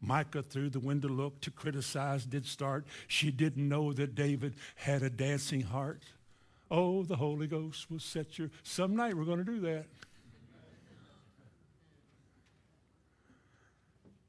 Michal 0.00 0.42
through 0.42 0.70
the 0.70 0.80
window 0.80 1.08
looked 1.08 1.42
to 1.42 1.52
criticize, 1.52 2.24
did 2.24 2.44
start. 2.44 2.86
She 3.06 3.30
didn't 3.30 3.68
know 3.68 3.92
that 3.92 4.16
David 4.16 4.54
had 4.74 5.04
a 5.04 5.10
dancing 5.10 5.60
heart. 5.60 6.02
Oh, 6.70 7.02
the 7.02 7.16
Holy 7.16 7.46
Ghost 7.46 7.90
will 7.90 7.98
set 7.98 8.38
your. 8.38 8.50
Some 8.62 8.96
night 8.96 9.16
we're 9.16 9.24
going 9.24 9.38
to 9.38 9.44
do 9.44 9.60
that. 9.60 9.86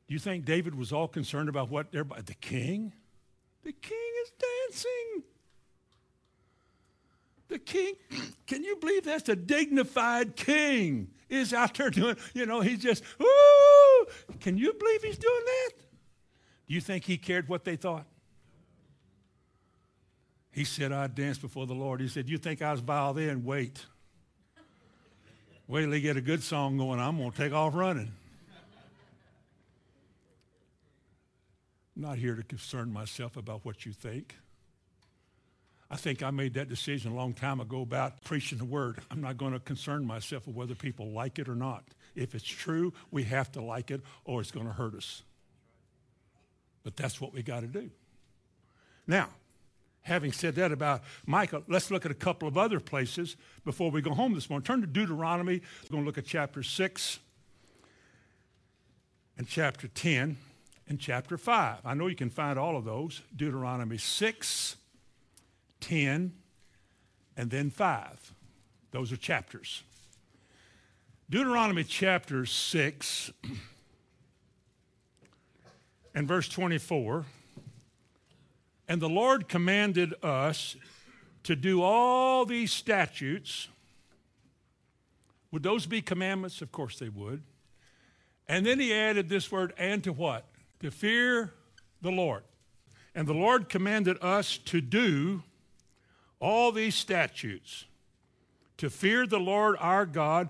Do 0.07 0.13
you 0.13 0.19
think 0.19 0.45
David 0.45 0.75
was 0.75 0.91
all 0.91 1.07
concerned 1.07 1.49
about 1.49 1.69
what 1.69 1.87
everybody, 1.87 2.21
the 2.21 2.35
king? 2.35 2.93
The 3.63 3.71
king 3.71 4.11
is 4.23 4.31
dancing. 4.67 5.23
The 7.47 7.59
king, 7.59 7.93
can 8.45 8.63
you 8.63 8.75
believe 8.75 9.05
that's 9.05 9.29
a 9.29 9.35
dignified 9.35 10.35
king 10.35 11.09
is 11.29 11.53
out 11.53 11.75
there 11.75 11.89
doing, 11.89 12.17
you 12.33 12.45
know, 12.45 12.61
he's 12.61 12.79
just, 12.79 13.03
ooh, 13.21 14.05
can 14.39 14.57
you 14.57 14.73
believe 14.73 15.03
he's 15.03 15.17
doing 15.17 15.41
that? 15.45 15.69
Do 16.67 16.73
you 16.73 16.81
think 16.81 17.03
he 17.05 17.17
cared 17.17 17.47
what 17.47 17.63
they 17.63 17.75
thought? 17.75 18.05
He 20.55 20.63
said, 20.63 20.93
I 20.93 21.07
danced 21.07 21.41
before 21.41 21.67
the 21.67 21.73
Lord. 21.73 21.99
He 21.99 22.07
said, 22.07 22.29
You 22.29 22.37
think 22.37 22.61
I 22.61 22.71
was 22.71 22.79
vile 22.79 23.13
then? 23.13 23.43
Wait. 23.43 23.85
Wait 25.67 25.81
till 25.81 25.89
they 25.89 25.99
get 25.99 26.15
a 26.15 26.21
good 26.21 26.41
song 26.41 26.77
going. 26.77 26.97
I'm 26.97 27.17
going 27.17 27.29
to 27.31 27.37
take 27.37 27.51
off 27.51 27.75
running. 27.75 28.09
I'm 31.93 32.01
not 32.01 32.17
here 32.17 32.35
to 32.35 32.43
concern 32.43 32.93
myself 32.93 33.35
about 33.35 33.65
what 33.65 33.85
you 33.85 33.91
think. 33.91 34.33
I 35.91 35.97
think 35.97 36.23
I 36.23 36.31
made 36.31 36.53
that 36.53 36.69
decision 36.69 37.11
a 37.11 37.15
long 37.15 37.33
time 37.33 37.59
ago 37.59 37.81
about 37.81 38.23
preaching 38.23 38.57
the 38.57 38.63
word. 38.63 38.99
I'm 39.11 39.19
not 39.19 39.37
going 39.37 39.51
to 39.51 39.59
concern 39.59 40.07
myself 40.07 40.47
with 40.47 40.55
whether 40.55 40.73
people 40.73 41.11
like 41.11 41.37
it 41.37 41.49
or 41.49 41.55
not. 41.55 41.83
If 42.15 42.33
it's 42.33 42.45
true, 42.45 42.93
we 43.11 43.23
have 43.23 43.51
to 43.53 43.61
like 43.61 43.91
it 43.91 43.99
or 44.23 44.39
it's 44.39 44.51
going 44.51 44.67
to 44.67 44.73
hurt 44.73 44.95
us. 44.95 45.21
But 46.85 46.95
that's 46.95 47.19
what 47.19 47.33
we 47.33 47.43
got 47.43 47.59
to 47.59 47.67
do. 47.67 47.89
Now, 49.05 49.27
having 50.05 50.31
said 50.31 50.55
that 50.55 50.71
about 50.71 51.01
Micah, 51.25 51.63
let's 51.67 51.89
look 51.89 52.05
at 52.05 52.11
a 52.11 52.15
couple 52.15 52.47
of 52.47 52.57
other 52.57 52.79
places 52.79 53.35
before 53.63 53.89
we 53.89 54.01
go 54.01 54.13
home 54.13 54.33
this 54.33 54.49
morning. 54.49 54.63
Turn 54.63 54.81
to 54.81 54.87
Deuteronomy. 54.87 55.61
We're 55.83 55.89
going 55.89 56.03
to 56.03 56.05
look 56.05 56.19
at 56.19 56.25
chapter 56.25 56.61
6 56.61 57.19
and 59.37 59.47
chapter 59.47 59.87
10 59.87 60.37
and 60.87 60.99
chapter 60.99 61.39
5. 61.39 61.79
I 61.83 61.93
know 61.95 62.05
you 62.05 62.15
can 62.15 62.29
find 62.29 62.59
all 62.59 62.77
of 62.77 62.85
those. 62.85 63.23
Deuteronomy 63.35 63.97
6, 63.97 64.75
10, 65.81 66.33
and 67.35 67.49
then 67.49 67.71
5. 67.71 68.33
Those 68.91 69.11
are 69.11 69.17
chapters. 69.17 69.81
Deuteronomy 71.31 71.83
chapter 71.83 72.45
6 72.45 73.31
and 76.13 76.27
verse 76.27 76.47
24. 76.47 77.25
And 78.87 79.01
the 79.01 79.09
Lord 79.09 79.47
commanded 79.47 80.13
us 80.23 80.75
to 81.43 81.55
do 81.55 81.81
all 81.81 82.45
these 82.45 82.71
statutes. 82.71 83.67
Would 85.51 85.63
those 85.63 85.85
be 85.85 86.01
commandments? 86.01 86.61
Of 86.61 86.71
course 86.71 86.99
they 86.99 87.09
would. 87.09 87.43
And 88.47 88.65
then 88.65 88.79
he 88.79 88.93
added 88.93 89.27
this 89.29 89.51
word, 89.51 89.73
and 89.77 90.03
to 90.03 90.13
what? 90.13 90.45
To 90.81 90.91
fear 90.91 91.53
the 92.01 92.11
Lord. 92.11 92.43
And 93.15 93.27
the 93.27 93.33
Lord 93.33 93.69
commanded 93.69 94.17
us 94.21 94.57
to 94.57 94.81
do 94.81 95.43
all 96.39 96.71
these 96.71 96.95
statutes, 96.95 97.85
to 98.77 98.89
fear 98.89 99.25
the 99.25 99.39
Lord 99.39 99.77
our 99.79 100.05
God 100.05 100.49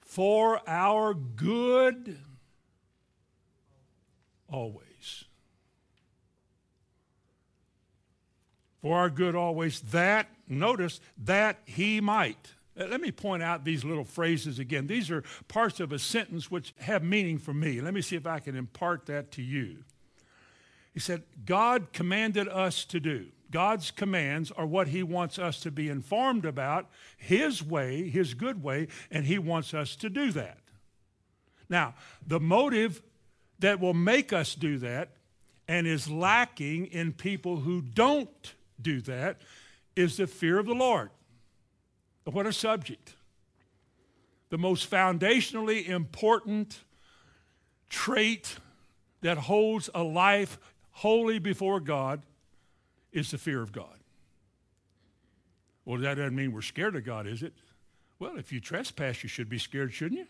for 0.00 0.60
our 0.68 1.14
good 1.14 2.18
always. 4.48 4.87
For 8.80 8.96
our 8.96 9.10
good 9.10 9.34
always, 9.34 9.80
that, 9.80 10.28
notice, 10.48 11.00
that 11.24 11.58
he 11.64 12.00
might. 12.00 12.52
Uh, 12.78 12.86
let 12.86 13.00
me 13.00 13.10
point 13.10 13.42
out 13.42 13.64
these 13.64 13.84
little 13.84 14.04
phrases 14.04 14.58
again. 14.58 14.86
These 14.86 15.10
are 15.10 15.24
parts 15.48 15.80
of 15.80 15.92
a 15.92 15.98
sentence 15.98 16.50
which 16.50 16.74
have 16.78 17.02
meaning 17.02 17.38
for 17.38 17.52
me. 17.52 17.80
Let 17.80 17.94
me 17.94 18.02
see 18.02 18.16
if 18.16 18.26
I 18.26 18.38
can 18.38 18.56
impart 18.56 19.06
that 19.06 19.30
to 19.32 19.42
you. 19.42 19.78
He 20.94 21.00
said, 21.00 21.22
God 21.44 21.92
commanded 21.92 22.48
us 22.48 22.84
to 22.86 23.00
do. 23.00 23.26
God's 23.50 23.90
commands 23.90 24.50
are 24.50 24.66
what 24.66 24.88
He 24.88 25.02
wants 25.02 25.38
us 25.38 25.60
to 25.60 25.70
be 25.70 25.88
informed 25.88 26.44
about, 26.44 26.88
His 27.16 27.64
way, 27.64 28.08
His 28.08 28.34
good 28.34 28.62
way, 28.62 28.88
and 29.10 29.24
He 29.24 29.38
wants 29.38 29.72
us 29.74 29.96
to 29.96 30.10
do 30.10 30.32
that. 30.32 30.58
Now, 31.68 31.94
the 32.26 32.40
motive 32.40 33.02
that 33.58 33.80
will 33.80 33.94
make 33.94 34.32
us 34.32 34.54
do 34.54 34.78
that 34.78 35.10
and 35.66 35.86
is 35.86 36.10
lacking 36.10 36.86
in 36.86 37.12
people 37.12 37.56
who 37.58 37.82
don't 37.82 38.54
do 38.80 39.00
that 39.02 39.40
is 39.96 40.16
the 40.16 40.26
fear 40.26 40.58
of 40.58 40.66
the 40.66 40.74
Lord. 40.74 41.10
What 42.24 42.46
a 42.46 42.52
subject. 42.52 43.14
The 44.50 44.58
most 44.58 44.90
foundationally 44.90 45.88
important 45.88 46.80
trait 47.88 48.56
that 49.22 49.38
holds 49.38 49.88
a 49.94 50.02
life 50.02 50.58
holy 50.90 51.38
before 51.38 51.80
God 51.80 52.22
is 53.12 53.30
the 53.30 53.38
fear 53.38 53.62
of 53.62 53.72
God. 53.72 53.98
Well, 55.84 55.98
that 56.00 56.14
doesn't 56.16 56.36
mean 56.36 56.52
we're 56.52 56.60
scared 56.60 56.96
of 56.96 57.04
God, 57.04 57.26
is 57.26 57.42
it? 57.42 57.54
Well, 58.18 58.36
if 58.36 58.52
you 58.52 58.60
trespass, 58.60 59.22
you 59.22 59.28
should 59.28 59.48
be 59.48 59.58
scared, 59.58 59.94
shouldn't 59.94 60.20
you? 60.20 60.26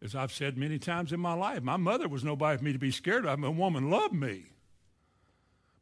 As 0.00 0.14
I've 0.14 0.32
said 0.32 0.56
many 0.56 0.78
times 0.78 1.12
in 1.12 1.20
my 1.20 1.34
life, 1.34 1.62
my 1.62 1.76
mother 1.76 2.08
was 2.08 2.22
nobody 2.22 2.58
for 2.58 2.64
me 2.64 2.72
to 2.72 2.78
be 2.78 2.90
scared 2.90 3.26
of. 3.26 3.42
A 3.42 3.50
woman 3.50 3.90
loved 3.90 4.14
me. 4.14 4.44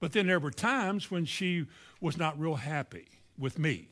But 0.01 0.12
then 0.12 0.26
there 0.26 0.40
were 0.40 0.51
times 0.51 1.11
when 1.11 1.26
she 1.26 1.66
was 2.01 2.16
not 2.16 2.40
real 2.40 2.57
happy 2.57 3.07
with 3.38 3.59
me. 3.59 3.88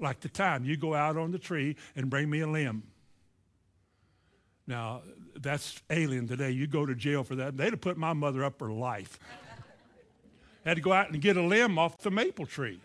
Like 0.00 0.20
the 0.20 0.28
time 0.28 0.64
you 0.64 0.76
go 0.76 0.94
out 0.94 1.16
on 1.16 1.32
the 1.32 1.38
tree 1.38 1.76
and 1.96 2.08
bring 2.08 2.30
me 2.30 2.40
a 2.40 2.46
limb. 2.46 2.84
Now, 4.68 5.02
that's 5.34 5.82
alien 5.90 6.28
today. 6.28 6.50
You 6.50 6.66
go 6.66 6.86
to 6.86 6.94
jail 6.94 7.24
for 7.24 7.34
that. 7.36 7.56
They'd 7.56 7.72
have 7.72 7.80
put 7.80 7.96
my 7.96 8.12
mother 8.12 8.44
up 8.44 8.58
for 8.58 8.70
life. 8.70 9.18
Had 10.64 10.74
to 10.74 10.82
go 10.82 10.92
out 10.92 11.10
and 11.10 11.20
get 11.20 11.36
a 11.36 11.42
limb 11.42 11.78
off 11.78 11.98
the 11.98 12.10
maple 12.10 12.46
tree. 12.46 12.80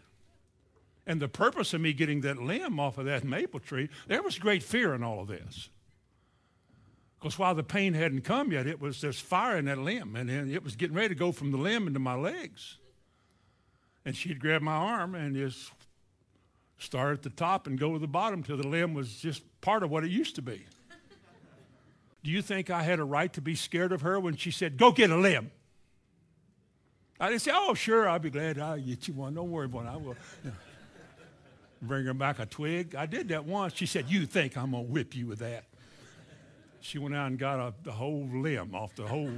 And 1.05 1.21
the 1.21 1.27
purpose 1.27 1.73
of 1.73 1.81
me 1.81 1.91
getting 1.91 2.21
that 2.21 2.37
limb 2.37 2.79
off 2.79 2.97
of 2.97 3.05
that 3.05 3.25
maple 3.25 3.59
tree, 3.59 3.89
there 4.07 4.23
was 4.23 4.39
great 4.39 4.63
fear 4.63 4.95
in 4.95 5.03
all 5.03 5.19
of 5.19 5.27
this. 5.27 5.69
Because 7.23 7.39
while 7.39 7.55
the 7.55 7.63
pain 7.63 7.93
hadn't 7.93 8.25
come 8.25 8.51
yet, 8.51 8.67
it 8.67 8.81
was 8.81 8.97
just 8.99 9.21
fire 9.21 9.55
in 9.55 9.63
that 9.65 9.77
limb, 9.77 10.17
and 10.17 10.29
it 10.29 10.61
was 10.61 10.75
getting 10.75 10.93
ready 10.93 11.07
to 11.07 11.15
go 11.15 11.31
from 11.31 11.51
the 11.51 11.57
limb 11.57 11.87
into 11.87 11.99
my 11.99 12.15
legs. 12.15 12.79
And 14.03 14.13
she'd 14.13 14.41
grab 14.41 14.61
my 14.61 14.73
arm 14.73 15.15
and 15.15 15.33
just 15.33 15.71
start 16.77 17.13
at 17.13 17.23
the 17.23 17.29
top 17.29 17.65
and 17.65 17.79
go 17.79 17.93
to 17.93 17.99
the 17.99 18.09
bottom 18.09 18.43
till 18.43 18.57
the 18.57 18.67
limb 18.67 18.93
was 18.93 19.13
just 19.15 19.41
part 19.61 19.83
of 19.83 19.89
what 19.89 20.03
it 20.03 20.11
used 20.11 20.35
to 20.35 20.41
be. 20.41 20.65
Do 22.25 22.29
you 22.29 22.41
think 22.41 22.69
I 22.69 22.83
had 22.83 22.99
a 22.99 23.05
right 23.05 23.31
to 23.31 23.41
be 23.41 23.55
scared 23.55 23.93
of 23.93 24.01
her 24.01 24.19
when 24.19 24.35
she 24.35 24.51
said, 24.51 24.75
Go 24.75 24.91
get 24.91 25.09
a 25.09 25.15
limb? 25.15 25.49
I 27.21 27.29
didn't 27.29 27.43
say, 27.43 27.51
Oh, 27.55 27.73
sure, 27.73 28.09
I'll 28.09 28.19
be 28.19 28.31
glad 28.31 28.59
I'll 28.59 28.77
get 28.77 29.07
you 29.07 29.13
one. 29.13 29.33
Don't 29.33 29.49
worry 29.49 29.67
about 29.67 29.85
it. 29.85 29.89
I 29.93 29.95
will. 29.95 30.17
Bring 31.81 32.05
her 32.05 32.13
back 32.13 32.39
a 32.39 32.45
twig. 32.45 32.95
I 32.95 33.05
did 33.05 33.29
that 33.29 33.45
once. 33.45 33.75
She 33.75 33.85
said, 33.85 34.09
You 34.09 34.25
think 34.25 34.57
I'm 34.57 34.71
going 34.71 34.87
to 34.87 34.91
whip 34.91 35.15
you 35.15 35.27
with 35.27 35.39
that? 35.39 35.67
She 36.83 36.97
went 36.97 37.15
out 37.15 37.27
and 37.27 37.39
got 37.39 37.61
a, 37.61 37.73
the 37.83 37.93
whole 37.93 38.27
limb 38.33 38.75
off 38.75 38.93
the 38.93 39.07
whole. 39.07 39.31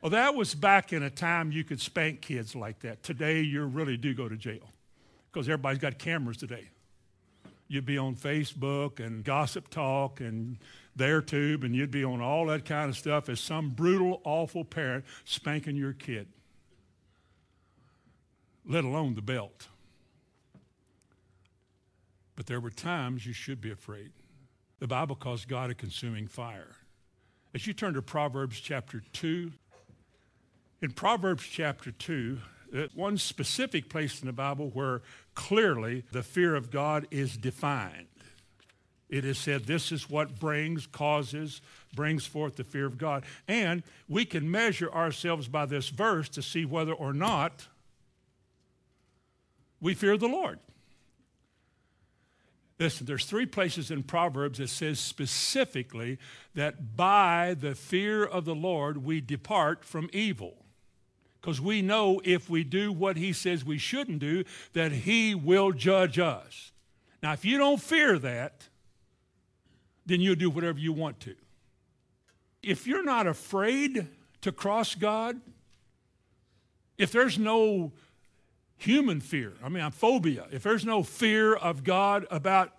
well, 0.00 0.08
that 0.08 0.34
was 0.34 0.54
back 0.54 0.94
in 0.94 1.02
a 1.02 1.10
time 1.10 1.52
you 1.52 1.62
could 1.62 1.78
spank 1.78 2.22
kids 2.22 2.56
like 2.56 2.80
that. 2.80 3.02
Today, 3.02 3.42
you 3.42 3.62
really 3.66 3.98
do 3.98 4.14
go 4.14 4.30
to 4.30 4.38
jail 4.38 4.72
because 5.30 5.46
everybody's 5.46 5.78
got 5.78 5.98
cameras 5.98 6.38
today. 6.38 6.70
You'd 7.68 7.84
be 7.84 7.98
on 7.98 8.16
Facebook 8.16 8.98
and 8.98 9.22
Gossip 9.22 9.68
Talk 9.68 10.20
and 10.20 10.56
their 10.96 11.20
tube, 11.20 11.62
and 11.62 11.76
you'd 11.76 11.90
be 11.90 12.02
on 12.02 12.22
all 12.22 12.46
that 12.46 12.64
kind 12.64 12.88
of 12.88 12.96
stuff 12.96 13.28
as 13.28 13.40
some 13.40 13.68
brutal, 13.68 14.22
awful 14.24 14.64
parent 14.64 15.04
spanking 15.26 15.76
your 15.76 15.92
kid, 15.92 16.28
let 18.64 18.84
alone 18.84 19.16
the 19.16 19.22
belt. 19.22 19.68
But 22.36 22.46
there 22.46 22.58
were 22.58 22.70
times 22.70 23.26
you 23.26 23.34
should 23.34 23.60
be 23.60 23.70
afraid. 23.70 24.12
The 24.80 24.88
Bible 24.88 25.14
calls 25.14 25.44
God 25.44 25.70
a 25.70 25.74
consuming 25.74 26.26
fire. 26.26 26.74
As 27.54 27.66
you 27.66 27.74
turn 27.74 27.92
to 27.94 28.02
Proverbs 28.02 28.58
chapter 28.58 29.02
2, 29.12 29.52
in 30.80 30.92
Proverbs 30.92 31.44
chapter 31.44 31.90
2, 31.90 32.38
uh, 32.74 32.86
one 32.94 33.18
specific 33.18 33.90
place 33.90 34.22
in 34.22 34.26
the 34.26 34.32
Bible 34.32 34.70
where 34.72 35.02
clearly 35.34 36.04
the 36.12 36.22
fear 36.22 36.54
of 36.54 36.70
God 36.70 37.06
is 37.10 37.36
defined. 37.36 38.06
It 39.10 39.26
is 39.26 39.36
said 39.36 39.64
this 39.64 39.92
is 39.92 40.08
what 40.08 40.40
brings, 40.40 40.86
causes, 40.86 41.60
brings 41.94 42.24
forth 42.24 42.56
the 42.56 42.64
fear 42.64 42.86
of 42.86 42.96
God. 42.96 43.24
And 43.46 43.82
we 44.08 44.24
can 44.24 44.50
measure 44.50 44.90
ourselves 44.90 45.46
by 45.46 45.66
this 45.66 45.90
verse 45.90 46.30
to 46.30 46.40
see 46.40 46.64
whether 46.64 46.94
or 46.94 47.12
not 47.12 47.66
we 49.78 49.92
fear 49.92 50.16
the 50.16 50.28
Lord. 50.28 50.58
Listen, 52.80 53.04
there's 53.04 53.26
three 53.26 53.44
places 53.44 53.90
in 53.90 54.02
Proverbs 54.02 54.58
that 54.58 54.68
says 54.68 54.98
specifically 54.98 56.18
that 56.54 56.96
by 56.96 57.54
the 57.60 57.74
fear 57.74 58.24
of 58.24 58.46
the 58.46 58.54
Lord 58.54 59.04
we 59.04 59.20
depart 59.20 59.84
from 59.84 60.08
evil. 60.14 60.64
Because 61.38 61.60
we 61.60 61.82
know 61.82 62.22
if 62.24 62.48
we 62.48 62.64
do 62.64 62.90
what 62.90 63.18
he 63.18 63.34
says 63.34 63.66
we 63.66 63.76
shouldn't 63.76 64.18
do, 64.18 64.44
that 64.72 64.92
he 64.92 65.34
will 65.34 65.72
judge 65.72 66.18
us. 66.18 66.72
Now, 67.22 67.34
if 67.34 67.44
you 67.44 67.58
don't 67.58 67.80
fear 67.80 68.18
that, 68.18 68.68
then 70.06 70.22
you'll 70.22 70.34
do 70.34 70.48
whatever 70.48 70.78
you 70.78 70.94
want 70.94 71.20
to. 71.20 71.34
If 72.62 72.86
you're 72.86 73.04
not 73.04 73.26
afraid 73.26 74.08
to 74.40 74.52
cross 74.52 74.94
God, 74.94 75.38
if 76.96 77.12
there's 77.12 77.38
no 77.38 77.92
human 78.80 79.20
fear, 79.20 79.52
I 79.62 79.68
mean, 79.68 79.88
phobia, 79.90 80.46
if 80.50 80.62
there's 80.62 80.84
no 80.84 81.02
fear 81.02 81.54
of 81.54 81.84
God 81.84 82.26
about 82.30 82.72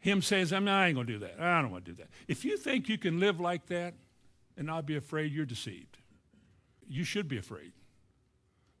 Him 0.00 0.22
saying, 0.22 0.52
I, 0.52 0.58
mean, 0.58 0.68
I 0.68 0.88
ain't 0.88 0.96
going 0.96 1.06
to 1.06 1.12
do 1.12 1.18
that, 1.20 1.40
I 1.40 1.62
don't 1.62 1.70
want 1.70 1.84
to 1.84 1.92
do 1.92 1.96
that. 1.98 2.08
If 2.26 2.44
you 2.44 2.56
think 2.56 2.88
you 2.88 2.98
can 2.98 3.20
live 3.20 3.40
like 3.40 3.66
that 3.66 3.94
and 4.56 4.66
not 4.66 4.86
be 4.86 4.96
afraid, 4.96 5.32
you're 5.32 5.46
deceived. 5.46 5.98
You 6.88 7.04
should 7.04 7.28
be 7.28 7.38
afraid. 7.38 7.72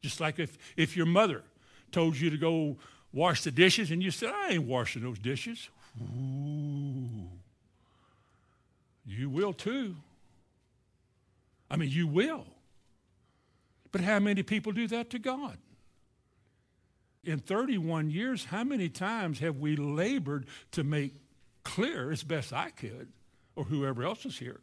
Just 0.02 0.20
like 0.20 0.38
if, 0.38 0.58
if 0.76 0.96
your 0.96 1.06
mother 1.06 1.44
told 1.92 2.16
you 2.16 2.30
to 2.30 2.36
go 2.36 2.76
wash 3.12 3.42
the 3.42 3.50
dishes 3.50 3.90
and 3.90 4.02
you 4.02 4.10
said, 4.10 4.32
I 4.34 4.50
ain't 4.50 4.64
washing 4.64 5.02
those 5.02 5.18
dishes. 5.18 5.68
Ooh. 6.00 7.28
You 9.06 9.30
will 9.30 9.52
too. 9.52 9.96
I 11.70 11.76
mean, 11.76 11.90
you 11.90 12.06
will. 12.06 12.46
But 13.92 14.00
how 14.00 14.18
many 14.18 14.42
people 14.42 14.72
do 14.72 14.86
that 14.88 15.10
to 15.10 15.18
God? 15.18 15.58
In 17.22 17.38
31 17.38 18.10
years, 18.10 18.46
how 18.46 18.64
many 18.64 18.88
times 18.88 19.40
have 19.40 19.58
we 19.58 19.76
labored 19.76 20.46
to 20.72 20.82
make 20.82 21.14
clear, 21.64 22.10
as 22.10 22.22
best 22.22 22.52
I 22.52 22.70
could, 22.70 23.08
or 23.56 23.64
whoever 23.64 24.04
else 24.04 24.24
is 24.24 24.38
here, 24.38 24.60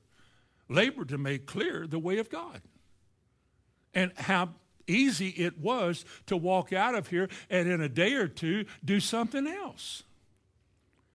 labored 0.67 1.09
to 1.09 1.17
make 1.17 1.45
clear 1.45 1.85
the 1.85 1.99
way 1.99 2.17
of 2.17 2.29
God? 2.29 2.61
And 3.93 4.11
how 4.17 4.49
easy 4.87 5.29
it 5.29 5.59
was 5.59 6.05
to 6.25 6.37
walk 6.37 6.73
out 6.73 6.95
of 6.95 7.07
here 7.07 7.29
and 7.49 7.67
in 7.67 7.81
a 7.81 7.89
day 7.89 8.13
or 8.13 8.27
two 8.27 8.65
do 8.83 8.99
something 8.99 9.45
else. 9.45 10.03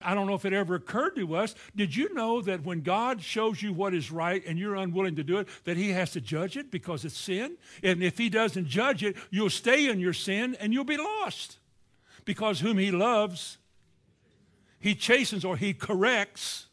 I 0.05 0.15
don't 0.15 0.27
know 0.27 0.35
if 0.35 0.45
it 0.45 0.53
ever 0.53 0.75
occurred 0.75 1.17
to 1.17 1.37
us. 1.37 1.55
Did 1.75 1.95
you 1.95 2.13
know 2.15 2.41
that 2.43 2.65
when 2.65 2.81
God 2.81 3.23
shows 3.23 3.63
you 3.63 3.73
what 3.73 3.95
is 3.95 4.11
right 4.11 4.43
and 4.47 4.59
you're 4.59 4.77
unwilling 4.77 5.17
to 5.17 5.25
do 5.25 5.39
it, 5.39 5.49
that 5.65 5.77
He 5.77 5.91
has 5.91 6.13
to 6.13 6.21
judge 6.21 6.57
it 6.57 6.71
because 6.71 7.05
it's 7.05 7.17
sin? 7.17 7.57
And 7.83 8.03
if 8.03 8.19
He 8.19 8.29
doesn't 8.29 8.67
judge 8.67 9.03
it, 9.03 9.17
you'll 9.31 9.51
stay 9.51 9.89
in 9.89 10.01
your 10.01 10.13
sin 10.13 10.57
and 10.61 10.73
you'll 10.73 10.85
be 10.85 10.97
lost. 10.97 11.59
Because 12.25 12.61
whom 12.61 12.79
He 12.79 12.91
loves, 12.91 13.59
He 14.79 14.95
chastens 14.95 15.45
or 15.45 15.57
He 15.57 15.75
corrects 15.75 16.67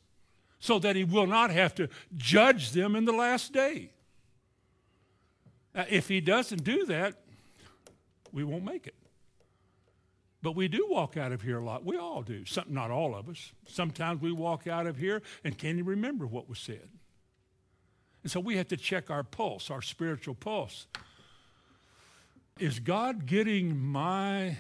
so 0.59 0.80
that 0.80 0.95
He 0.95 1.03
will 1.03 1.27
not 1.27 1.51
have 1.51 1.73
to 1.75 1.89
judge 2.17 2.71
them 2.71 2.95
in 2.95 3.05
the 3.05 3.13
last 3.13 3.53
day. 3.53 3.91
Uh, 5.73 5.86
if 5.89 6.07
He 6.07 6.21
doesn't 6.21 6.63
do 6.63 6.86
that, 6.86 7.15
we 8.32 8.43
won't 8.43 8.63
make 8.63 8.88
it. 8.88 8.95
But 10.41 10.53
we 10.53 10.67
do 10.67 10.87
walk 10.89 11.17
out 11.17 11.31
of 11.31 11.41
here 11.41 11.59
a 11.59 11.63
lot. 11.63 11.83
We 11.83 11.97
all 11.97 12.21
do. 12.21 12.45
Some, 12.45 12.65
not 12.69 12.91
all 12.91 13.13
of 13.13 13.27
us. 13.27 13.51
Sometimes 13.67 14.21
we 14.21 14.31
walk 14.31 14.67
out 14.67 14.87
of 14.87 14.97
here 14.97 15.21
and 15.43 15.57
can't 15.57 15.77
even 15.77 15.85
remember 15.85 16.25
what 16.25 16.47
was 16.47 16.59
said. 16.59 16.87
And 18.23 18.31
so 18.31 18.39
we 18.39 18.57
have 18.57 18.67
to 18.69 18.77
check 18.77 19.09
our 19.09 19.23
pulse, 19.23 19.69
our 19.69 19.81
spiritual 19.81 20.35
pulse. 20.35 20.87
Is 22.57 22.79
God 22.79 23.25
getting 23.25 23.77
my 23.77 24.57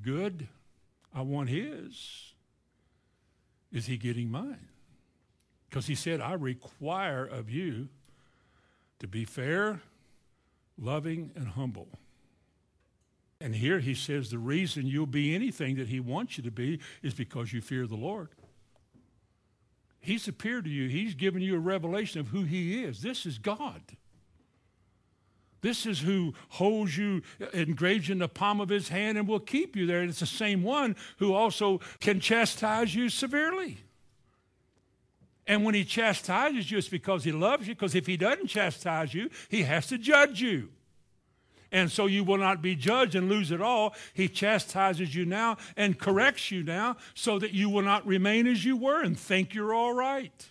good? 0.00 0.48
I 1.14 1.22
want 1.22 1.48
His. 1.48 2.32
Is 3.72 3.86
He 3.86 3.96
getting 3.96 4.30
mine? 4.30 4.68
Because 5.68 5.86
He 5.86 5.94
said, 5.94 6.20
I 6.20 6.34
require 6.34 7.24
of 7.24 7.50
you 7.50 7.88
to 8.98 9.06
be 9.06 9.24
fair, 9.24 9.80
loving, 10.78 11.32
and 11.34 11.48
humble. 11.48 11.88
And 13.40 13.54
here 13.54 13.80
he 13.80 13.94
says 13.94 14.30
the 14.30 14.38
reason 14.38 14.86
you'll 14.86 15.06
be 15.06 15.34
anything 15.34 15.76
that 15.76 15.88
he 15.88 16.00
wants 16.00 16.38
you 16.38 16.44
to 16.44 16.50
be 16.50 16.80
is 17.02 17.14
because 17.14 17.52
you 17.52 17.60
fear 17.60 17.86
the 17.86 17.96
Lord. 17.96 18.28
He's 20.00 20.28
appeared 20.28 20.64
to 20.64 20.70
you, 20.70 20.88
he's 20.88 21.14
given 21.14 21.42
you 21.42 21.56
a 21.56 21.60
revelation 21.60 22.20
of 22.20 22.28
who 22.28 22.44
he 22.44 22.82
is. 22.84 23.02
This 23.02 23.26
is 23.26 23.38
God. 23.38 23.82
This 25.62 25.84
is 25.84 26.00
who 26.00 26.34
holds 26.50 26.96
you 26.96 27.22
engraved 27.52 28.08
in 28.08 28.18
the 28.18 28.28
palm 28.28 28.60
of 28.60 28.68
his 28.68 28.88
hand 28.88 29.18
and 29.18 29.26
will 29.26 29.40
keep 29.40 29.74
you 29.74 29.84
there. 29.86 30.00
And 30.00 30.08
it's 30.08 30.20
the 30.20 30.26
same 30.26 30.62
one 30.62 30.94
who 31.18 31.34
also 31.34 31.80
can 31.98 32.20
chastise 32.20 32.94
you 32.94 33.08
severely. 33.08 33.78
And 35.46 35.64
when 35.64 35.74
he 35.74 35.84
chastises 35.84 36.70
you, 36.70 36.78
it's 36.78 36.88
because 36.88 37.24
he 37.24 37.32
loves 37.32 37.66
you, 37.66 37.74
because 37.74 37.94
if 37.94 38.06
he 38.06 38.16
doesn't 38.16 38.46
chastise 38.46 39.12
you, 39.12 39.28
he 39.48 39.62
has 39.62 39.88
to 39.88 39.98
judge 39.98 40.40
you 40.40 40.68
and 41.72 41.90
so 41.90 42.06
you 42.06 42.24
will 42.24 42.38
not 42.38 42.62
be 42.62 42.74
judged 42.74 43.14
and 43.14 43.28
lose 43.28 43.50
it 43.50 43.60
all. 43.60 43.94
He 44.14 44.28
chastises 44.28 45.14
you 45.14 45.24
now 45.24 45.56
and 45.76 45.98
corrects 45.98 46.50
you 46.50 46.62
now 46.62 46.96
so 47.14 47.38
that 47.38 47.52
you 47.52 47.68
will 47.68 47.82
not 47.82 48.06
remain 48.06 48.46
as 48.46 48.64
you 48.64 48.76
were 48.76 49.02
and 49.02 49.18
think 49.18 49.54
you're 49.54 49.74
all 49.74 49.92
right. 49.92 50.48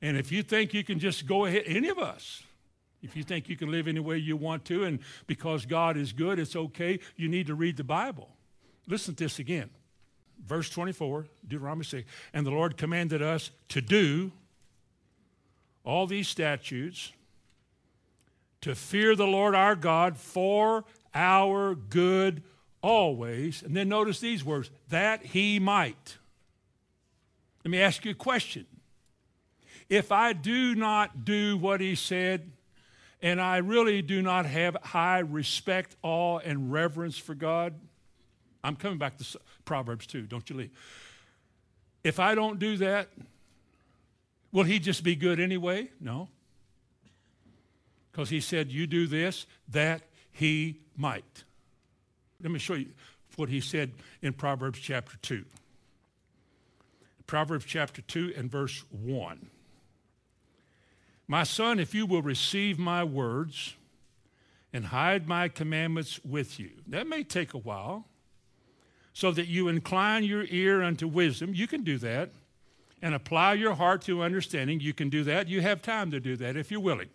And 0.00 0.16
if 0.16 0.32
you 0.32 0.42
think 0.42 0.74
you 0.74 0.84
can 0.84 0.98
just 0.98 1.26
go 1.26 1.44
ahead, 1.44 1.62
any 1.66 1.88
of 1.88 1.98
us, 1.98 2.42
if 3.02 3.16
you 3.16 3.22
think 3.22 3.48
you 3.48 3.56
can 3.56 3.70
live 3.70 3.88
any 3.88 4.00
way 4.00 4.16
you 4.16 4.36
want 4.36 4.64
to 4.66 4.84
and 4.84 4.98
because 5.26 5.66
God 5.66 5.96
is 5.96 6.12
good, 6.12 6.38
it's 6.38 6.56
okay, 6.56 6.98
you 7.16 7.28
need 7.28 7.46
to 7.46 7.54
read 7.54 7.76
the 7.76 7.84
Bible. 7.84 8.28
Listen 8.86 9.14
to 9.14 9.24
this 9.24 9.38
again. 9.38 9.70
Verse 10.44 10.68
24, 10.70 11.26
Deuteronomy 11.46 11.84
6. 11.84 12.08
And 12.32 12.44
the 12.44 12.50
Lord 12.50 12.76
commanded 12.76 13.22
us 13.22 13.50
to 13.68 13.80
do 13.80 14.32
all 15.84 16.06
these 16.06 16.28
statutes 16.28 17.12
to 18.62 18.74
fear 18.74 19.14
the 19.14 19.26
Lord 19.26 19.54
our 19.54 19.76
God 19.76 20.16
for 20.16 20.84
our 21.14 21.74
good 21.74 22.42
always. 22.80 23.62
And 23.62 23.76
then 23.76 23.88
notice 23.88 24.20
these 24.20 24.44
words 24.44 24.70
that 24.88 25.24
he 25.26 25.58
might. 25.58 26.16
Let 27.64 27.70
me 27.70 27.80
ask 27.80 28.04
you 28.04 28.12
a 28.12 28.14
question. 28.14 28.66
If 29.88 30.10
I 30.10 30.32
do 30.32 30.74
not 30.74 31.24
do 31.24 31.56
what 31.56 31.80
he 31.80 31.94
said, 31.94 32.50
and 33.20 33.40
I 33.40 33.58
really 33.58 34.02
do 34.02 34.22
not 34.22 34.46
have 34.46 34.76
high 34.82 35.20
respect, 35.20 35.96
awe, 36.02 36.38
and 36.38 36.72
reverence 36.72 37.18
for 37.18 37.34
God, 37.34 37.74
I'm 38.64 38.74
coming 38.74 38.98
back 38.98 39.18
to 39.18 39.40
Proverbs 39.64 40.06
2, 40.06 40.22
don't 40.22 40.48
you 40.48 40.56
leave. 40.56 40.70
If 42.02 42.18
I 42.18 42.34
don't 42.34 42.58
do 42.58 42.76
that, 42.78 43.08
will 44.50 44.64
he 44.64 44.78
just 44.78 45.04
be 45.04 45.14
good 45.14 45.38
anyway? 45.38 45.90
No 46.00 46.28
because 48.12 48.28
he 48.28 48.40
said, 48.40 48.70
You 48.70 48.86
do 48.86 49.06
this, 49.06 49.46
that 49.68 50.02
he 50.30 50.80
might. 50.96 51.44
Let 52.42 52.52
me 52.52 52.58
show 52.58 52.74
you 52.74 52.88
what 53.36 53.48
he 53.48 53.60
said 53.60 53.92
in 54.20 54.34
Proverbs 54.34 54.78
chapter 54.78 55.16
2. 55.22 55.44
Proverbs 57.26 57.64
chapter 57.64 58.02
2 58.02 58.34
and 58.36 58.50
verse 58.50 58.84
1. 58.90 59.48
My 61.26 61.44
son, 61.44 61.78
if 61.78 61.94
you 61.94 62.04
will 62.04 62.20
receive 62.20 62.78
my 62.78 63.04
words 63.04 63.74
and 64.72 64.86
hide 64.86 65.26
my 65.26 65.48
commandments 65.48 66.20
with 66.24 66.60
you, 66.60 66.70
that 66.88 67.06
may 67.06 67.22
take 67.22 67.54
a 67.54 67.58
while, 67.58 68.06
so 69.14 69.30
that 69.30 69.46
you 69.46 69.68
incline 69.68 70.24
your 70.24 70.44
ear 70.50 70.82
unto 70.82 71.06
wisdom. 71.06 71.54
You 71.54 71.66
can 71.66 71.84
do 71.84 71.98
that. 71.98 72.30
And 73.04 73.16
apply 73.16 73.54
your 73.54 73.74
heart 73.74 74.02
to 74.02 74.22
understanding. 74.22 74.78
You 74.78 74.94
can 74.94 75.08
do 75.08 75.24
that. 75.24 75.48
You 75.48 75.60
have 75.60 75.82
time 75.82 76.12
to 76.12 76.20
do 76.20 76.36
that 76.36 76.56
if 76.56 76.70
you're 76.70 76.78
willing. 76.78 77.08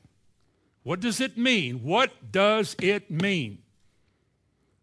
What 0.88 1.02
does 1.02 1.20
it 1.20 1.38
mean? 1.38 1.84
What 1.84 2.32
does 2.32 2.74
it 2.82 3.12
mean? 3.12 3.58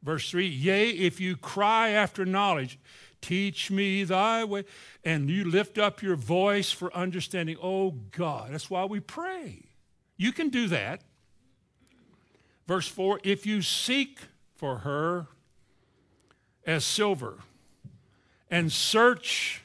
Verse 0.03 0.31
3 0.31 0.47
Yea, 0.47 0.91
if 0.91 1.19
you 1.19 1.35
cry 1.35 1.93
after 1.93 2.27
knowledge, 2.27 2.79
teach 3.23 3.71
me 3.71 4.05
thy 4.05 4.45
way, 4.45 4.67
and 5.03 5.31
you 5.31 5.47
lift 5.47 5.79
up 5.79 6.03
your 6.03 6.17
voice 6.17 6.71
for 6.71 6.95
understanding. 6.95 7.57
Oh 7.63 7.93
God, 8.11 8.53
that's 8.53 8.69
why 8.69 8.85
we 8.85 9.01
pray. 9.01 9.63
You 10.19 10.31
can 10.33 10.51
do 10.51 10.69
that. 10.69 11.01
Verse 12.69 12.87
4 12.87 13.21
If 13.25 13.47
you 13.47 13.63
seek 13.63 14.19
for 14.57 14.81
her 14.81 15.29
as 16.67 16.85
silver 16.85 17.39
and 18.51 18.71
search 18.71 19.63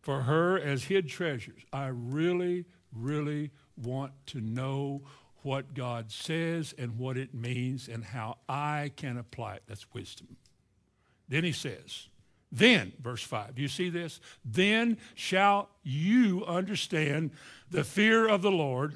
for 0.00 0.22
her 0.22 0.58
as 0.58 0.82
hid 0.82 1.08
treasures, 1.08 1.62
I 1.72 1.92
really, 1.92 2.64
really 2.92 3.52
want 3.76 4.14
to 4.26 4.40
know 4.40 5.02
what 5.44 5.74
God 5.74 6.10
says 6.10 6.74
and 6.76 6.98
what 6.98 7.16
it 7.16 7.34
means 7.34 7.86
and 7.86 8.02
how 8.02 8.38
I 8.48 8.90
can 8.96 9.18
apply 9.18 9.54
it. 9.56 9.62
That's 9.68 9.86
wisdom. 9.92 10.36
Then 11.28 11.44
he 11.44 11.52
says, 11.52 12.08
then, 12.50 12.92
verse 13.02 13.22
5, 13.22 13.56
do 13.56 13.62
you 13.62 13.68
see 13.68 13.90
this? 13.90 14.20
Then 14.44 14.96
shall 15.14 15.68
you 15.82 16.44
understand 16.46 17.32
the 17.70 17.84
fear 17.84 18.28
of 18.28 18.42
the 18.42 18.50
Lord, 18.50 18.94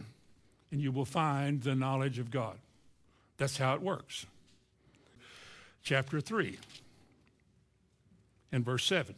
and 0.71 0.81
you 0.81 0.93
will 0.93 1.05
find 1.05 1.63
the 1.63 1.75
knowledge 1.75 2.19
of 2.19 2.31
God. 2.31 2.59
That's 3.37 3.59
how 3.59 3.75
it 3.75 3.83
works. 3.83 4.27
Chapter 5.83 6.21
3 6.21 6.59
and 8.53 8.65
verse 8.65 8.85
7. 8.85 9.15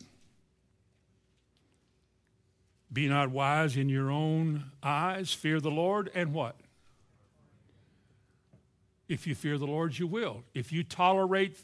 Be 2.92 3.08
not 3.08 3.30
wise 3.30 3.76
in 3.76 3.88
your 3.88 4.10
own 4.10 4.64
eyes, 4.82 5.32
fear 5.32 5.60
the 5.60 5.70
Lord, 5.70 6.10
and 6.14 6.32
what? 6.32 6.56
If 9.10 9.26
you 9.26 9.34
fear 9.34 9.58
the 9.58 9.66
Lord, 9.66 9.98
you 9.98 10.06
will. 10.06 10.44
If 10.54 10.72
you 10.72 10.84
tolerate 10.84 11.58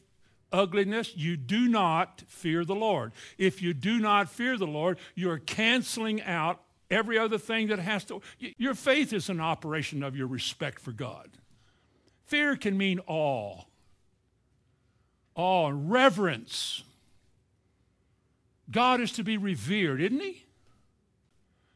ugliness, 0.52 1.16
you 1.16 1.36
do 1.36 1.68
not 1.68 2.24
fear 2.26 2.64
the 2.64 2.74
Lord. 2.74 3.12
If 3.38 3.62
you 3.62 3.72
do 3.72 4.00
not 4.00 4.28
fear 4.28 4.58
the 4.58 4.66
Lord, 4.66 4.98
you're 5.14 5.38
canceling 5.38 6.20
out 6.22 6.60
every 6.90 7.16
other 7.16 7.38
thing 7.38 7.68
that 7.68 7.78
has 7.78 8.04
to. 8.06 8.20
Your 8.58 8.74
faith 8.74 9.12
is 9.12 9.28
an 9.28 9.40
operation 9.40 10.02
of 10.02 10.16
your 10.16 10.26
respect 10.26 10.80
for 10.80 10.90
God. 10.90 11.30
Fear 12.24 12.56
can 12.56 12.76
mean 12.76 12.98
awe, 13.06 13.60
awe, 15.36 15.68
and 15.68 15.88
reverence. 15.88 16.82
God 18.68 19.00
is 19.00 19.12
to 19.12 19.22
be 19.22 19.36
revered, 19.36 20.02
isn't 20.02 20.18
he? 20.18 20.42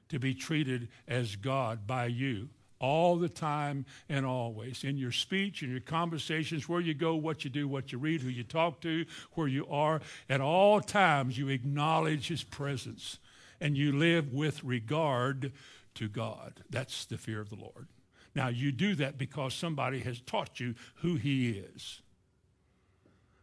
To 0.09 0.19
be 0.19 0.35
treated 0.35 0.89
as 1.07 1.37
God 1.37 1.87
by 1.87 2.07
you 2.07 2.49
all 2.81 3.17
the 3.17 3.29
time 3.29 3.85
and 4.09 4.25
always 4.25 4.83
in 4.83 4.97
your 4.97 5.13
speech, 5.13 5.63
in 5.63 5.71
your 5.71 5.81
conversations, 5.81 6.69
where 6.69 6.81
you 6.81 6.95
go, 6.95 7.15
what 7.15 7.45
you 7.45 7.51
do, 7.51 7.69
what 7.69 7.93
you 7.93 7.99
read, 7.99 8.23
who 8.23 8.31
you 8.31 8.43
talk 8.43 8.81
to, 8.81 9.05
where 9.35 9.49
you 9.49 9.67
are. 9.69 10.01
At 10.29 10.41
all 10.41 10.81
times, 10.81 11.39
you 11.39 11.49
acknowledge 11.49 12.29
his 12.29 12.43
presence 12.43 13.19
and 13.61 13.77
you 13.77 13.93
live 13.93 14.33
with 14.33 14.65
regard 14.65 15.53
to 15.95 16.09
God. 16.09 16.63
That's 16.71 17.05
the 17.05 17.19
fear 17.19 17.41
of 17.41 17.51
the 17.51 17.57
Lord. 17.57 17.89
Now, 18.35 18.49
you 18.49 18.73
do 18.73 18.95
that 18.95 19.19
because 19.19 19.55
somebody 19.55 20.01
has 20.01 20.21
taught 20.21 20.61
you 20.61 20.75
who 20.97 21.17
he 21.17 21.51
is. 21.51 22.01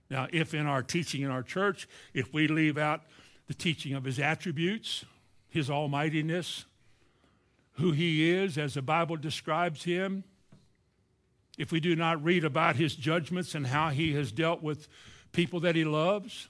Now, 0.10 0.28
if 0.32 0.54
in 0.54 0.66
our 0.66 0.82
teaching 0.82 1.22
in 1.22 1.30
our 1.30 1.44
church, 1.44 1.88
if 2.14 2.34
we 2.34 2.48
leave 2.48 2.78
out 2.78 3.02
the 3.48 3.54
teaching 3.54 3.94
of 3.94 4.06
his 4.06 4.20
attributes, 4.20 5.06
his 5.50 5.70
almightiness, 5.70 6.66
who 7.78 7.92
he 7.92 8.30
is 8.30 8.58
as 8.58 8.74
the 8.74 8.82
Bible 8.82 9.16
describes 9.18 9.84
him, 9.84 10.24
if 11.58 11.72
we 11.72 11.80
do 11.80 11.96
not 11.96 12.24
read 12.24 12.44
about 12.44 12.76
his 12.76 12.96
judgments 12.96 13.56
and 13.56 13.66
how 13.68 13.90
he 13.90 14.14
has 14.14 14.32
dealt 14.32 14.62
with 14.62 14.88
people 15.32 15.60
that 15.62 15.76
he 15.76 15.86
loves, 15.86 16.50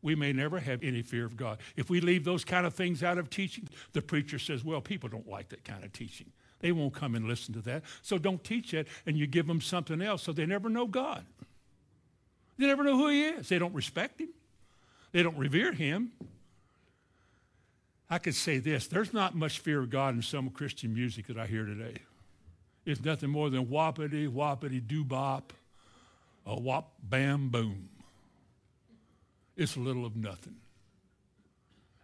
we 0.00 0.14
may 0.14 0.32
never 0.32 0.58
have 0.58 0.82
any 0.82 1.02
fear 1.02 1.24
of 1.24 1.36
God. 1.36 1.58
If 1.76 1.88
we 1.88 2.00
leave 2.00 2.24
those 2.24 2.44
kind 2.44 2.66
of 2.66 2.74
things 2.74 3.02
out 3.02 3.18
of 3.18 3.30
teaching, 3.30 3.68
the 3.92 4.02
preacher 4.02 4.38
says, 4.38 4.64
well, 4.64 4.80
people 4.80 5.08
don't 5.08 5.28
like 5.28 5.50
that 5.50 5.64
kind 5.64 5.84
of 5.84 5.92
teaching. 5.92 6.32
They 6.60 6.72
won't 6.72 6.94
come 6.94 7.14
and 7.14 7.26
listen 7.26 7.54
to 7.54 7.60
that. 7.62 7.82
So 8.02 8.18
don't 8.18 8.42
teach 8.42 8.72
it, 8.74 8.88
and 9.06 9.16
you 9.16 9.26
give 9.26 9.46
them 9.46 9.60
something 9.60 10.00
else 10.00 10.22
so 10.22 10.32
they 10.32 10.46
never 10.46 10.68
know 10.68 10.86
God. 10.86 11.24
They 12.58 12.66
never 12.66 12.84
know 12.84 12.96
who 12.96 13.08
he 13.08 13.24
is. 13.24 13.48
They 13.48 13.58
don't 13.58 13.74
respect 13.74 14.20
him. 14.20 14.28
They 15.12 15.22
don't 15.22 15.36
revere 15.36 15.72
him. 15.72 16.12
I 18.12 18.18
could 18.18 18.34
say 18.34 18.58
this 18.58 18.88
there's 18.88 19.14
not 19.14 19.34
much 19.34 19.60
fear 19.60 19.80
of 19.80 19.88
God 19.88 20.14
in 20.14 20.20
some 20.20 20.50
Christian 20.50 20.92
music 20.92 21.28
that 21.28 21.38
I 21.38 21.46
hear 21.46 21.64
today. 21.64 21.96
It's 22.84 23.02
nothing 23.02 23.30
more 23.30 23.48
than 23.48 23.64
whoppity, 23.64 24.28
whoppity, 24.28 24.86
doo 24.86 25.02
bop, 25.02 25.54
a 26.44 26.54
whop, 26.54 26.92
bam, 27.02 27.48
boom. 27.48 27.88
It's 29.56 29.78
little 29.78 30.04
of 30.04 30.14
nothing. 30.14 30.56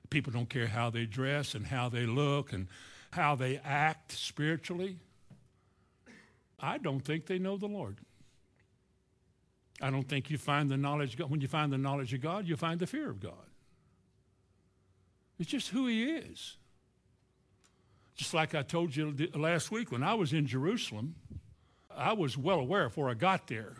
People 0.09 0.33
don't 0.33 0.49
care 0.49 0.67
how 0.67 0.89
they 0.89 1.05
dress 1.05 1.55
and 1.55 1.67
how 1.67 1.91
they 1.91 2.07
look 2.07 2.55
and 2.55 2.69
how 3.11 3.35
they 3.35 3.59
act 3.63 4.13
spiritually. 4.13 4.97
I 6.59 6.79
don't 6.79 7.01
think 7.01 7.27
they 7.27 7.39
know 7.39 7.59
the 7.59 7.67
Lord. 7.67 7.99
I 9.83 9.91
don't 9.91 10.09
think 10.09 10.31
you 10.31 10.39
find 10.39 10.71
the 10.71 10.79
knowledge 10.79 11.13
of 11.13 11.19
God. 11.19 11.31
When 11.31 11.43
you 11.43 11.49
find 11.49 11.71
the 11.71 11.77
knowledge 11.77 12.15
of 12.15 12.23
God, 12.23 12.49
you 12.49 12.57
find 12.57 12.81
the 12.81 12.87
fear 12.87 13.11
of 13.11 13.21
God. 13.21 13.48
It's 15.39 15.51
just 15.51 15.69
who 15.69 15.87
he 15.87 16.05
is. 16.05 16.57
Just 18.17 18.35
like 18.35 18.55
I 18.55 18.63
told 18.63 18.97
you 18.97 19.15
last 19.35 19.71
week, 19.71 19.93
when 19.93 20.03
I 20.03 20.15
was 20.15 20.33
in 20.33 20.47
Jerusalem, 20.47 21.15
I 21.95 22.13
was 22.13 22.37
well 22.37 22.59
aware 22.59 22.89
before 22.89 23.09
I 23.09 23.15
got 23.15 23.47
there 23.47 23.77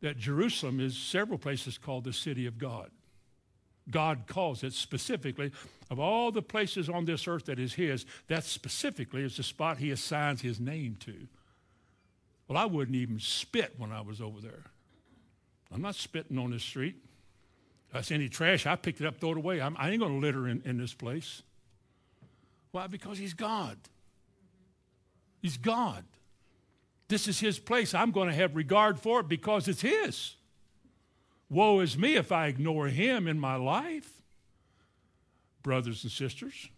that 0.00 0.18
Jerusalem 0.18 0.80
is 0.80 0.96
several 0.96 1.38
places 1.38 1.78
called 1.78 2.04
the 2.04 2.12
city 2.12 2.46
of 2.46 2.58
God. 2.58 2.90
God 3.90 4.24
calls 4.26 4.62
it 4.62 4.72
specifically, 4.72 5.50
of 5.90 5.98
all 5.98 6.30
the 6.30 6.42
places 6.42 6.88
on 6.88 7.04
this 7.04 7.28
earth 7.28 7.46
that 7.46 7.58
is 7.58 7.74
His, 7.74 8.06
that 8.28 8.44
specifically 8.44 9.22
is 9.22 9.36
the 9.36 9.42
spot 9.42 9.78
He 9.78 9.90
assigns 9.90 10.40
His 10.40 10.58
name 10.58 10.96
to. 11.00 11.14
Well, 12.48 12.58
I 12.58 12.64
wouldn't 12.66 12.96
even 12.96 13.18
spit 13.18 13.74
when 13.78 13.92
I 13.92 14.00
was 14.00 14.20
over 14.20 14.40
there. 14.40 14.64
I'm 15.72 15.82
not 15.82 15.94
spitting 15.94 16.38
on 16.38 16.50
the 16.50 16.60
street. 16.60 16.96
See 18.02 18.14
any 18.14 18.28
trash, 18.28 18.66
I 18.66 18.74
picked 18.76 19.00
it 19.00 19.06
up, 19.06 19.18
throw 19.18 19.32
it 19.32 19.36
away. 19.36 19.60
I'm, 19.60 19.76
I 19.78 19.90
ain't 19.90 20.00
going 20.00 20.20
to 20.20 20.26
litter 20.26 20.48
in, 20.48 20.62
in 20.64 20.78
this 20.78 20.92
place. 20.92 21.42
Why? 22.72 22.88
Because 22.88 23.18
he's 23.18 23.34
God. 23.34 23.78
He's 25.40 25.56
God. 25.56 26.04
This 27.08 27.28
is 27.28 27.38
his 27.38 27.58
place. 27.58 27.94
I'm 27.94 28.10
going 28.10 28.28
to 28.28 28.34
have 28.34 28.56
regard 28.56 28.98
for 28.98 29.20
it 29.20 29.28
because 29.28 29.68
it's 29.68 29.82
his. 29.82 30.34
Woe 31.48 31.80
is 31.80 31.96
me 31.96 32.16
if 32.16 32.32
I 32.32 32.46
ignore 32.46 32.88
him 32.88 33.28
in 33.28 33.38
my 33.38 33.54
life. 33.54 34.10
Brothers 35.62 36.02
and 36.02 36.10
sisters, 36.10 36.68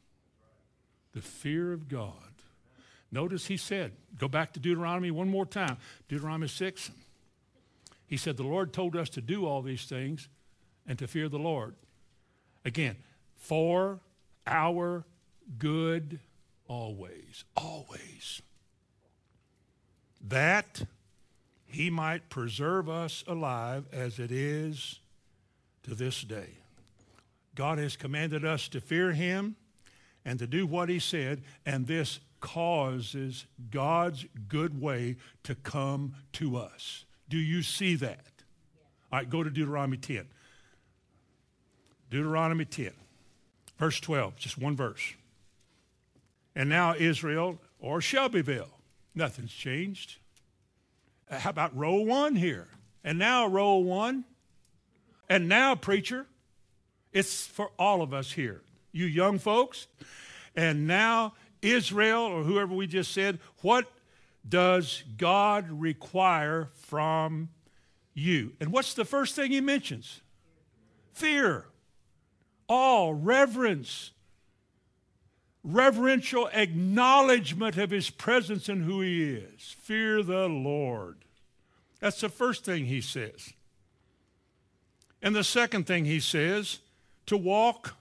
the 1.13 1.23
fear 1.23 1.73
of 1.73 1.89
God. 1.89 2.13
Notice 3.11 3.47
he 3.47 3.57
said, 3.57 3.93
go 4.19 4.29
back 4.29 4.53
to 4.53 4.61
Deuteronomy 4.61 5.11
one 5.11 5.29
more 5.29 5.47
time. 5.47 5.79
Deuteronomy 6.09 6.49
6. 6.49 6.91
He 8.07 8.17
said, 8.17 8.37
The 8.37 8.43
Lord 8.45 8.73
told 8.73 8.95
us 8.97 9.09
to 9.11 9.21
do 9.21 9.47
all 9.47 9.63
these 9.63 9.85
things 9.85 10.29
and 10.87 10.99
to 10.99 11.07
fear 11.07 11.29
the 11.29 11.39
Lord. 11.39 11.75
Again, 12.65 12.97
for 13.37 14.01
our 14.47 15.05
good 15.59 16.21
always, 16.69 17.45
always. 17.57 18.43
That 20.21 20.83
he 21.67 21.91
might 21.91 22.29
preserve 22.29 22.89
us 22.89 23.25
alive 23.27 23.85
as 23.93 24.19
it 24.19 24.33
is 24.33 25.01
to 25.85 25.95
this 25.95 26.23
day. 26.23 26.51
God 27.55 27.79
has 27.79 27.97
commanded 27.97 28.45
us 28.45 28.69
to 28.69 28.81
fear 28.81 29.13
him 29.13 29.57
and 30.25 30.39
to 30.39 30.47
do 30.47 30.67
what 30.67 30.89
he 30.89 30.99
said, 30.99 31.43
and 31.65 31.87
this 31.87 32.21
causes 32.41 33.47
God's 33.71 34.27
good 34.49 34.81
way 34.81 35.17
to 35.45 35.55
come 35.55 36.15
to 36.33 36.57
us. 36.57 37.05
Do 37.29 37.39
you 37.39 37.63
see 37.63 37.95
that? 37.97 38.27
All 39.13 39.21
right, 39.21 39.31
go 39.31 39.43
to 39.43 39.51
Deuteronomy 39.51 39.97
10. 39.97 40.27
Deuteronomy 42.11 42.65
10, 42.65 42.93
verse 43.79 44.01
12, 44.01 44.37
just 44.37 44.59
one 44.59 44.77
verse. 44.77 45.15
And 46.55 46.69
now 46.69 46.95
Israel 46.95 47.59
or 47.79 48.01
Shelbyville, 48.01 48.71
nothing's 49.15 49.53
changed. 49.53 50.17
Uh, 51.31 51.39
how 51.39 51.51
about 51.51 51.77
row 51.77 51.97
one 51.97 52.37
here? 52.37 52.69
And 53.05 53.19
now 53.19 53.47
row 53.47 53.77
one. 53.77 54.25
And 55.29 55.49
now, 55.49 55.75
preacher, 55.75 56.27
it's 57.13 57.47
for 57.47 57.71
all 57.79 58.01
of 58.01 58.15
us 58.15 58.33
here, 58.33 58.63
you 58.93 59.07
young 59.07 59.39
folks. 59.39 59.89
And 60.55 60.87
now, 60.87 61.35
Israel, 61.63 62.23
or 62.23 62.43
whoever 62.45 62.75
we 62.75 62.87
just 62.87 63.13
said, 63.13 63.41
what 63.63 63.91
does 64.49 65.03
God 65.17 65.69
require 65.69 66.71
from 66.75 67.49
you? 68.15 68.53
And 68.61 68.73
what's 68.73 68.95
the 68.95 69.05
first 69.05 69.35
thing 69.35 69.51
he 69.51 69.61
mentions? 69.61 70.21
Fear 71.13 71.67
awe, 72.69 73.13
reverence, 73.15 74.13
reverential 75.63 76.49
acknowledgement 76.53 77.77
of 77.77 77.91
his 77.91 78.11
presence 78.11 78.69
and 78.69 78.85
who 78.85 79.01
he 79.01 79.35
is. 79.35 79.75
Fear 79.81 80.23
the 80.23 80.49
Lord. 80.49 81.19
That's 82.01 82.21
the 82.21 82.29
first 82.29 82.65
thing 82.65 82.87
he 82.87 83.01
says. 83.01 83.53
And 85.23 85.35
the 85.35 85.45
second 85.45 85.87
thing 85.87 86.05
he 86.05 86.21
says, 86.21 86.81
to 87.27 87.37
walk 87.37 87.97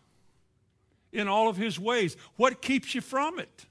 in 1.11 1.27
all 1.27 1.49
of 1.49 1.57
his 1.57 1.79
ways. 1.79 2.17
What 2.35 2.61
keeps 2.61 2.93
you 2.93 3.01
from 3.01 3.39
it? 3.39 3.65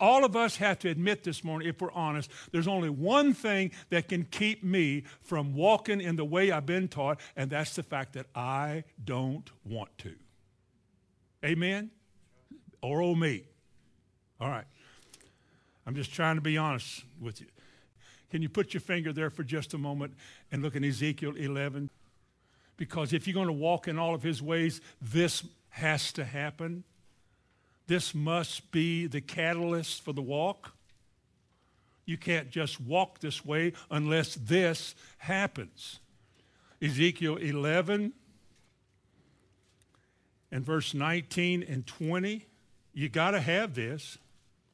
All 0.00 0.24
of 0.24 0.34
us 0.34 0.56
have 0.56 0.80
to 0.80 0.88
admit 0.88 1.22
this 1.22 1.44
morning, 1.44 1.68
if 1.68 1.80
we're 1.80 1.92
honest, 1.92 2.30
there's 2.50 2.66
only 2.66 2.90
one 2.90 3.32
thing 3.32 3.70
that 3.90 4.08
can 4.08 4.24
keep 4.24 4.64
me 4.64 5.04
from 5.20 5.54
walking 5.54 6.00
in 6.00 6.16
the 6.16 6.24
way 6.24 6.50
I've 6.50 6.66
been 6.66 6.88
taught, 6.88 7.20
and 7.36 7.48
that's 7.48 7.76
the 7.76 7.82
fact 7.82 8.14
that 8.14 8.26
I 8.34 8.84
don't 9.02 9.48
want 9.64 9.96
to. 9.98 10.14
Amen? 11.44 11.90
Or 12.82 13.02
oh 13.02 13.14
me. 13.14 13.44
All 14.40 14.48
right. 14.48 14.66
I'm 15.86 15.94
just 15.94 16.12
trying 16.12 16.36
to 16.36 16.40
be 16.40 16.58
honest 16.58 17.04
with 17.20 17.40
you. 17.40 17.46
Can 18.30 18.42
you 18.42 18.48
put 18.48 18.74
your 18.74 18.80
finger 18.80 19.12
there 19.12 19.30
for 19.30 19.44
just 19.44 19.74
a 19.74 19.78
moment 19.78 20.14
and 20.50 20.62
look 20.62 20.74
in 20.74 20.82
Ezekiel 20.82 21.36
11? 21.36 21.88
Because 22.76 23.12
if 23.12 23.28
you're 23.28 23.34
going 23.34 23.46
to 23.46 23.52
walk 23.52 23.86
in 23.86 23.98
all 23.98 24.14
of 24.14 24.22
his 24.22 24.42
ways, 24.42 24.80
this 25.00 25.44
has 25.68 26.12
to 26.14 26.24
happen. 26.24 26.82
This 27.86 28.14
must 28.14 28.70
be 28.70 29.06
the 29.06 29.20
catalyst 29.20 30.02
for 30.02 30.12
the 30.12 30.22
walk. 30.22 30.72
You 32.06 32.16
can't 32.16 32.50
just 32.50 32.80
walk 32.80 33.20
this 33.20 33.44
way 33.44 33.72
unless 33.90 34.34
this 34.34 34.94
happens. 35.18 36.00
Ezekiel 36.82 37.36
11 37.36 38.12
and 40.52 40.64
verse 40.64 40.94
19 40.94 41.62
and 41.62 41.86
20, 41.86 42.46
you 42.92 43.08
got 43.08 43.32
to 43.32 43.40
have 43.40 43.74
this. 43.74 44.18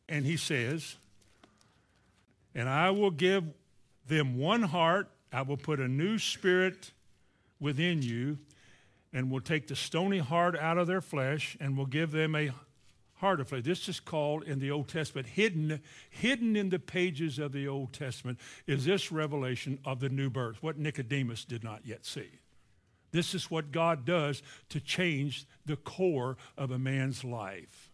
And 0.08 0.26
he 0.26 0.36
says, 0.36 0.96
And 2.54 2.68
I 2.68 2.90
will 2.90 3.12
give 3.12 3.44
them 4.08 4.38
one 4.38 4.62
heart 4.62 5.08
I 5.32 5.42
will 5.42 5.56
put 5.56 5.78
a 5.78 5.88
new 5.88 6.18
spirit 6.18 6.90
within 7.61 8.02
you, 8.02 8.38
and 9.12 9.30
will 9.30 9.40
take 9.40 9.68
the 9.68 9.76
stony 9.76 10.18
heart 10.18 10.58
out 10.58 10.78
of 10.78 10.86
their 10.86 11.00
flesh, 11.00 11.56
and 11.61 11.76
will 11.76 11.86
give 11.86 12.11
them 12.11 12.34
a 12.34 12.50
heart 13.20 13.40
of 13.40 13.48
flesh. 13.48 13.62
This 13.62 13.88
is 13.88 14.00
called 14.00 14.44
in 14.44 14.58
the 14.58 14.70
Old 14.70 14.88
Testament, 14.88 15.28
hidden, 15.28 15.80
hidden 16.08 16.56
in 16.56 16.70
the 16.70 16.78
pages 16.78 17.38
of 17.38 17.52
the 17.52 17.68
Old 17.68 17.92
Testament, 17.92 18.38
is 18.66 18.84
this 18.84 19.12
revelation 19.12 19.78
of 19.84 20.00
the 20.00 20.08
new 20.08 20.30
birth, 20.30 20.62
what 20.62 20.78
Nicodemus 20.78 21.44
did 21.44 21.62
not 21.62 21.82
yet 21.84 22.04
see. 22.06 22.30
This 23.12 23.34
is 23.34 23.50
what 23.50 23.72
God 23.72 24.04
does 24.04 24.42
to 24.70 24.80
change 24.80 25.46
the 25.66 25.76
core 25.76 26.36
of 26.56 26.70
a 26.70 26.78
man's 26.78 27.22
life. 27.22 27.90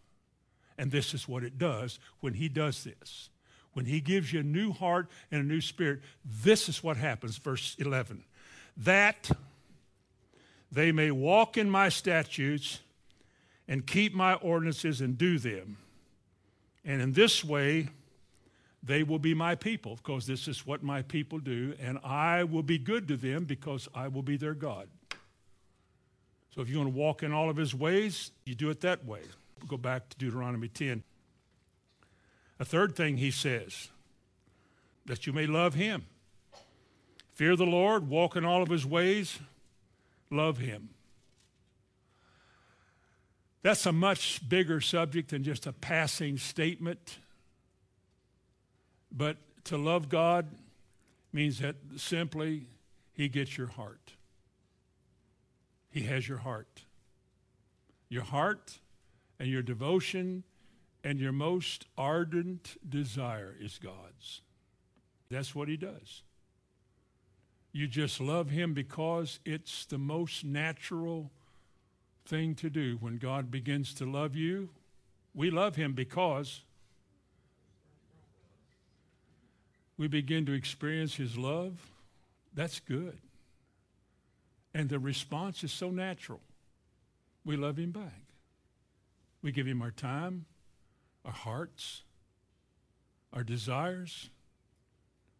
And 0.77 0.91
this 0.91 1.13
is 1.13 1.27
what 1.27 1.43
it 1.43 1.57
does 1.57 1.99
when 2.19 2.33
he 2.33 2.47
does 2.47 2.83
this. 2.83 3.29
When 3.73 3.85
he 3.85 3.99
gives 3.99 4.31
you 4.31 4.39
a 4.39 4.43
new 4.43 4.71
heart 4.71 5.09
and 5.31 5.41
a 5.41 5.45
new 5.45 5.61
spirit, 5.61 6.01
this 6.23 6.69
is 6.69 6.83
what 6.83 6.97
happens. 6.97 7.37
Verse 7.37 7.75
11. 7.79 8.23
That 8.77 9.29
they 10.71 10.91
may 10.91 11.11
walk 11.11 11.57
in 11.57 11.69
my 11.69 11.89
statutes 11.89 12.79
and 13.67 13.85
keep 13.85 14.13
my 14.13 14.35
ordinances 14.35 15.01
and 15.01 15.17
do 15.17 15.37
them. 15.37 15.77
And 16.85 17.01
in 17.01 17.13
this 17.13 17.43
way, 17.43 17.89
they 18.81 19.03
will 19.03 19.19
be 19.19 19.33
my 19.33 19.55
people, 19.55 19.97
because 19.97 20.25
this 20.27 20.47
is 20.47 20.65
what 20.65 20.83
my 20.83 21.01
people 21.01 21.39
do, 21.39 21.73
and 21.79 21.99
I 22.03 22.43
will 22.45 22.63
be 22.63 22.77
good 22.77 23.07
to 23.09 23.17
them 23.17 23.43
because 23.43 23.89
I 23.93 24.07
will 24.07 24.21
be 24.21 24.37
their 24.37 24.53
God. 24.53 24.87
So 26.55 26.61
if 26.61 26.69
you 26.69 26.77
want 26.77 26.93
to 26.93 26.97
walk 26.97 27.23
in 27.23 27.33
all 27.33 27.49
of 27.49 27.57
his 27.57 27.75
ways, 27.75 28.31
you 28.45 28.55
do 28.55 28.69
it 28.69 28.81
that 28.81 29.05
way. 29.05 29.21
Go 29.67 29.77
back 29.77 30.09
to 30.09 30.17
Deuteronomy 30.17 30.69
10. 30.69 31.03
A 32.59 32.65
third 32.65 32.95
thing 32.95 33.17
he 33.17 33.31
says, 33.31 33.89
that 35.05 35.27
you 35.27 35.33
may 35.33 35.45
love 35.45 35.73
him. 35.73 36.05
Fear 37.33 37.55
the 37.57 37.65
Lord, 37.65 38.07
walk 38.07 38.35
in 38.35 38.45
all 38.45 38.63
of 38.63 38.69
his 38.69 38.85
ways, 38.85 39.39
love 40.31 40.57
him. 40.57 40.89
That's 43.67 43.85
a 43.85 43.91
much 43.91 44.47
bigger 44.47 44.79
subject 44.79 45.31
than 45.31 45.43
just 45.43 45.67
a 45.67 45.73
passing 45.73 46.37
statement. 46.37 47.17
But 49.11 49.35
to 49.65 49.75
love 49.75 50.07
God 50.07 50.45
means 51.33 51.59
that 51.59 51.75
simply 51.97 52.67
he 53.11 53.27
gets 53.27 53.57
your 53.57 53.67
heart. 53.67 54.13
He 55.89 56.03
has 56.03 56.29
your 56.29 56.37
heart. 56.37 56.83
Your 58.07 58.23
heart 58.23 58.79
and 59.37 59.49
your 59.49 59.63
devotion 59.63 60.45
and 61.03 61.19
your 61.19 61.33
most 61.33 61.87
ardent 61.97 62.77
desire 62.89 63.53
is 63.59 63.81
God's. 63.83 64.43
That's 65.29 65.53
what 65.53 65.67
he 65.67 65.75
does. 65.75 66.23
You 67.73 67.87
just 67.89 68.21
love 68.21 68.49
him 68.49 68.73
because 68.73 69.41
it's 69.43 69.85
the 69.85 69.97
most 69.97 70.45
natural 70.45 71.31
thing 72.27 72.55
to 72.55 72.69
do. 72.69 72.97
When 72.99 73.17
God 73.17 73.49
begins 73.49 73.93
to 73.95 74.05
love 74.05 74.35
you, 74.35 74.69
we 75.33 75.49
love 75.49 75.75
him 75.75 75.93
because 75.93 76.61
we 79.97 80.07
begin 80.07 80.45
to 80.45 80.53
experience 80.53 81.15
his 81.15 81.37
love. 81.37 81.91
That's 82.53 82.79
good. 82.79 83.17
And 84.73 84.89
the 84.89 84.99
response 84.99 85.63
is 85.63 85.71
so 85.71 85.89
natural. 85.89 86.41
We 87.45 87.55
love 87.55 87.77
him 87.77 87.91
back. 87.91 88.21
We 89.41 89.51
give 89.51 89.65
him 89.65 89.81
our 89.81 89.91
time, 89.91 90.45
our 91.23 91.31
hearts, 91.31 92.03
our 93.33 93.43
desires. 93.43 94.29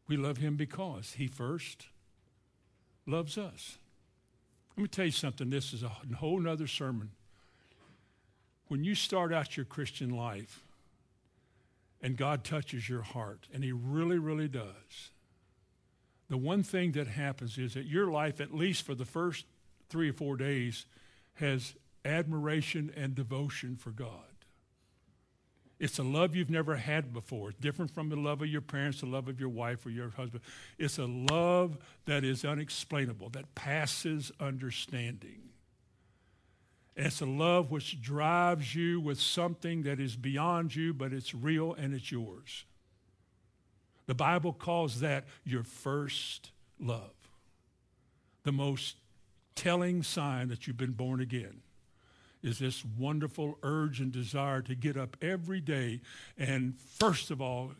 We 0.07 0.15
love 0.15 0.37
him 0.37 0.55
because 0.55 1.13
he 1.17 1.27
first 1.27 1.87
loves 3.05 3.37
us. 3.37 3.77
Let 4.77 4.83
me 4.83 4.87
tell 4.89 5.05
you 5.05 5.11
something. 5.11 5.49
This 5.49 5.73
is 5.73 5.81
a 5.81 5.91
whole 6.17 6.39
nother 6.39 6.67
sermon. 6.67 7.09
When 8.67 8.83
you 8.83 8.93
start 8.93 9.33
out 9.33 9.57
your 9.57 9.65
Christian 9.65 10.11
life 10.11 10.63
and 11.99 12.15
God 12.15 12.43
touches 12.43 12.87
your 12.87 13.01
heart, 13.01 13.47
and 13.51 13.63
he 13.63 13.71
really, 13.71 14.19
really 14.19 14.47
does, 14.47 15.09
the 16.29 16.37
one 16.37 16.61
thing 16.61 16.91
that 16.91 17.07
happens 17.07 17.57
is 17.57 17.73
that 17.73 17.87
your 17.87 18.11
life, 18.11 18.39
at 18.39 18.53
least 18.53 18.85
for 18.85 18.93
the 18.93 19.05
first 19.05 19.45
three 19.89 20.11
or 20.11 20.13
four 20.13 20.37
days, 20.37 20.85
has 21.35 21.73
admiration 22.05 22.91
and 22.95 23.15
devotion 23.15 23.77
for 23.77 23.89
God. 23.89 24.26
It's 25.79 25.99
a 25.99 26.03
love 26.03 26.35
you've 26.35 26.49
never 26.49 26.75
had 26.75 27.13
before. 27.13 27.49
It's 27.49 27.59
different 27.59 27.93
from 27.93 28.09
the 28.09 28.15
love 28.15 28.41
of 28.41 28.47
your 28.47 28.61
parents, 28.61 29.01
the 29.01 29.05
love 29.05 29.27
of 29.27 29.39
your 29.39 29.49
wife 29.49 29.85
or 29.85 29.91
your 29.91 30.09
husband. 30.09 30.43
It's 30.79 30.97
a 30.97 31.05
love 31.05 31.77
that 32.05 32.23
is 32.23 32.43
unexplainable, 32.43 33.29
that 33.29 33.53
passes 33.53 34.31
understanding. 34.39 35.41
it's 36.95 37.21
a 37.21 37.27
love 37.27 37.69
which 37.69 38.01
drives 38.01 38.73
you 38.73 38.99
with 38.99 39.19
something 39.19 39.83
that 39.83 39.99
is 39.99 40.15
beyond 40.15 40.75
you, 40.75 40.95
but 40.95 41.13
it's 41.13 41.35
real 41.35 41.73
and 41.75 41.93
it's 41.93 42.11
yours. 42.11 42.65
The 44.07 44.15
Bible 44.15 44.53
calls 44.53 45.01
that 45.01 45.25
your 45.43 45.63
first 45.63 46.51
love. 46.79 47.11
The 48.43 48.51
most 48.51 48.95
telling 49.53 50.01
sign 50.01 50.47
that 50.47 50.65
you've 50.65 50.77
been 50.77 50.93
born 50.93 51.21
again 51.21 51.61
is 52.43 52.59
this 52.59 52.83
wonderful 52.97 53.57
urge 53.63 53.99
and 53.99 54.11
desire 54.11 54.61
to 54.61 54.75
get 54.75 54.97
up 54.97 55.17
every 55.21 55.59
day 55.59 56.01
and, 56.37 56.75
first 56.79 57.31
of 57.31 57.41
all, 57.41 57.71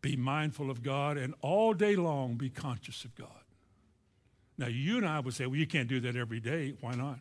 be 0.00 0.16
mindful 0.16 0.70
of 0.70 0.82
God 0.82 1.16
and 1.16 1.34
all 1.40 1.74
day 1.74 1.96
long 1.96 2.34
be 2.36 2.50
conscious 2.50 3.04
of 3.04 3.14
God. 3.14 3.28
Now, 4.56 4.66
you 4.68 4.96
and 4.96 5.06
I 5.06 5.20
would 5.20 5.34
say, 5.34 5.46
well, 5.46 5.56
you 5.56 5.66
can't 5.66 5.88
do 5.88 6.00
that 6.00 6.16
every 6.16 6.40
day. 6.40 6.74
Why 6.80 6.94
not? 6.94 7.18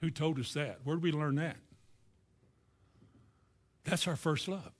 Who 0.00 0.10
told 0.10 0.38
us 0.38 0.52
that? 0.54 0.80
Where 0.84 0.96
did 0.96 1.02
we 1.02 1.12
learn 1.12 1.36
that? 1.36 1.56
That's 3.84 4.06
our 4.08 4.16
first 4.16 4.48
love. 4.48 4.72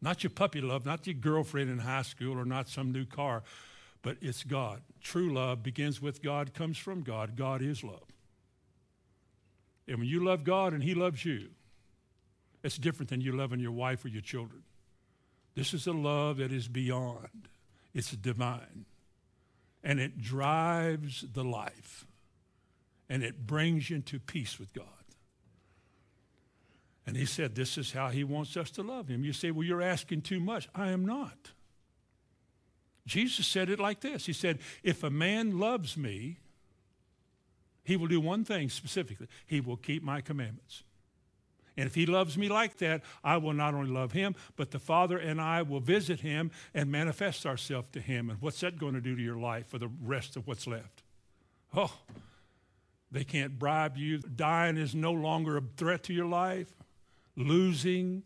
Not 0.00 0.22
your 0.22 0.30
puppy 0.30 0.60
love, 0.60 0.86
not 0.86 1.06
your 1.06 1.14
girlfriend 1.14 1.70
in 1.70 1.78
high 1.80 2.02
school 2.02 2.38
or 2.38 2.44
not 2.44 2.68
some 2.68 2.92
new 2.92 3.04
car, 3.04 3.42
but 4.02 4.16
it's 4.20 4.44
God. 4.44 4.82
True 5.02 5.32
love 5.32 5.62
begins 5.62 6.00
with 6.00 6.22
God, 6.22 6.54
comes 6.54 6.78
from 6.78 7.02
God. 7.02 7.36
God 7.36 7.62
is 7.62 7.82
love. 7.82 8.04
And 9.88 9.98
when 9.98 10.08
you 10.08 10.22
love 10.22 10.44
God 10.44 10.74
and 10.74 10.82
He 10.82 10.94
loves 10.94 11.24
you, 11.24 11.48
it's 12.62 12.76
different 12.76 13.08
than 13.08 13.20
you 13.20 13.32
loving 13.32 13.60
your 13.60 13.72
wife 13.72 14.04
or 14.04 14.08
your 14.08 14.22
children. 14.22 14.62
This 15.54 15.72
is 15.74 15.86
a 15.86 15.92
love 15.92 16.36
that 16.36 16.52
is 16.52 16.68
beyond, 16.68 17.48
it's 17.94 18.12
divine. 18.12 18.84
And 19.82 20.00
it 20.00 20.20
drives 20.20 21.24
the 21.32 21.44
life, 21.44 22.04
and 23.08 23.22
it 23.22 23.46
brings 23.46 23.88
you 23.88 23.96
into 23.96 24.18
peace 24.18 24.58
with 24.58 24.74
God. 24.74 24.84
And 27.06 27.16
he 27.16 27.24
said, 27.24 27.54
This 27.54 27.78
is 27.78 27.92
how 27.92 28.08
he 28.08 28.22
wants 28.22 28.56
us 28.56 28.70
to 28.72 28.82
love 28.82 29.08
him. 29.08 29.24
You 29.24 29.32
say, 29.32 29.50
Well, 29.50 29.64
you're 29.64 29.80
asking 29.80 30.22
too 30.22 30.40
much. 30.40 30.68
I 30.74 30.88
am 30.90 31.06
not. 31.06 31.52
Jesus 33.06 33.46
said 33.46 33.70
it 33.70 33.80
like 33.80 34.00
this 34.00 34.26
He 34.26 34.32
said, 34.34 34.58
If 34.82 35.02
a 35.02 35.10
man 35.10 35.58
loves 35.58 35.96
me, 35.96 36.38
he 37.88 37.96
will 37.96 38.06
do 38.06 38.20
one 38.20 38.44
thing 38.44 38.68
specifically 38.68 39.28
he 39.46 39.62
will 39.62 39.78
keep 39.78 40.02
my 40.02 40.20
commandments. 40.20 40.82
And 41.74 41.86
if 41.86 41.94
he 41.94 42.04
loves 42.04 42.36
me 42.36 42.50
like 42.50 42.76
that, 42.78 43.02
I 43.24 43.38
will 43.38 43.54
not 43.54 43.72
only 43.72 43.90
love 43.90 44.12
him, 44.12 44.34
but 44.56 44.72
the 44.72 44.78
Father 44.78 45.16
and 45.16 45.40
I 45.40 45.62
will 45.62 45.80
visit 45.80 46.20
him 46.20 46.50
and 46.74 46.90
manifest 46.90 47.46
ourselves 47.46 47.88
to 47.92 48.00
him. 48.00 48.28
And 48.28 48.42
what's 48.42 48.60
that 48.60 48.78
going 48.78 48.92
to 48.92 49.00
do 49.00 49.16
to 49.16 49.22
your 49.22 49.38
life 49.38 49.68
for 49.68 49.78
the 49.78 49.88
rest 50.04 50.36
of 50.36 50.46
what's 50.46 50.66
left? 50.66 51.02
Oh, 51.74 51.92
they 53.10 53.24
can't 53.24 53.58
bribe 53.58 53.96
you. 53.96 54.18
Dying 54.18 54.76
is 54.76 54.94
no 54.94 55.12
longer 55.12 55.56
a 55.56 55.62
threat 55.78 56.02
to 56.04 56.12
your 56.12 56.26
life 56.26 56.70
losing, 57.36 58.22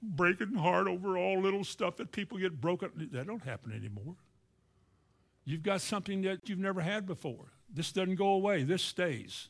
breaking 0.00 0.54
heart 0.54 0.86
over 0.86 1.18
all 1.18 1.40
little 1.40 1.64
stuff 1.64 1.96
that 1.96 2.12
people 2.12 2.38
get 2.38 2.60
broken. 2.60 3.08
That 3.12 3.26
don't 3.26 3.42
happen 3.42 3.72
anymore. 3.72 4.14
You've 5.44 5.64
got 5.64 5.80
something 5.80 6.22
that 6.22 6.48
you've 6.48 6.60
never 6.60 6.82
had 6.82 7.06
before. 7.06 7.55
This 7.72 7.92
doesn't 7.92 8.16
go 8.16 8.28
away. 8.28 8.62
This 8.62 8.82
stays. 8.82 9.48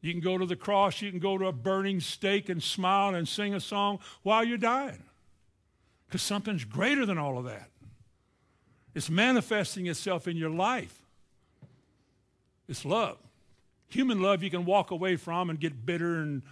You 0.00 0.12
can 0.12 0.20
go 0.20 0.36
to 0.36 0.44
the 0.44 0.56
cross, 0.56 1.00
you 1.00 1.10
can 1.10 1.18
go 1.18 1.38
to 1.38 1.46
a 1.46 1.52
burning 1.52 1.98
stake 1.98 2.50
and 2.50 2.62
smile 2.62 3.14
and 3.14 3.26
sing 3.26 3.54
a 3.54 3.60
song 3.60 4.00
while 4.22 4.44
you're 4.44 4.58
dying. 4.58 5.02
Because 6.06 6.20
something's 6.20 6.64
greater 6.64 7.06
than 7.06 7.16
all 7.16 7.38
of 7.38 7.46
that. 7.46 7.70
It's 8.94 9.08
manifesting 9.08 9.86
itself 9.86 10.28
in 10.28 10.36
your 10.36 10.50
life. 10.50 11.00
It's 12.68 12.84
love. 12.84 13.16
Human 13.88 14.20
love 14.20 14.42
you 14.42 14.50
can 14.50 14.64
walk 14.64 14.90
away 14.90 15.16
from 15.16 15.50
and 15.50 15.58
get 15.58 15.86
bitter 15.86 16.16
and 16.16 16.42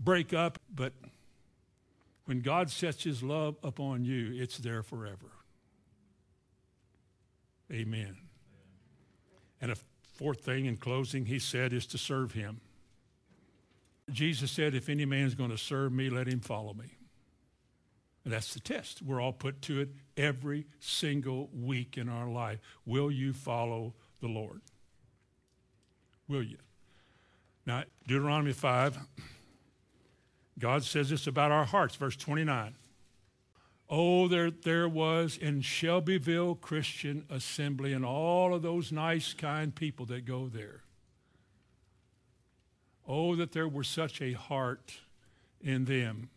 break 0.00 0.32
up, 0.32 0.58
but 0.74 0.92
when 2.24 2.40
God 2.40 2.70
sets 2.70 3.04
his 3.04 3.22
love 3.22 3.56
upon 3.62 4.04
you, 4.04 4.32
it's 4.34 4.58
there 4.58 4.82
forever. 4.82 5.32
Amen. 7.70 8.16
And 9.62 9.70
a 9.70 9.76
fourth 10.16 10.40
thing 10.40 10.66
in 10.66 10.76
closing, 10.76 11.26
he 11.26 11.38
said, 11.38 11.72
is 11.72 11.86
to 11.86 11.98
serve 11.98 12.32
him. 12.32 12.60
Jesus 14.10 14.50
said, 14.50 14.74
If 14.74 14.88
any 14.88 15.04
man 15.04 15.26
is 15.26 15.36
going 15.36 15.50
to 15.50 15.56
serve 15.56 15.92
me, 15.92 16.10
let 16.10 16.26
him 16.26 16.40
follow 16.40 16.74
me. 16.74 16.96
And 18.24 18.32
that's 18.32 18.52
the 18.52 18.60
test. 18.60 19.02
We're 19.02 19.20
all 19.20 19.32
put 19.32 19.62
to 19.62 19.80
it 19.80 19.88
every 20.16 20.66
single 20.80 21.48
week 21.54 21.96
in 21.96 22.08
our 22.08 22.28
life. 22.28 22.58
Will 22.84 23.10
you 23.10 23.32
follow 23.32 23.94
the 24.20 24.28
Lord? 24.28 24.60
Will 26.28 26.42
you? 26.42 26.58
Now, 27.66 27.84
Deuteronomy 28.06 28.52
5, 28.52 28.98
God 30.58 30.82
says 30.84 31.10
this 31.10 31.26
about 31.26 31.52
our 31.52 31.64
hearts, 31.64 31.94
verse 31.96 32.16
29. 32.16 32.74
Oh, 33.94 34.26
there, 34.26 34.50
there 34.50 34.88
was 34.88 35.36
in 35.36 35.60
Shelbyville 35.60 36.54
Christian 36.54 37.26
Assembly 37.28 37.92
and 37.92 38.06
all 38.06 38.54
of 38.54 38.62
those 38.62 38.90
nice, 38.90 39.34
kind 39.34 39.74
people 39.74 40.06
that 40.06 40.24
go 40.24 40.48
there. 40.48 40.80
Oh, 43.06 43.36
that 43.36 43.52
there 43.52 43.68
were 43.68 43.84
such 43.84 44.22
a 44.22 44.32
heart 44.32 44.94
in 45.60 45.84
them 45.84 46.30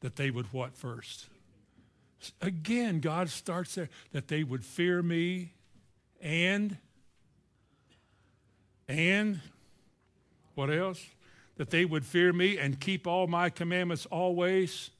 that 0.00 0.16
they 0.16 0.30
would 0.30 0.52
what 0.52 0.76
first? 0.76 1.28
Again, 2.42 3.00
God 3.00 3.30
starts 3.30 3.74
there, 3.74 3.88
that 4.12 4.28
they 4.28 4.44
would 4.44 4.62
fear 4.62 5.02
me 5.02 5.54
and, 6.20 6.76
and, 8.86 9.40
what 10.54 10.68
else? 10.68 11.02
That 11.56 11.70
they 11.70 11.86
would 11.86 12.04
fear 12.04 12.30
me 12.30 12.58
and 12.58 12.78
keep 12.78 13.06
all 13.06 13.26
my 13.26 13.48
commandments 13.48 14.04
always, 14.04 14.90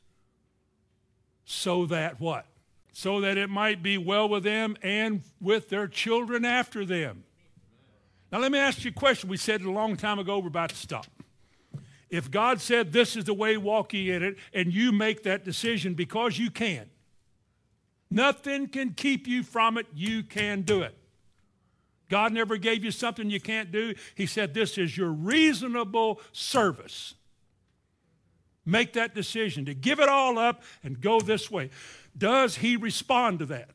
so 1.45 1.87
that 1.87 2.21
what? 2.21 2.47
So 2.93 3.21
that 3.21 3.39
it 3.39 3.49
might 3.49 3.83
be 3.83 3.99
well 3.99 4.29
with 4.29 4.45
them 4.45 4.77
and 4.83 5.23
with 5.41 5.69
their 5.69 5.89
children 5.89 6.45
after 6.45 6.85
them. 6.85 7.25
Now, 8.31 8.39
let 8.39 8.51
me 8.51 8.59
ask 8.59 8.85
you 8.85 8.91
a 8.91 8.95
question. 8.95 9.29
We 9.29 9.37
said 9.37 9.61
it 9.61 9.67
a 9.67 9.71
long 9.71 9.97
time 9.97 10.19
ago, 10.19 10.39
we're 10.39 10.49
about 10.49 10.71
to 10.71 10.77
stop. 10.77 11.07
If 12.09 12.31
God 12.31 12.61
said, 12.61 12.93
This 12.93 13.17
is 13.17 13.25
the 13.25 13.35
way, 13.35 13.57
walk 13.57 13.93
ye 13.95 14.11
in 14.11 14.23
it, 14.23 14.37
and 14.53 14.73
you 14.73 14.93
make 14.93 15.23
that 15.25 15.45
decision 15.45 15.95
because 15.95 16.39
you 16.39 16.51
can, 16.51 16.91
nothing 18.11 18.69
can 18.69 18.91
keep 18.91 19.27
you 19.27 19.43
from 19.43 19.79
it, 19.79 19.87
you 19.95 20.23
can 20.23 20.63
do 20.63 20.83
it. 20.83 20.97
God 22.11 22.35
never 22.35 22.59
gave 22.59 22.85
you 22.85 22.91
something 22.91 23.31
you 23.31 23.41
can't 23.41 23.73
do. 23.73 23.95
He 24.15 24.27
said, 24.27 24.53
This 24.53 24.77
is 24.77 24.97
your 24.97 25.11
reasonable 25.11 26.21
service. 26.33 27.15
Make 28.65 28.93
that 28.93 29.15
decision 29.15 29.65
to 29.65 29.75
give 29.75 29.99
it 29.99 30.09
all 30.09 30.39
up 30.39 30.63
and 30.85 31.01
go 31.01 31.21
this 31.21 31.51
way. 31.51 31.71
Does 32.17 32.57
He 32.57 32.77
respond 32.77 33.41
to 33.41 33.47
that? 33.47 33.71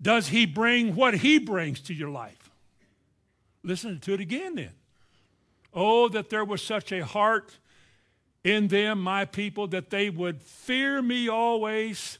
Does 0.00 0.28
He 0.28 0.46
bring 0.46 0.94
what 0.94 1.14
He 1.14 1.38
brings 1.38 1.80
to 1.82 1.94
your 1.94 2.10
life? 2.10 2.50
Listen 3.62 3.98
to 4.00 4.14
it 4.14 4.20
again 4.20 4.54
then. 4.54 4.70
Oh, 5.74 6.08
that 6.08 6.30
there 6.30 6.44
was 6.44 6.62
such 6.62 6.92
a 6.92 7.04
heart 7.04 7.58
in 8.44 8.68
them, 8.68 9.00
my 9.02 9.24
people, 9.24 9.66
that 9.68 9.90
they 9.90 10.08
would 10.08 10.42
fear 10.42 11.02
me 11.02 11.28
always 11.28 12.18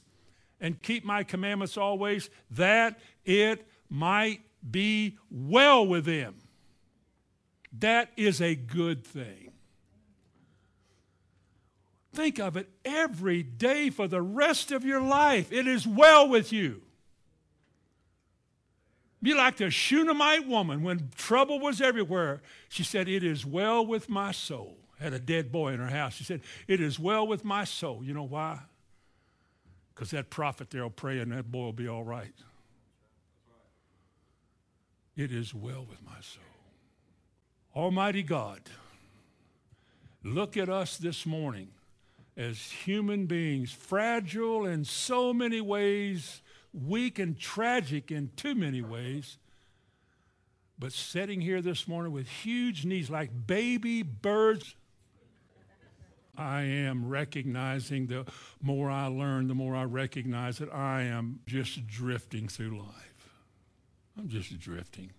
and 0.59 0.81
keep 0.81 1.05
my 1.05 1.23
commandments 1.23 1.77
always, 1.77 2.29
that 2.51 2.99
it 3.25 3.65
might 3.89 4.41
be 4.69 5.17
well 5.31 5.87
with 5.87 6.05
them. 6.05 6.35
That 7.79 8.11
is 8.17 8.41
a 8.41 8.55
good 8.55 9.05
thing. 9.05 9.46
Think 12.17 12.39
of 12.39 12.57
it 12.57 12.67
every 12.83 13.43
day 13.43 13.91
for 13.91 14.07
the 14.07 14.23
rest 14.23 14.71
of 14.71 14.83
your 14.83 14.99
life. 14.99 15.51
It 15.51 15.67
is 15.67 15.85
well 15.85 16.27
with 16.27 16.51
you. 16.51 16.81
Be 19.21 19.35
like 19.35 19.57
the 19.57 19.69
Shunammite 19.69 20.47
woman 20.47 20.81
when 20.81 21.11
trouble 21.15 21.59
was 21.59 21.79
everywhere. 21.79 22.41
She 22.69 22.83
said, 22.83 23.07
It 23.07 23.23
is 23.23 23.45
well 23.45 23.85
with 23.85 24.09
my 24.09 24.31
soul. 24.31 24.79
Had 24.99 25.13
a 25.13 25.19
dead 25.19 25.51
boy 25.51 25.73
in 25.73 25.79
her 25.79 25.89
house. 25.89 26.15
She 26.15 26.23
said, 26.23 26.41
It 26.67 26.81
is 26.81 26.97
well 26.97 27.27
with 27.27 27.45
my 27.45 27.65
soul. 27.65 28.03
You 28.03 28.15
know 28.15 28.23
why? 28.23 28.61
Because 29.93 30.09
that 30.09 30.31
prophet 30.31 30.71
there 30.71 30.81
will 30.81 30.89
pray 30.89 31.19
and 31.19 31.31
that 31.31 31.51
boy 31.51 31.65
will 31.65 31.71
be 31.71 31.87
all 31.87 32.03
right. 32.03 32.33
It 35.15 35.31
is 35.31 35.53
well 35.53 35.85
with 35.87 36.03
my 36.03 36.19
soul. 36.21 36.41
Almighty 37.75 38.23
God, 38.23 38.61
look 40.23 40.57
at 40.57 40.67
us 40.67 40.97
this 40.97 41.23
morning 41.23 41.67
as 42.37 42.59
human 42.59 43.25
beings, 43.25 43.71
fragile 43.71 44.65
in 44.65 44.85
so 44.85 45.33
many 45.33 45.59
ways 45.59 46.41
weak 46.71 47.17
and 47.17 47.39
tragic 47.39 48.11
in 48.11 48.29
too 48.35 48.53
many 48.53 48.81
ways. 48.81 49.37
But 50.79 50.93
sitting 50.93 51.41
here 51.41 51.61
this 51.61 51.87
morning 51.87 52.13
with 52.13 52.27
huge 52.27 52.85
needs 52.85 53.09
like 53.09 53.47
baby 53.47 54.03
birds, 54.03 54.75
I 56.37 56.61
am 56.61 57.09
recognizing 57.09 58.05
the 58.05 58.25
more 58.61 58.91
I 58.91 59.07
learn, 59.07 59.47
the 59.47 59.55
more 59.55 59.75
I 59.75 59.85
recognize 59.85 60.59
that 60.59 60.71
I 60.71 61.01
am 61.03 61.39
just 61.47 61.87
drifting 61.87 62.47
through 62.47 62.77
life. 62.77 63.31
I'm 64.15 64.29
just 64.29 64.59
drifting. 64.59 65.11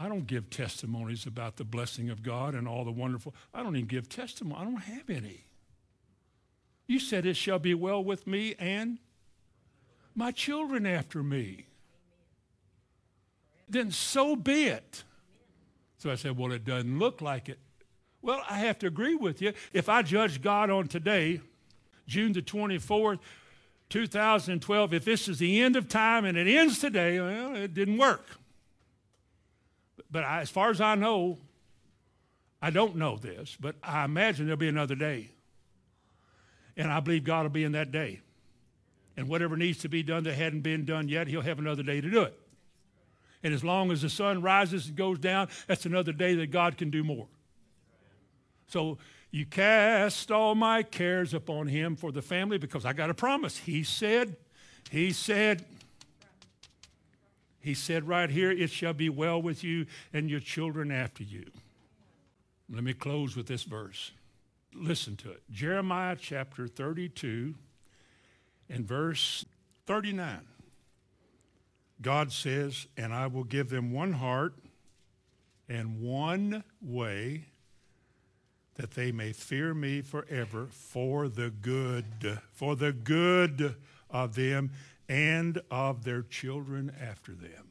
I 0.00 0.08
don't 0.08 0.26
give 0.26 0.48
testimonies 0.48 1.26
about 1.26 1.56
the 1.56 1.64
blessing 1.64 2.08
of 2.08 2.22
God 2.22 2.54
and 2.54 2.66
all 2.66 2.84
the 2.84 2.92
wonderful. 2.92 3.34
I 3.52 3.62
don't 3.62 3.76
even 3.76 3.88
give 3.88 4.08
testimony. 4.08 4.58
I 4.58 4.64
don't 4.64 4.76
have 4.76 5.10
any. 5.10 5.47
You 6.88 6.98
said 6.98 7.26
it 7.26 7.36
shall 7.36 7.58
be 7.58 7.74
well 7.74 8.02
with 8.02 8.26
me 8.26 8.56
and 8.58 8.98
my 10.16 10.32
children 10.32 10.86
after 10.86 11.22
me. 11.22 11.66
Then 13.68 13.92
so 13.92 14.34
be 14.34 14.64
it. 14.64 15.04
So 15.98 16.10
I 16.10 16.14
said, 16.14 16.36
Well, 16.36 16.50
it 16.50 16.64
doesn't 16.64 16.98
look 16.98 17.20
like 17.20 17.50
it. 17.50 17.58
Well, 18.22 18.42
I 18.48 18.58
have 18.60 18.78
to 18.80 18.86
agree 18.86 19.14
with 19.14 19.40
you. 19.42 19.52
If 19.72 19.88
I 19.88 20.02
judge 20.02 20.40
God 20.40 20.70
on 20.70 20.88
today, 20.88 21.40
June 22.06 22.32
the 22.32 22.42
24th, 22.42 23.18
2012, 23.90 24.94
if 24.94 25.04
this 25.04 25.28
is 25.28 25.38
the 25.38 25.60
end 25.60 25.76
of 25.76 25.88
time 25.88 26.24
and 26.24 26.36
it 26.36 26.48
ends 26.48 26.80
today, 26.80 27.20
well, 27.20 27.54
it 27.54 27.74
didn't 27.74 27.98
work. 27.98 28.26
But 30.10 30.24
I, 30.24 30.40
as 30.40 30.50
far 30.50 30.70
as 30.70 30.80
I 30.80 30.94
know, 30.94 31.38
I 32.60 32.70
don't 32.70 32.96
know 32.96 33.16
this, 33.16 33.56
but 33.60 33.76
I 33.82 34.04
imagine 34.04 34.46
there'll 34.46 34.58
be 34.58 34.68
another 34.68 34.94
day. 34.94 35.30
And 36.78 36.90
I 36.90 37.00
believe 37.00 37.24
God 37.24 37.42
will 37.42 37.50
be 37.50 37.64
in 37.64 37.72
that 37.72 37.92
day. 37.92 38.20
And 39.16 39.28
whatever 39.28 39.56
needs 39.56 39.78
to 39.78 39.88
be 39.88 40.04
done 40.04 40.22
that 40.24 40.34
hadn't 40.34 40.60
been 40.60 40.84
done 40.84 41.08
yet, 41.08 41.26
he'll 41.26 41.42
have 41.42 41.58
another 41.58 41.82
day 41.82 42.00
to 42.00 42.08
do 42.08 42.22
it. 42.22 42.38
And 43.42 43.52
as 43.52 43.64
long 43.64 43.90
as 43.90 44.02
the 44.02 44.08
sun 44.08 44.40
rises 44.42 44.86
and 44.86 44.96
goes 44.96 45.18
down, 45.18 45.48
that's 45.66 45.86
another 45.86 46.12
day 46.12 46.36
that 46.36 46.52
God 46.52 46.78
can 46.78 46.90
do 46.90 47.02
more. 47.02 47.26
So 48.68 48.98
you 49.30 49.44
cast 49.44 50.30
all 50.30 50.54
my 50.54 50.82
cares 50.82 51.34
upon 51.34 51.66
him 51.66 51.96
for 51.96 52.12
the 52.12 52.22
family 52.22 52.58
because 52.58 52.84
I 52.84 52.92
got 52.92 53.10
a 53.10 53.14
promise. 53.14 53.56
He 53.56 53.82
said, 53.82 54.36
He 54.90 55.12
said, 55.12 55.64
He 57.60 57.74
said 57.74 58.06
right 58.06 58.30
here, 58.30 58.50
it 58.50 58.70
shall 58.70 58.94
be 58.94 59.08
well 59.08 59.42
with 59.42 59.64
you 59.64 59.86
and 60.12 60.30
your 60.30 60.40
children 60.40 60.90
after 60.90 61.24
you. 61.24 61.44
Let 62.70 62.84
me 62.84 62.92
close 62.92 63.36
with 63.36 63.46
this 63.46 63.64
verse. 63.64 64.12
Listen 64.80 65.16
to 65.16 65.30
it. 65.32 65.42
Jeremiah 65.50 66.16
chapter 66.18 66.68
32 66.68 67.54
and 68.68 68.86
verse 68.86 69.44
39, 69.86 70.40
God 72.00 72.32
says, 72.32 72.86
And 72.96 73.12
I 73.12 73.26
will 73.26 73.44
give 73.44 73.70
them 73.70 73.92
one 73.92 74.12
heart 74.12 74.54
and 75.68 76.00
one 76.00 76.62
way 76.80 77.46
that 78.76 78.92
they 78.92 79.10
may 79.10 79.32
fear 79.32 79.74
me 79.74 80.00
forever 80.00 80.68
for 80.70 81.28
the 81.28 81.50
good, 81.50 82.38
for 82.52 82.76
the 82.76 82.92
good 82.92 83.74
of 84.08 84.36
them 84.36 84.70
and 85.08 85.60
of 85.70 86.04
their 86.04 86.22
children 86.22 86.92
after 87.00 87.32
them. 87.32 87.68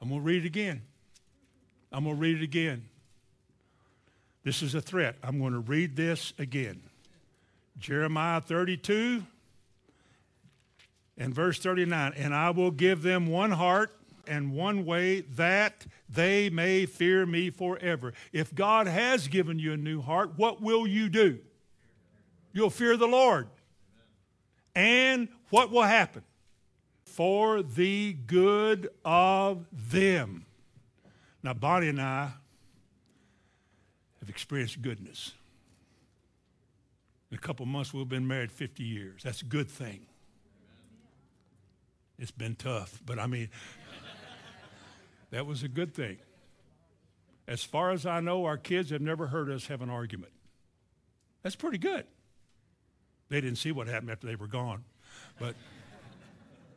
I'm 0.00 0.08
going 0.08 0.20
to 0.20 0.24
read 0.24 0.44
it 0.44 0.46
again. 0.46 0.82
I'm 1.90 2.04
going 2.04 2.16
to 2.16 2.20
read 2.20 2.36
it 2.36 2.42
again. 2.44 2.84
This 4.44 4.62
is 4.62 4.74
a 4.74 4.80
threat. 4.80 5.16
I'm 5.22 5.38
going 5.38 5.52
to 5.52 5.60
read 5.60 5.96
this 5.96 6.32
again. 6.38 6.82
Jeremiah 7.78 8.40
32 8.40 9.24
and 11.16 11.34
verse 11.34 11.58
39 11.58 12.12
And 12.16 12.34
I 12.34 12.50
will 12.50 12.70
give 12.70 13.02
them 13.02 13.26
one 13.26 13.52
heart 13.52 13.92
and 14.26 14.52
one 14.52 14.84
way 14.84 15.20
that 15.20 15.86
they 16.08 16.50
may 16.50 16.86
fear 16.86 17.24
me 17.24 17.50
forever. 17.50 18.12
If 18.32 18.54
God 18.54 18.86
has 18.86 19.28
given 19.28 19.58
you 19.58 19.72
a 19.72 19.76
new 19.76 20.00
heart, 20.00 20.32
what 20.36 20.60
will 20.60 20.86
you 20.86 21.08
do? 21.08 21.38
You'll 22.52 22.70
fear 22.70 22.96
the 22.96 23.06
Lord. 23.06 23.48
And 24.74 25.28
what 25.50 25.70
will 25.70 25.82
happen? 25.82 26.22
For 27.04 27.62
the 27.62 28.14
good 28.26 28.88
of 29.04 29.66
them. 29.90 30.46
Now, 31.42 31.54
Bonnie 31.54 31.88
and 31.88 32.00
I 32.00 32.32
have 34.22 34.30
experienced 34.30 34.80
goodness. 34.80 35.32
In 37.32 37.36
a 37.36 37.40
couple 37.40 37.66
months, 37.66 37.92
we'll 37.92 38.04
have 38.04 38.08
been 38.08 38.28
married 38.28 38.52
50 38.52 38.84
years. 38.84 39.24
That's 39.24 39.42
a 39.42 39.44
good 39.44 39.68
thing. 39.68 40.06
It's 42.20 42.30
been 42.30 42.54
tough, 42.54 43.00
but 43.04 43.18
I 43.18 43.26
mean, 43.26 43.48
that 45.32 45.44
was 45.44 45.64
a 45.64 45.68
good 45.68 45.92
thing. 45.92 46.18
As 47.48 47.64
far 47.64 47.90
as 47.90 48.06
I 48.06 48.20
know, 48.20 48.44
our 48.44 48.56
kids 48.56 48.90
have 48.90 49.00
never 49.00 49.26
heard 49.26 49.50
us 49.50 49.66
have 49.66 49.82
an 49.82 49.90
argument. 49.90 50.32
That's 51.42 51.56
pretty 51.56 51.78
good. 51.78 52.06
They 53.28 53.40
didn't 53.40 53.58
see 53.58 53.72
what 53.72 53.88
happened 53.88 54.12
after 54.12 54.28
they 54.28 54.36
were 54.36 54.46
gone. 54.46 54.84
But 55.40 55.56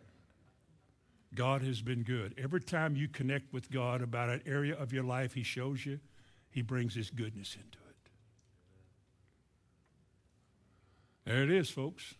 God 1.35 1.61
has 1.61 1.83
been 1.83 2.01
good. 2.01 2.33
Every 2.41 2.61
time 2.61 2.95
you 2.95 3.07
connect 3.07 3.53
with 3.53 3.69
God 3.69 4.01
about 4.01 4.29
an 4.29 4.41
area 4.47 4.75
of 4.75 4.91
your 4.91 5.03
life 5.03 5.35
He 5.35 5.43
shows 5.43 5.85
you, 5.85 5.99
He 6.55 6.61
brings 6.61 6.95
His 6.95 7.09
goodness 7.09 7.53
into 7.55 7.77
it. 7.89 8.09
There 11.25 11.43
it 11.43 11.51
is, 11.51 11.69
folks. 11.69 12.15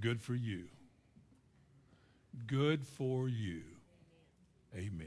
Good 0.00 0.20
for 0.20 0.34
you. 0.34 0.64
Good 2.48 2.84
for 2.84 3.28
you. 3.28 3.62
Amen. 4.74 5.06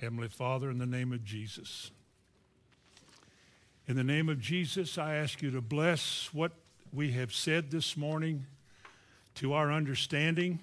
Heavenly 0.00 0.28
Father, 0.28 0.70
in 0.70 0.78
the 0.78 0.86
name 0.86 1.12
of 1.12 1.24
Jesus. 1.24 1.90
In 3.88 3.96
the 3.96 4.04
name 4.04 4.28
of 4.28 4.38
Jesus, 4.38 4.96
I 4.96 5.16
ask 5.16 5.42
you 5.42 5.50
to 5.50 5.60
bless 5.60 6.32
what 6.32 6.52
we 6.92 7.10
have 7.14 7.34
said 7.34 7.72
this 7.72 7.96
morning 7.96 8.46
to 9.34 9.54
our 9.54 9.72
understanding, 9.72 10.60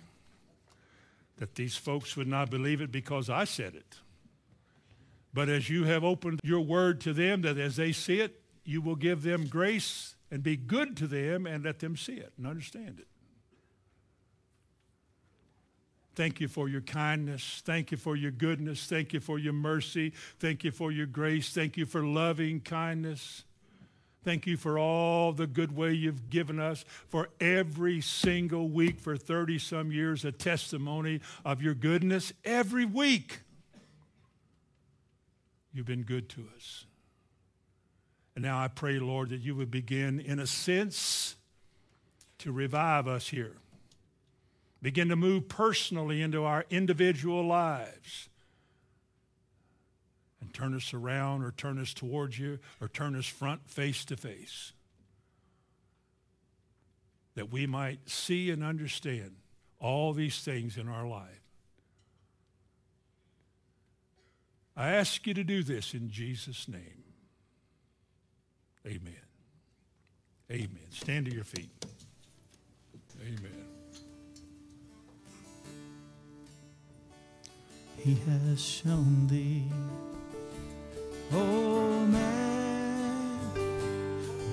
that 1.37 1.55
these 1.55 1.75
folks 1.75 2.15
would 2.15 2.29
not 2.29 2.49
believe 2.49 2.79
it 2.79 2.93
because 2.93 3.29
I 3.29 3.43
said 3.43 3.75
it. 3.75 3.97
But 5.33 5.49
as 5.49 5.69
you 5.69 5.85
have 5.85 6.03
opened 6.03 6.39
your 6.43 6.61
word 6.61 6.99
to 7.01 7.13
them, 7.13 7.41
that 7.43 7.57
as 7.57 7.77
they 7.77 7.91
see 7.91 8.19
it, 8.19 8.41
you 8.63 8.81
will 8.81 8.95
give 8.95 9.23
them 9.23 9.47
grace 9.47 10.15
and 10.29 10.43
be 10.43 10.55
good 10.55 10.95
to 10.97 11.07
them 11.07 11.45
and 11.45 11.63
let 11.63 11.79
them 11.79 11.95
see 11.95 12.13
it 12.13 12.33
and 12.37 12.45
understand 12.45 12.99
it. 12.99 13.07
Thank 16.13 16.41
you 16.41 16.49
for 16.49 16.67
your 16.67 16.81
kindness. 16.81 17.61
Thank 17.65 17.91
you 17.91 17.97
for 17.97 18.15
your 18.17 18.31
goodness. 18.31 18.85
Thank 18.85 19.13
you 19.13 19.21
for 19.21 19.39
your 19.39 19.53
mercy. 19.53 20.11
Thank 20.39 20.63
you 20.63 20.71
for 20.71 20.91
your 20.91 21.05
grace. 21.05 21.53
Thank 21.53 21.77
you 21.77 21.85
for 21.85 22.03
loving 22.03 22.59
kindness. 22.59 23.45
Thank 24.23 24.45
you 24.45 24.55
for 24.55 24.77
all 24.77 25.31
the 25.31 25.47
good 25.47 25.75
way 25.75 25.93
you've 25.93 26.29
given 26.29 26.59
us 26.59 26.85
for 27.07 27.29
every 27.39 28.01
single 28.01 28.69
week 28.69 28.99
for 28.99 29.17
30 29.17 29.57
some 29.57 29.91
years, 29.91 30.23
a 30.25 30.31
testimony 30.31 31.21
of 31.43 31.61
your 31.61 31.73
goodness 31.73 32.33
every 32.45 32.85
week. 32.85 33.39
You've 35.73 35.85
been 35.85 36.03
good 36.03 36.29
to 36.29 36.45
us. 36.55 36.85
And 38.35 38.43
now 38.43 38.59
I 38.59 38.67
pray, 38.67 38.99
Lord, 38.99 39.29
that 39.29 39.41
you 39.41 39.55
would 39.55 39.71
begin, 39.71 40.19
in 40.19 40.39
a 40.39 40.47
sense, 40.47 41.35
to 42.39 42.51
revive 42.51 43.07
us 43.07 43.27
here 43.29 43.55
begin 44.81 45.09
to 45.09 45.15
move 45.15 45.47
personally 45.47 46.21
into 46.21 46.43
our 46.43 46.65
individual 46.69 47.45
lives 47.45 48.29
and 50.41 50.53
turn 50.53 50.73
us 50.73 50.93
around 50.93 51.43
or 51.43 51.51
turn 51.51 51.77
us 51.77 51.93
towards 51.93 52.39
you 52.39 52.57
or 52.79 52.87
turn 52.87 53.15
us 53.15 53.27
front 53.27 53.69
face 53.69 54.03
to 54.05 54.17
face. 54.17 54.73
That 57.35 57.51
we 57.51 57.67
might 57.67 58.09
see 58.09 58.49
and 58.49 58.63
understand 58.63 59.35
all 59.79 60.13
these 60.13 60.39
things 60.39 60.77
in 60.77 60.87
our 60.87 61.07
life. 61.07 61.40
I 64.75 64.89
ask 64.89 65.25
you 65.27 65.33
to 65.33 65.43
do 65.43 65.63
this 65.63 65.93
in 65.93 66.09
Jesus' 66.09 66.67
name. 66.67 67.03
Amen. 68.85 69.13
Amen. 70.49 70.87
Stand 70.91 71.25
to 71.27 71.33
your 71.33 71.43
feet. 71.43 71.85
Amen. 73.21 73.61
he 78.03 78.17
has 78.27 78.59
shown 78.59 79.27
thee. 79.27 79.63
Oh 81.31 82.05
man, 82.07 83.37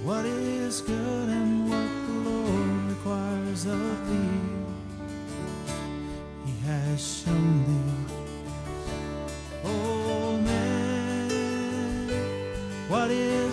what 0.05 0.27
is 0.27 0.83
good 0.83 1.29
and 1.29 1.71
what 1.71 1.89
the 2.07 2.31
Lord 2.31 2.91
requires 2.91 3.65
of 3.65 4.09
thee. 4.09 4.41
He 6.45 6.67
has 6.67 7.23
shown 7.23 7.58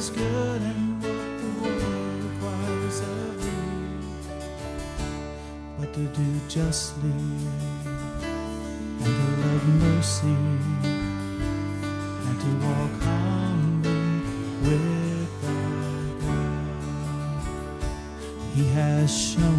good 0.10 0.62
and 0.62 1.02
what 1.02 1.30
the 1.42 1.50
world 1.62 2.24
requires 2.24 3.00
of 3.00 3.44
thee. 3.44 3.76
But 5.80 5.90
to 5.94 6.04
do 6.20 6.28
justly 6.48 7.20
and 9.02 9.14
to 9.20 9.28
love 9.44 9.66
mercy 9.86 10.38
and 12.28 12.38
to 12.44 12.50
walk 12.66 12.94
humbly 13.04 14.06
with 14.64 15.32
thy 15.42 16.00
God. 16.26 16.68
He 18.56 18.64
has 18.70 19.08
shown 19.30 19.55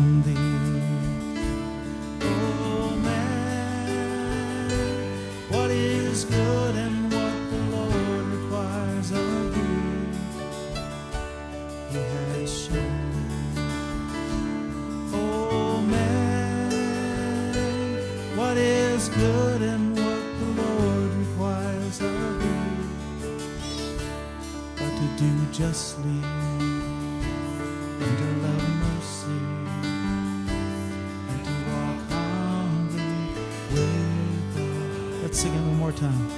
time. 35.96 36.28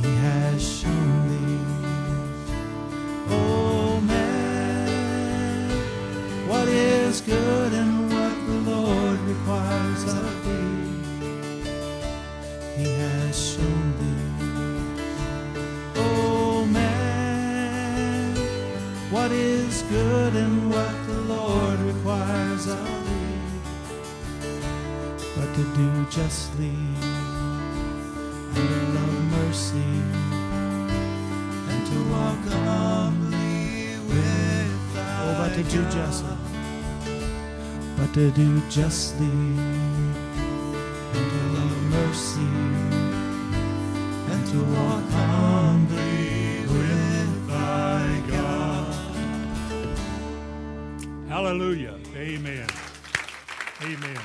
He 0.00 0.08
has 0.22 0.62
shown 0.62 1.28
thee, 1.28 1.64
oh 3.28 4.00
man, 4.02 4.88
what 6.48 6.68
is 6.68 7.20
good 7.22 7.72
and 7.72 8.08
what 8.12 8.34
the 8.46 8.70
Lord 8.70 9.18
requires 9.20 10.04
of 10.04 10.44
thee. 10.44 11.00
He 12.76 12.92
has 13.02 13.34
shown 13.52 13.94
thee, 13.98 14.30
oh 15.96 16.64
man, 16.66 18.36
what 19.10 19.32
is 19.32 19.82
good 19.82 20.36
and 20.36 20.70
what 20.70 21.06
the 21.08 21.20
Lord 21.34 21.80
requires 21.80 22.68
of 22.68 22.86
thee, 23.06 23.40
but 25.34 25.52
to 25.56 25.64
do 25.74 26.06
justly 26.10 26.76
mercy 29.50 29.78
and 31.70 31.82
to 31.90 31.98
walk 32.12 32.38
humbly 32.66 33.96
with 34.06 34.94
thy 34.94 35.22
Oh, 35.22 35.34
but 35.38 35.50
to 35.56 35.62
do 35.64 35.82
justly, 35.90 36.36
but 37.96 38.14
to 38.14 38.30
do 38.30 38.60
justly 38.70 39.26
and 39.26 40.14
to 41.32 41.42
love 41.56 41.82
mercy 41.90 42.52
and 44.30 44.46
to 44.52 44.58
walk 44.76 45.04
humbly 45.18 46.62
with 46.70 47.48
thy 47.48 48.22
God. 48.30 48.94
Hallelujah. 51.28 51.98
Amen. 52.14 52.68
Amen. 53.82 54.20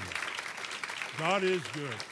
God 1.18 1.44
is 1.44 1.64
good. 1.74 1.86
Amen. 1.86 2.05